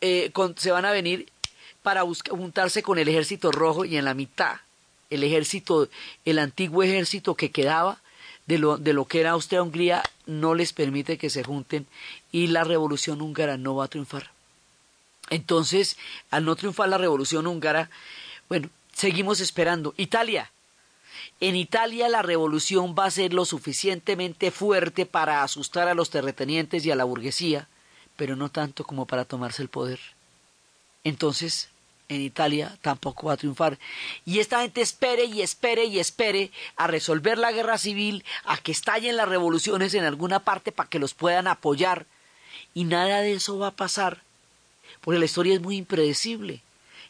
eh, 0.00 0.32
se 0.56 0.70
van 0.70 0.84
a 0.84 0.92
venir 0.92 1.28
para 1.82 2.02
juntarse 2.30 2.82
con 2.82 2.98
el 2.98 3.08
ejército 3.08 3.50
rojo 3.50 3.84
y 3.84 3.96
en 3.96 4.04
la 4.04 4.14
mitad 4.14 4.60
el 5.12 5.24
ejército, 5.24 5.88
el 6.24 6.38
antiguo 6.38 6.82
ejército 6.82 7.34
que 7.34 7.50
quedaba 7.50 7.98
de 8.46 8.58
lo, 8.58 8.78
de 8.78 8.94
lo 8.94 9.04
que 9.04 9.20
era 9.20 9.32
Austria-Hungría 9.32 10.02
no 10.26 10.54
les 10.54 10.72
permite 10.72 11.18
que 11.18 11.28
se 11.28 11.44
junten 11.44 11.86
y 12.32 12.46
la 12.46 12.64
revolución 12.64 13.20
húngara 13.20 13.58
no 13.58 13.76
va 13.76 13.84
a 13.84 13.88
triunfar. 13.88 14.30
Entonces, 15.28 15.98
al 16.30 16.46
no 16.46 16.56
triunfar 16.56 16.88
la 16.88 16.96
revolución 16.96 17.46
húngara, 17.46 17.90
bueno, 18.48 18.70
seguimos 18.94 19.40
esperando. 19.40 19.92
Italia, 19.98 20.50
en 21.40 21.56
Italia 21.56 22.08
la 22.08 22.22
revolución 22.22 22.94
va 22.98 23.06
a 23.06 23.10
ser 23.10 23.32
lo 23.34 23.44
suficientemente 23.44 24.50
fuerte 24.50 25.06
para 25.06 25.42
asustar 25.42 25.88
a 25.88 25.94
los 25.94 26.10
terratenientes 26.10 26.84
y 26.86 26.90
a 26.90 26.96
la 26.96 27.04
burguesía, 27.04 27.68
pero 28.16 28.36
no 28.36 28.50
tanto 28.50 28.84
como 28.84 29.06
para 29.06 29.24
tomarse 29.24 29.62
el 29.62 29.68
poder. 29.68 30.00
Entonces, 31.04 31.68
en 32.08 32.20
Italia 32.20 32.76
tampoco 32.82 33.26
va 33.28 33.34
a 33.34 33.36
triunfar. 33.36 33.78
Y 34.24 34.38
esta 34.38 34.60
gente 34.60 34.80
espere 34.80 35.24
y 35.24 35.42
espere 35.42 35.84
y 35.84 35.98
espere 35.98 36.50
a 36.76 36.86
resolver 36.86 37.38
la 37.38 37.52
guerra 37.52 37.78
civil, 37.78 38.24
a 38.44 38.58
que 38.58 38.72
estallen 38.72 39.16
las 39.16 39.28
revoluciones 39.28 39.94
en 39.94 40.04
alguna 40.04 40.40
parte 40.40 40.72
para 40.72 40.88
que 40.88 40.98
los 40.98 41.14
puedan 41.14 41.46
apoyar. 41.46 42.06
Y 42.74 42.84
nada 42.84 43.20
de 43.20 43.32
eso 43.32 43.58
va 43.58 43.68
a 43.68 43.76
pasar, 43.76 44.22
porque 45.00 45.18
la 45.18 45.24
historia 45.24 45.54
es 45.54 45.60
muy 45.60 45.76
impredecible. 45.76 46.60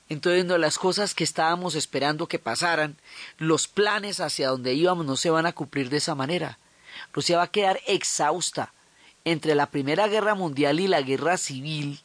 Entonces 0.09 0.45
no, 0.45 0.59
las 0.59 0.79
cosas 0.79 1.15
que 1.15 1.25
estábamos 1.25 1.75
esperando 1.75 2.29
que 2.29 2.39
pasaran, 2.39 2.97
los 3.39 3.69
planes 3.69 4.21
hacia 4.21 4.49
donde 4.49 4.75
íbamos 4.75 5.07
no 5.07 5.17
se 5.17 5.31
van 5.31 5.47
a 5.47 5.53
cumplir 5.53 5.89
de 5.89 5.99
esa 5.99 6.15
manera. 6.15 6.59
Rusia 7.13 7.39
va 7.39 7.45
a 7.45 7.51
quedar 7.51 7.81
exhausta 7.87 8.73
entre 9.25 9.55
la 9.55 9.71
Primera 9.71 10.09
Guerra 10.09 10.35
Mundial 10.35 10.81
y 10.81 10.89
la 10.89 11.03
Guerra 11.03 11.37
Civil, 11.37 12.01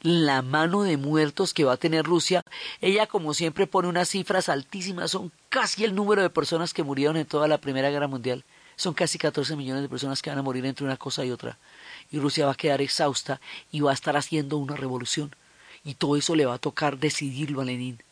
la 0.00 0.42
mano 0.42 0.82
de 0.82 0.96
muertos 0.96 1.54
que 1.54 1.64
va 1.64 1.72
a 1.72 1.78
tener 1.78 2.04
Rusia, 2.04 2.42
ella 2.80 3.06
como 3.06 3.32
siempre 3.34 3.66
pone 3.66 3.88
unas 3.88 4.10
cifras 4.10 4.48
altísimas, 4.48 5.10
son 5.10 5.32
casi 5.48 5.84
el 5.84 5.94
número 5.94 6.22
de 6.22 6.30
personas 6.30 6.74
que 6.74 6.82
murieron 6.82 7.16
en 7.16 7.26
toda 7.26 7.48
la 7.48 7.58
Primera 7.58 7.90
Guerra 7.90 8.06
Mundial, 8.06 8.44
son 8.76 8.92
casi 8.92 9.18
14 9.18 9.56
millones 9.56 9.82
de 9.82 9.88
personas 9.88 10.20
que 10.20 10.30
van 10.30 10.38
a 10.38 10.42
morir 10.42 10.66
entre 10.66 10.84
una 10.84 10.96
cosa 10.96 11.24
y 11.24 11.30
otra, 11.30 11.58
y 12.10 12.18
Rusia 12.18 12.46
va 12.46 12.52
a 12.52 12.56
quedar 12.56 12.82
exhausta 12.82 13.40
y 13.72 13.80
va 13.80 13.92
a 13.92 13.94
estar 13.94 14.16
haciendo 14.16 14.58
una 14.58 14.76
revolución, 14.76 15.34
y 15.84 15.94
todo 15.94 16.16
eso 16.16 16.34
le 16.34 16.46
va 16.46 16.54
a 16.54 16.58
tocar 16.58 16.98
decidirlo 16.98 17.60
a 17.60 17.64
Lenin, 17.64 18.02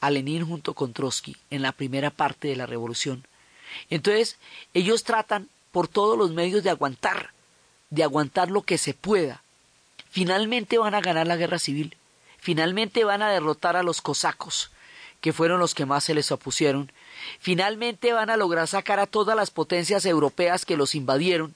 a 0.00 0.10
Lenin 0.10 0.46
junto 0.46 0.74
con 0.74 0.92
Trotsky 0.92 1.36
en 1.50 1.62
la 1.62 1.72
primera 1.72 2.10
parte 2.10 2.48
de 2.48 2.56
la 2.56 2.66
revolución. 2.66 3.26
Entonces, 3.90 4.38
ellos 4.74 5.04
tratan 5.04 5.48
por 5.72 5.88
todos 5.88 6.18
los 6.18 6.32
medios 6.32 6.62
de 6.62 6.70
aguantar, 6.70 7.30
de 7.90 8.02
aguantar 8.02 8.50
lo 8.50 8.62
que 8.62 8.78
se 8.78 8.94
pueda. 8.94 9.42
Finalmente 10.10 10.78
van 10.78 10.94
a 10.94 11.00
ganar 11.00 11.26
la 11.26 11.36
guerra 11.36 11.58
civil, 11.58 11.96
finalmente 12.38 13.04
van 13.04 13.22
a 13.22 13.30
derrotar 13.30 13.76
a 13.76 13.82
los 13.82 14.00
cosacos, 14.00 14.70
que 15.20 15.32
fueron 15.32 15.58
los 15.58 15.74
que 15.74 15.86
más 15.86 16.04
se 16.04 16.14
les 16.14 16.30
opusieron, 16.30 16.92
finalmente 17.40 18.12
van 18.12 18.30
a 18.30 18.36
lograr 18.36 18.68
sacar 18.68 19.00
a 19.00 19.06
todas 19.06 19.36
las 19.36 19.50
potencias 19.50 20.04
europeas 20.04 20.64
que 20.64 20.76
los 20.76 20.94
invadieron, 20.94 21.54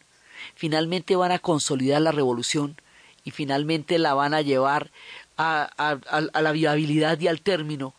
finalmente 0.54 1.16
van 1.16 1.32
a 1.32 1.38
consolidar 1.38 2.00
la 2.00 2.12
revolución 2.12 2.80
y 3.24 3.30
finalmente 3.30 3.98
la 3.98 4.14
van 4.14 4.32
a 4.32 4.40
llevar 4.40 4.90
a, 5.38 5.98
la 6.40 6.52
viabilidad 6.52 7.18
y 7.20 7.28
al 7.28 7.40
término 7.40 7.94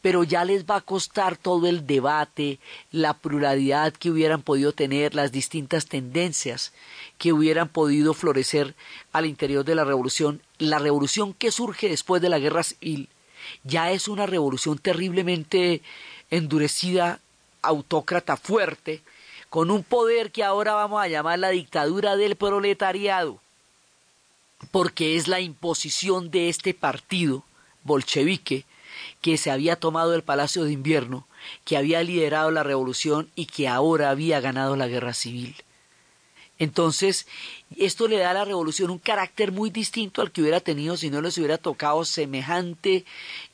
pero 0.00 0.24
ya 0.24 0.44
les 0.44 0.64
va 0.64 0.76
a 0.76 0.80
costar 0.80 1.36
todo 1.36 1.66
el 1.66 1.86
debate, 1.86 2.58
la 2.92 3.14
pluralidad 3.14 3.92
que 3.92 4.10
hubieran 4.10 4.42
podido 4.42 4.72
tener, 4.72 5.14
las 5.14 5.32
distintas 5.32 5.86
tendencias 5.86 6.72
que 7.18 7.32
hubieran 7.32 7.68
podido 7.68 8.14
florecer 8.14 8.74
al 9.12 9.26
interior 9.26 9.64
de 9.64 9.74
la 9.74 9.84
revolución. 9.84 10.40
La 10.58 10.78
revolución 10.78 11.34
que 11.34 11.52
surge 11.52 11.90
después 11.90 12.22
de 12.22 12.30
la 12.30 12.38
guerra 12.38 12.62
civil 12.62 13.10
ya 13.64 13.90
es 13.90 14.08
una 14.08 14.26
revolución 14.26 14.78
terriblemente 14.78 15.82
endurecida, 16.30 17.20
autócrata, 17.62 18.36
fuerte, 18.36 19.02
con 19.50 19.70
un 19.70 19.84
poder 19.84 20.32
que 20.32 20.44
ahora 20.44 20.74
vamos 20.74 21.02
a 21.02 21.08
llamar 21.08 21.38
la 21.38 21.50
dictadura 21.50 22.16
del 22.16 22.36
proletariado, 22.36 23.40
porque 24.70 25.16
es 25.16 25.28
la 25.28 25.40
imposición 25.40 26.30
de 26.30 26.48
este 26.48 26.74
partido 26.74 27.44
bolchevique 27.84 28.64
que 29.20 29.36
se 29.36 29.50
había 29.50 29.76
tomado 29.76 30.14
el 30.14 30.22
Palacio 30.22 30.64
de 30.64 30.72
Invierno, 30.72 31.26
que 31.64 31.76
había 31.76 32.02
liderado 32.02 32.50
la 32.50 32.62
revolución 32.62 33.30
y 33.34 33.46
que 33.46 33.68
ahora 33.68 34.10
había 34.10 34.40
ganado 34.40 34.76
la 34.76 34.88
guerra 34.88 35.14
civil. 35.14 35.56
Entonces, 36.58 37.26
esto 37.76 38.08
le 38.08 38.18
da 38.18 38.30
a 38.30 38.34
la 38.34 38.44
revolución 38.44 38.90
un 38.90 38.98
carácter 38.98 39.52
muy 39.52 39.70
distinto 39.70 40.22
al 40.22 40.32
que 40.32 40.40
hubiera 40.40 40.60
tenido 40.60 40.96
si 40.96 41.10
no 41.10 41.20
les 41.20 41.36
hubiera 41.36 41.58
tocado 41.58 42.04
semejante 42.04 43.04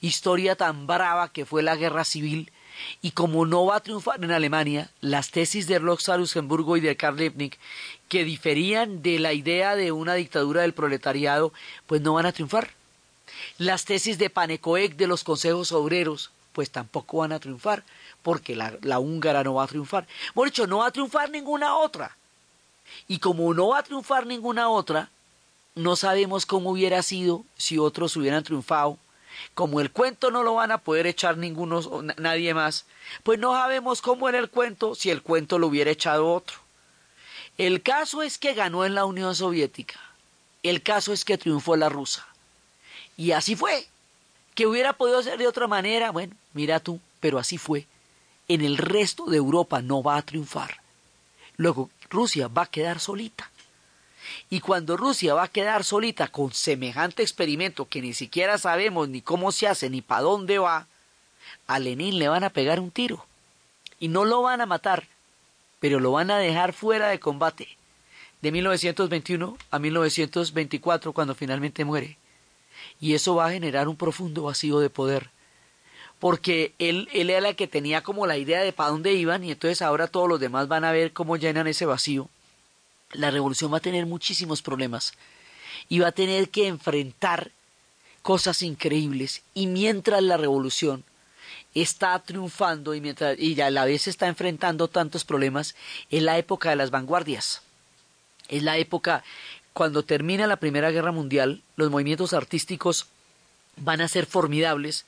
historia 0.00 0.55
tan 0.55 0.86
brava 0.86 1.32
que 1.32 1.44
fue 1.44 1.62
la 1.62 1.76
guerra 1.76 2.05
civil. 2.05 2.53
Y 3.00 3.11
como 3.11 3.44
no 3.44 3.66
va 3.66 3.76
a 3.76 3.82
triunfar 3.82 4.22
en 4.24 4.30
Alemania, 4.30 4.90
las 5.00 5.30
tesis 5.30 5.66
de 5.66 5.78
Rosa 5.78 6.16
Luxemburgo 6.16 6.76
y 6.76 6.80
de 6.80 6.96
Karl 6.96 7.16
Liebknecht, 7.16 7.59
que 8.12 8.24
diferían 8.26 9.00
de 9.00 9.18
la 9.18 9.32
idea 9.32 9.74
de 9.74 9.90
una 9.90 10.12
dictadura 10.12 10.60
del 10.60 10.74
proletariado, 10.74 11.50
pues 11.86 12.02
no 12.02 12.12
van 12.12 12.26
a 12.26 12.32
triunfar. 12.32 12.68
Las 13.56 13.86
tesis 13.86 14.18
de 14.18 14.28
Panecoec 14.28 14.96
de 14.96 15.06
los 15.06 15.24
consejos 15.24 15.72
obreros, 15.72 16.30
pues 16.52 16.70
tampoco 16.70 17.16
van 17.16 17.32
a 17.32 17.40
triunfar, 17.40 17.84
porque 18.22 18.54
la, 18.54 18.98
húngara 18.98 19.42
no 19.42 19.54
va 19.54 19.64
a 19.64 19.66
triunfar. 19.66 20.06
Por 20.34 20.46
dicho, 20.46 20.66
no 20.66 20.80
va 20.80 20.88
a 20.88 20.90
triunfar 20.90 21.30
ninguna 21.30 21.74
otra. 21.74 22.14
Y 23.08 23.18
como 23.18 23.54
no 23.54 23.68
va 23.68 23.78
a 23.78 23.82
triunfar 23.82 24.26
ninguna 24.26 24.68
otra, 24.68 25.08
no 25.74 25.96
sabemos 25.96 26.44
cómo 26.44 26.72
hubiera 26.72 27.02
sido 27.02 27.46
si 27.56 27.78
otros 27.78 28.14
hubieran 28.18 28.44
triunfado. 28.44 28.98
Como 29.54 29.80
el 29.80 29.90
cuento 29.90 30.30
no 30.30 30.42
lo 30.42 30.52
van 30.56 30.70
a 30.70 30.82
poder 30.82 31.06
echar 31.06 31.38
ninguno, 31.38 31.80
nadie 32.18 32.52
más, 32.52 32.84
pues 33.22 33.38
no 33.38 33.54
sabemos 33.54 34.02
cómo 34.02 34.28
era 34.28 34.38
el 34.38 34.50
cuento 34.50 34.94
si 34.94 35.08
el 35.08 35.22
cuento 35.22 35.58
lo 35.58 35.68
hubiera 35.68 35.90
echado 35.90 36.30
otro. 36.30 36.61
El 37.59 37.82
caso 37.82 38.22
es 38.22 38.38
que 38.38 38.55
ganó 38.55 38.84
en 38.84 38.94
la 38.94 39.05
Unión 39.05 39.34
Soviética. 39.34 40.00
El 40.62 40.82
caso 40.82 41.12
es 41.12 41.24
que 41.24 41.38
triunfó 41.38 41.76
la 41.76 41.88
rusa. 41.88 42.26
Y 43.16 43.32
así 43.32 43.57
fue. 43.57 43.86
Que 44.55 44.66
hubiera 44.66 44.94
podido 44.94 45.22
ser 45.22 45.38
de 45.38 45.46
otra 45.46 45.66
manera, 45.66 46.11
bueno, 46.11 46.34
mira 46.55 46.80
tú, 46.80 47.00
pero 47.20 47.38
así 47.38 47.59
fue. 47.59 47.86
En 48.48 48.62
el 48.62 48.78
resto 48.78 49.26
de 49.26 49.36
Europa 49.36 49.82
no 49.82 50.03
va 50.03 50.16
a 50.16 50.22
triunfar. 50.22 50.80
Luego, 51.57 51.90
Rusia 52.11 52.48
va 52.48 52.62
a 52.62 52.70
quedar 52.70 53.00
solita. 53.00 53.50
Y 54.50 54.61
cuando 54.61 54.96
Rusia 54.96 55.34
va 55.34 55.44
a 55.44 55.48
quedar 55.48 55.84
solita 55.84 56.28
con 56.28 56.53
semejante 56.53 57.22
experimento 57.22 57.86
que 57.88 58.00
ni 58.00 58.14
siquiera 58.14 58.59
sabemos 58.59 59.09
ni 59.09 59.20
cómo 59.20 59.53
se 59.53 59.68
hace 59.68 59.90
ni 59.90 60.00
para 60.00 60.22
dónde 60.22 60.59
va, 60.59 60.86
a 61.66 61.78
Lenin 61.78 62.18
le 62.18 62.28
van 62.28 62.44
a 62.44 62.50
pegar 62.50 62.80
un 62.80 62.90
tiro. 62.90 63.24
Y 63.98 64.09
no 64.09 64.24
lo 64.24 64.42
van 64.42 64.61
a 64.61 64.66
matar, 64.66 65.07
pero 65.82 65.98
lo 65.98 66.12
van 66.12 66.30
a 66.30 66.38
dejar 66.38 66.72
fuera 66.72 67.08
de 67.08 67.18
combate. 67.18 67.66
De 68.40 68.52
1921 68.52 69.58
a 69.68 69.78
1924, 69.80 71.12
cuando 71.12 71.34
finalmente 71.34 71.84
muere 71.84 72.18
y 73.00 73.14
eso 73.14 73.34
va 73.34 73.46
a 73.46 73.50
generar 73.50 73.88
un 73.88 73.96
profundo 73.96 74.44
vacío 74.44 74.78
de 74.78 74.90
poder. 74.90 75.30
Porque 76.20 76.72
él, 76.78 77.08
él 77.12 77.30
era 77.30 77.48
el 77.48 77.56
que 77.56 77.66
tenía 77.66 78.02
como 78.02 78.28
la 78.28 78.38
idea 78.38 78.60
de 78.60 78.72
para 78.72 78.90
dónde 78.90 79.12
iban 79.12 79.42
y 79.42 79.50
entonces 79.50 79.82
ahora 79.82 80.06
todos 80.06 80.28
los 80.28 80.38
demás 80.38 80.68
van 80.68 80.84
a 80.84 80.92
ver 80.92 81.12
cómo 81.12 81.36
llenan 81.36 81.66
ese 81.66 81.84
vacío. 81.84 82.28
La 83.10 83.32
revolución 83.32 83.72
va 83.72 83.78
a 83.78 83.80
tener 83.80 84.06
muchísimos 84.06 84.62
problemas 84.62 85.14
y 85.88 85.98
va 85.98 86.08
a 86.08 86.12
tener 86.12 86.48
que 86.50 86.68
enfrentar 86.68 87.50
cosas 88.22 88.62
increíbles 88.62 89.42
y 89.52 89.66
mientras 89.66 90.22
la 90.22 90.36
revolución 90.36 91.02
está 91.74 92.18
triunfando 92.18 92.94
y 92.94 93.00
mientras 93.00 93.38
y 93.38 93.60
a 93.60 93.70
la 93.70 93.84
vez 93.84 94.06
está 94.06 94.28
enfrentando 94.28 94.88
tantos 94.88 95.24
problemas 95.24 95.74
es 96.10 96.22
la 96.22 96.38
época 96.38 96.70
de 96.70 96.76
las 96.76 96.90
vanguardias 96.90 97.62
es 98.48 98.62
la 98.62 98.76
época 98.76 99.24
cuando 99.72 100.02
termina 100.02 100.46
la 100.46 100.56
Primera 100.56 100.90
Guerra 100.90 101.12
Mundial, 101.12 101.62
los 101.76 101.90
movimientos 101.90 102.34
artísticos 102.34 103.06
van 103.76 104.00
a 104.02 104.08
ser 104.08 104.26
formidables, 104.26 105.06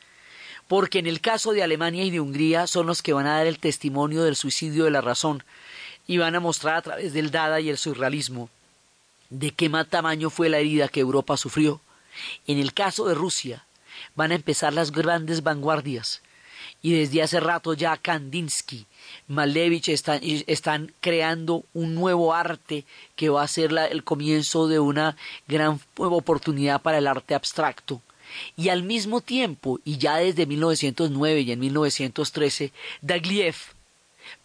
porque 0.68 0.98
en 0.98 1.06
el 1.06 1.20
caso 1.20 1.52
de 1.52 1.62
Alemania 1.62 2.04
y 2.04 2.10
de 2.10 2.20
Hungría 2.20 2.66
son 2.66 2.86
los 2.86 3.02
que 3.02 3.12
van 3.12 3.26
a 3.26 3.36
dar 3.36 3.46
el 3.46 3.58
testimonio 3.58 4.24
del 4.24 4.36
suicidio 4.36 4.84
de 4.84 4.90
la 4.90 5.02
razón 5.02 5.44
y 6.06 6.18
van 6.18 6.34
a 6.34 6.40
mostrar 6.40 6.76
a 6.76 6.82
través 6.82 7.12
del 7.12 7.30
Dada 7.30 7.60
y 7.60 7.68
el 7.68 7.76
surrealismo 7.76 8.48
de 9.28 9.50
qué 9.50 9.68
más 9.68 9.88
tamaño 9.88 10.30
fue 10.30 10.48
la 10.48 10.58
herida 10.58 10.88
que 10.88 11.00
Europa 11.00 11.36
sufrió. 11.36 11.80
En 12.46 12.58
el 12.58 12.72
caso 12.72 13.06
de 13.06 13.14
Rusia 13.14 13.66
van 14.14 14.32
a 14.32 14.36
empezar 14.36 14.72
las 14.72 14.92
grandes 14.92 15.42
vanguardias 15.42 16.22
y 16.84 16.92
desde 16.92 17.22
hace 17.22 17.40
rato 17.40 17.72
ya 17.72 17.96
Kandinsky, 17.96 18.84
Malevich 19.26 19.88
están, 19.88 20.92
creando 21.00 21.64
un 21.72 21.94
nuevo 21.94 22.34
arte 22.34 22.84
que 23.16 23.30
va 23.30 23.42
a 23.42 23.48
ser 23.48 23.72
el 23.90 24.04
comienzo 24.04 24.68
de 24.68 24.80
una 24.80 25.16
gran 25.48 25.80
oportunidad 25.96 26.82
para 26.82 26.98
el 26.98 27.06
arte 27.06 27.34
abstracto. 27.34 28.02
Y 28.54 28.68
al 28.68 28.82
mismo 28.82 29.22
tiempo, 29.22 29.80
y 29.82 29.96
ya 29.96 30.18
desde 30.18 30.44
1909 30.44 31.40
y 31.40 31.52
en 31.52 31.60
1913, 31.60 32.70
Dagliev 33.00 33.56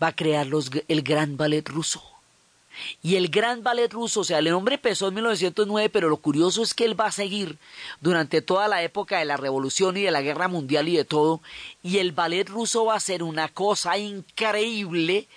va 0.02 0.08
a 0.08 0.16
crear 0.16 0.48
el 0.88 1.02
gran 1.02 1.36
ballet 1.36 1.68
ruso. 1.68 2.02
Y 3.02 3.16
el 3.16 3.30
gran 3.30 3.64
ballet 3.64 3.92
ruso, 3.92 4.22
o 4.22 4.24
sea, 4.24 4.40
el 4.40 4.54
hombre 4.54 4.76
empezó 4.76 5.08
en 5.08 5.16
1909, 5.16 5.90
pero 5.90 6.10
lo 6.10 6.18
curioso 6.18 6.62
es 6.62 6.74
que 6.74 6.86
él 6.86 7.00
va 7.00 7.08
a 7.08 7.12
seguir 7.12 7.58
durante 8.02 8.42
toda 8.42 8.68
la 8.68 8.84
época 8.84 9.20
de 9.20 9.26
la 9.26 9.38
revolución 9.38 9.98
y 9.98 10.04
de 10.04 10.12
la 10.12 10.22
guerra 10.22 10.48
mundial 10.48 10.88
y 10.88 10.98
de 10.98 11.06
todo, 11.06 11.42
y 11.84 11.98
el 11.98 12.12
ballet 12.12 12.48
ruso 12.48 12.86
va 12.86 12.96
a 12.96 13.00
ser 13.00 13.24
una 13.24 13.48
cosa 13.48 13.98
increíble 13.98 15.28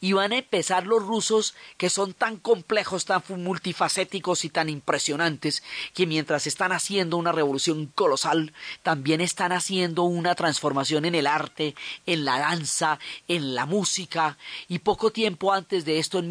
y 0.00 0.12
van 0.12 0.32
a 0.32 0.38
empezar 0.38 0.86
los 0.86 1.02
rusos 1.02 1.54
que 1.76 1.90
son 1.90 2.12
tan 2.12 2.36
complejos, 2.36 3.04
tan 3.04 3.22
multifacéticos 3.28 4.44
y 4.44 4.50
tan 4.50 4.68
impresionantes 4.68 5.62
que 5.94 6.06
mientras 6.06 6.46
están 6.46 6.72
haciendo 6.72 7.16
una 7.16 7.32
revolución 7.32 7.86
colosal, 7.94 8.52
también 8.82 9.20
están 9.20 9.52
haciendo 9.52 10.02
una 10.02 10.34
transformación 10.34 11.04
en 11.04 11.14
el 11.14 11.26
arte, 11.26 11.74
en 12.06 12.24
la 12.24 12.38
danza, 12.38 12.98
en 13.28 13.54
la 13.54 13.66
música 13.66 14.38
y 14.68 14.80
poco 14.80 15.10
tiempo 15.12 15.52
antes 15.52 15.84
de 15.84 15.98
esto 15.98 16.18
en 16.18 16.28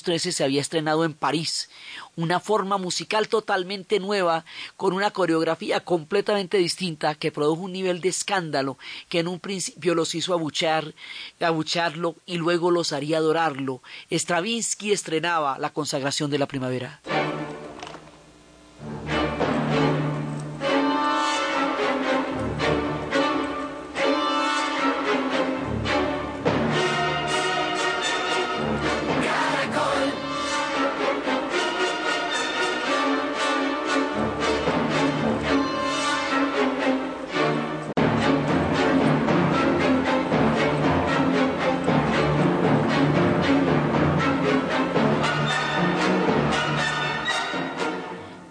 1913 0.00 0.32
se 0.32 0.44
había 0.44 0.60
estrenado 0.60 1.04
en 1.04 1.14
París 1.14 1.68
una 2.16 2.40
forma 2.40 2.76
musical 2.78 3.28
totalmente 3.28 3.98
nueva 3.98 4.44
con 4.76 4.92
una 4.92 5.10
coreografía 5.10 5.80
completamente 5.80 6.58
distinta 6.58 7.14
que 7.14 7.32
produjo 7.32 7.62
un 7.62 7.72
nivel 7.72 8.00
de 8.00 8.08
escándalo 8.08 8.78
que 9.08 9.20
en 9.20 9.28
un 9.28 9.40
principio 9.40 9.94
los 9.94 10.14
hizo 10.14 10.34
abuchear, 10.34 10.94
abucharlo 11.40 12.16
y 12.26 12.36
luego 12.36 12.70
los 12.70 12.92
haría 12.92 13.18
adorarlo. 13.18 13.82
Stravinsky 14.10 14.92
estrenaba 14.92 15.58
la 15.58 15.72
consagración 15.72 16.30
de 16.30 16.38
la 16.38 16.46
primavera. 16.46 17.00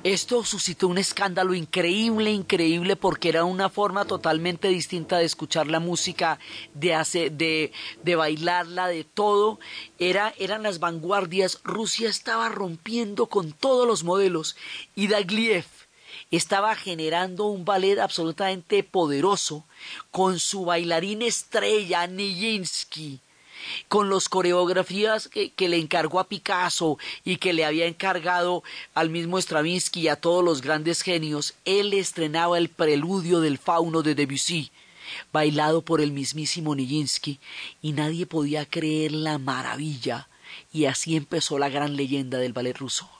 Esto 0.10 0.44
suscitó 0.44 0.88
un 0.88 0.98
escándalo 0.98 1.54
increíble, 1.54 2.32
increíble, 2.32 2.96
porque 2.96 3.30
era 3.30 3.44
una 3.44 3.70
forma 3.70 4.06
totalmente 4.06 4.68
distinta 4.68 5.20
de 5.20 5.26
escuchar 5.26 5.68
la 5.68 5.80
música, 5.80 6.40
de, 6.74 6.96
hacer, 6.96 7.34
de, 7.34 7.72
de 8.02 8.16
bailarla, 8.16 8.88
de 8.88 9.04
todo. 9.04 9.60
Era, 10.00 10.34
eran 10.40 10.64
las 10.64 10.80
vanguardias. 10.80 11.60
Rusia 11.64 12.10
estaba 12.10 12.50
rompiendo 12.50 13.28
con 13.28 13.52
todos 13.52 13.86
los 13.88 14.04
modelos. 14.04 14.56
Y 14.96 15.10
Dagliev 15.10 15.68
estaba 16.32 16.74
generando 16.74 17.46
un 17.46 17.64
ballet 17.64 18.00
absolutamente 18.00 18.82
poderoso 18.82 19.64
con 20.10 20.40
su 20.40 20.66
bailarín 20.66 21.22
estrella, 21.22 22.08
Nijinsky 22.08 23.22
con 23.88 24.10
las 24.10 24.30
coreografías 24.30 25.28
que, 25.28 25.70
le 25.70 25.78
encargó 25.78 26.20
a 26.20 26.28
Picasso 26.28 26.98
y 27.24 27.38
que 27.38 27.54
le 27.54 27.66
había 27.66 27.86
encargado 27.86 28.64
al 28.94 29.10
mismo 29.10 29.38
Stravinsky 29.40 30.02
y 30.02 30.08
a 30.08 30.16
todos 30.16 30.44
los 30.44 30.62
grandes 30.62 31.02
genios, 31.02 31.54
él 31.66 31.94
estrenaba 31.94 32.58
el 32.58 32.70
preludio 32.70 33.40
del 33.40 33.58
fauno 33.58 34.02
de 34.02 34.16
Debussy, 34.16 34.72
bailado 35.32 35.82
por 35.82 36.02
el 36.02 36.12
mismísimo 36.12 36.76
Nijinsky, 36.76 37.40
y 37.82 37.94
nadie 37.94 38.26
podía 38.26 38.66
creer 38.66 39.12
la 39.12 39.38
maravilla, 39.38 40.28
y 40.72 40.86
así 40.86 41.16
empezó 41.16 41.60
la 41.60 41.70
gran 41.70 41.96
leyenda 41.96 42.38
del 42.38 42.54
ballet 42.54 42.78
ruso. 42.78 43.19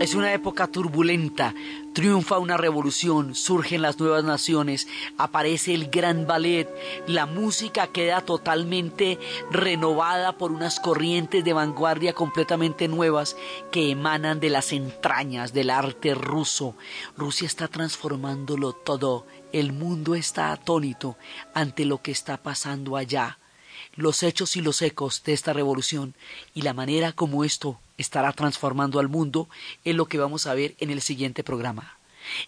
Es 0.00 0.14
una 0.14 0.32
época 0.32 0.68
turbulenta, 0.68 1.56
triunfa 1.92 2.38
una 2.38 2.56
revolución, 2.56 3.34
surgen 3.34 3.82
las 3.82 3.98
nuevas 3.98 4.22
naciones, 4.22 4.86
aparece 5.16 5.74
el 5.74 5.90
gran 5.90 6.24
ballet, 6.24 6.68
la 7.08 7.26
música 7.26 7.88
queda 7.88 8.20
totalmente 8.20 9.18
renovada 9.50 10.38
por 10.38 10.52
unas 10.52 10.78
corrientes 10.78 11.44
de 11.44 11.52
vanguardia 11.52 12.12
completamente 12.12 12.86
nuevas 12.86 13.36
que 13.72 13.90
emanan 13.90 14.38
de 14.38 14.50
las 14.50 14.72
entrañas 14.72 15.52
del 15.52 15.68
arte 15.68 16.14
ruso. 16.14 16.76
Rusia 17.16 17.46
está 17.46 17.66
transformándolo 17.66 18.74
todo, 18.74 19.26
el 19.52 19.72
mundo 19.72 20.14
está 20.14 20.52
atónito 20.52 21.16
ante 21.54 21.84
lo 21.84 22.00
que 22.02 22.12
está 22.12 22.36
pasando 22.36 22.96
allá 22.96 23.38
los 23.94 24.22
hechos 24.22 24.56
y 24.56 24.60
los 24.60 24.82
ecos 24.82 25.22
de 25.24 25.32
esta 25.32 25.52
revolución 25.52 26.14
y 26.54 26.62
la 26.62 26.74
manera 26.74 27.12
como 27.12 27.44
esto 27.44 27.80
estará 27.96 28.32
transformando 28.32 29.00
al 29.00 29.08
mundo 29.08 29.48
es 29.84 29.94
lo 29.94 30.06
que 30.06 30.18
vamos 30.18 30.46
a 30.46 30.54
ver 30.54 30.74
en 30.78 30.90
el 30.90 31.00
siguiente 31.00 31.44
programa. 31.44 31.98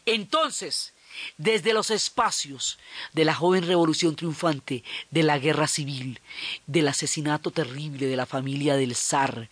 Entonces, 0.06 0.92
desde 1.38 1.72
los 1.72 1.90
espacios 1.90 2.78
de 3.12 3.24
la 3.24 3.34
joven 3.34 3.66
revolución 3.66 4.16
triunfante, 4.16 4.84
de 5.10 5.22
la 5.22 5.38
guerra 5.38 5.66
civil, 5.66 6.20
del 6.66 6.88
asesinato 6.88 7.50
terrible 7.50 8.06
de 8.06 8.16
la 8.16 8.26
familia 8.26 8.76
del 8.76 8.94
zar, 8.94 9.48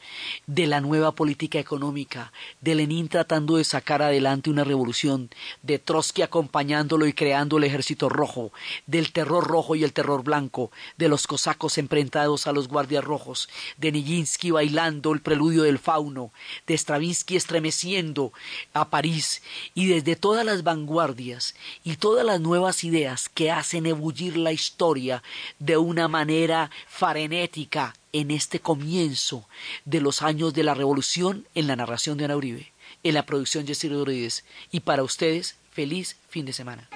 de 0.46 0.66
la 0.66 0.80
nueva 0.80 1.12
política 1.12 1.58
económica, 1.58 2.32
de 2.60 2.74
Lenin 2.74 3.08
tratando 3.08 3.56
de 3.56 3.64
sacar 3.64 4.02
adelante 4.02 4.50
una 4.50 4.64
revolución, 4.64 5.30
de 5.62 5.78
Trotsky 5.78 6.22
acompañándolo 6.22 7.06
y 7.06 7.12
creando 7.12 7.58
el 7.58 7.64
ejército 7.64 8.08
rojo, 8.08 8.52
del 8.86 9.12
terror 9.12 9.46
rojo 9.46 9.74
y 9.74 9.84
el 9.84 9.92
terror 9.92 10.22
blanco, 10.22 10.70
de 10.96 11.08
los 11.08 11.26
cosacos 11.26 11.78
enfrentados 11.78 12.46
a 12.46 12.52
los 12.52 12.68
guardias 12.68 13.04
rojos, 13.04 13.48
de 13.76 13.92
Nijinsky 13.92 14.50
bailando 14.50 15.12
el 15.12 15.20
preludio 15.20 15.62
del 15.62 15.78
fauno, 15.78 16.32
de 16.66 16.76
Stravinsky 16.76 17.36
estremeciendo 17.36 18.32
a 18.72 18.90
París 18.90 19.42
y 19.74 19.86
desde 19.86 20.16
todas 20.16 20.44
las 20.44 20.62
vanguardias 20.62 21.54
y 21.84 21.96
todas 21.96 22.24
las 22.24 22.40
nuevas 22.40 22.84
ideas 22.84 23.28
que 23.28 23.50
hacen 23.50 23.86
ebullir 23.86 24.36
la 24.36 24.52
historia 24.52 25.22
de 25.58 25.76
una 25.76 26.08
manera 26.08 26.70
frenética 26.86 27.94
en 28.12 28.30
este 28.30 28.60
comienzo 28.60 29.46
de 29.84 30.00
los 30.00 30.22
años 30.22 30.54
de 30.54 30.64
la 30.64 30.74
revolución 30.74 31.46
en 31.54 31.66
la 31.66 31.76
narración 31.76 32.18
de 32.18 32.24
Ana 32.24 32.36
Uribe, 32.36 32.72
en 33.02 33.14
la 33.14 33.26
producción 33.26 33.64
de 33.64 33.74
Jessy 33.74 33.88
Rodríguez. 33.88 34.44
Y 34.70 34.80
para 34.80 35.02
ustedes, 35.02 35.56
feliz 35.72 36.16
fin 36.28 36.44
de 36.44 36.52
semana. 36.52 36.88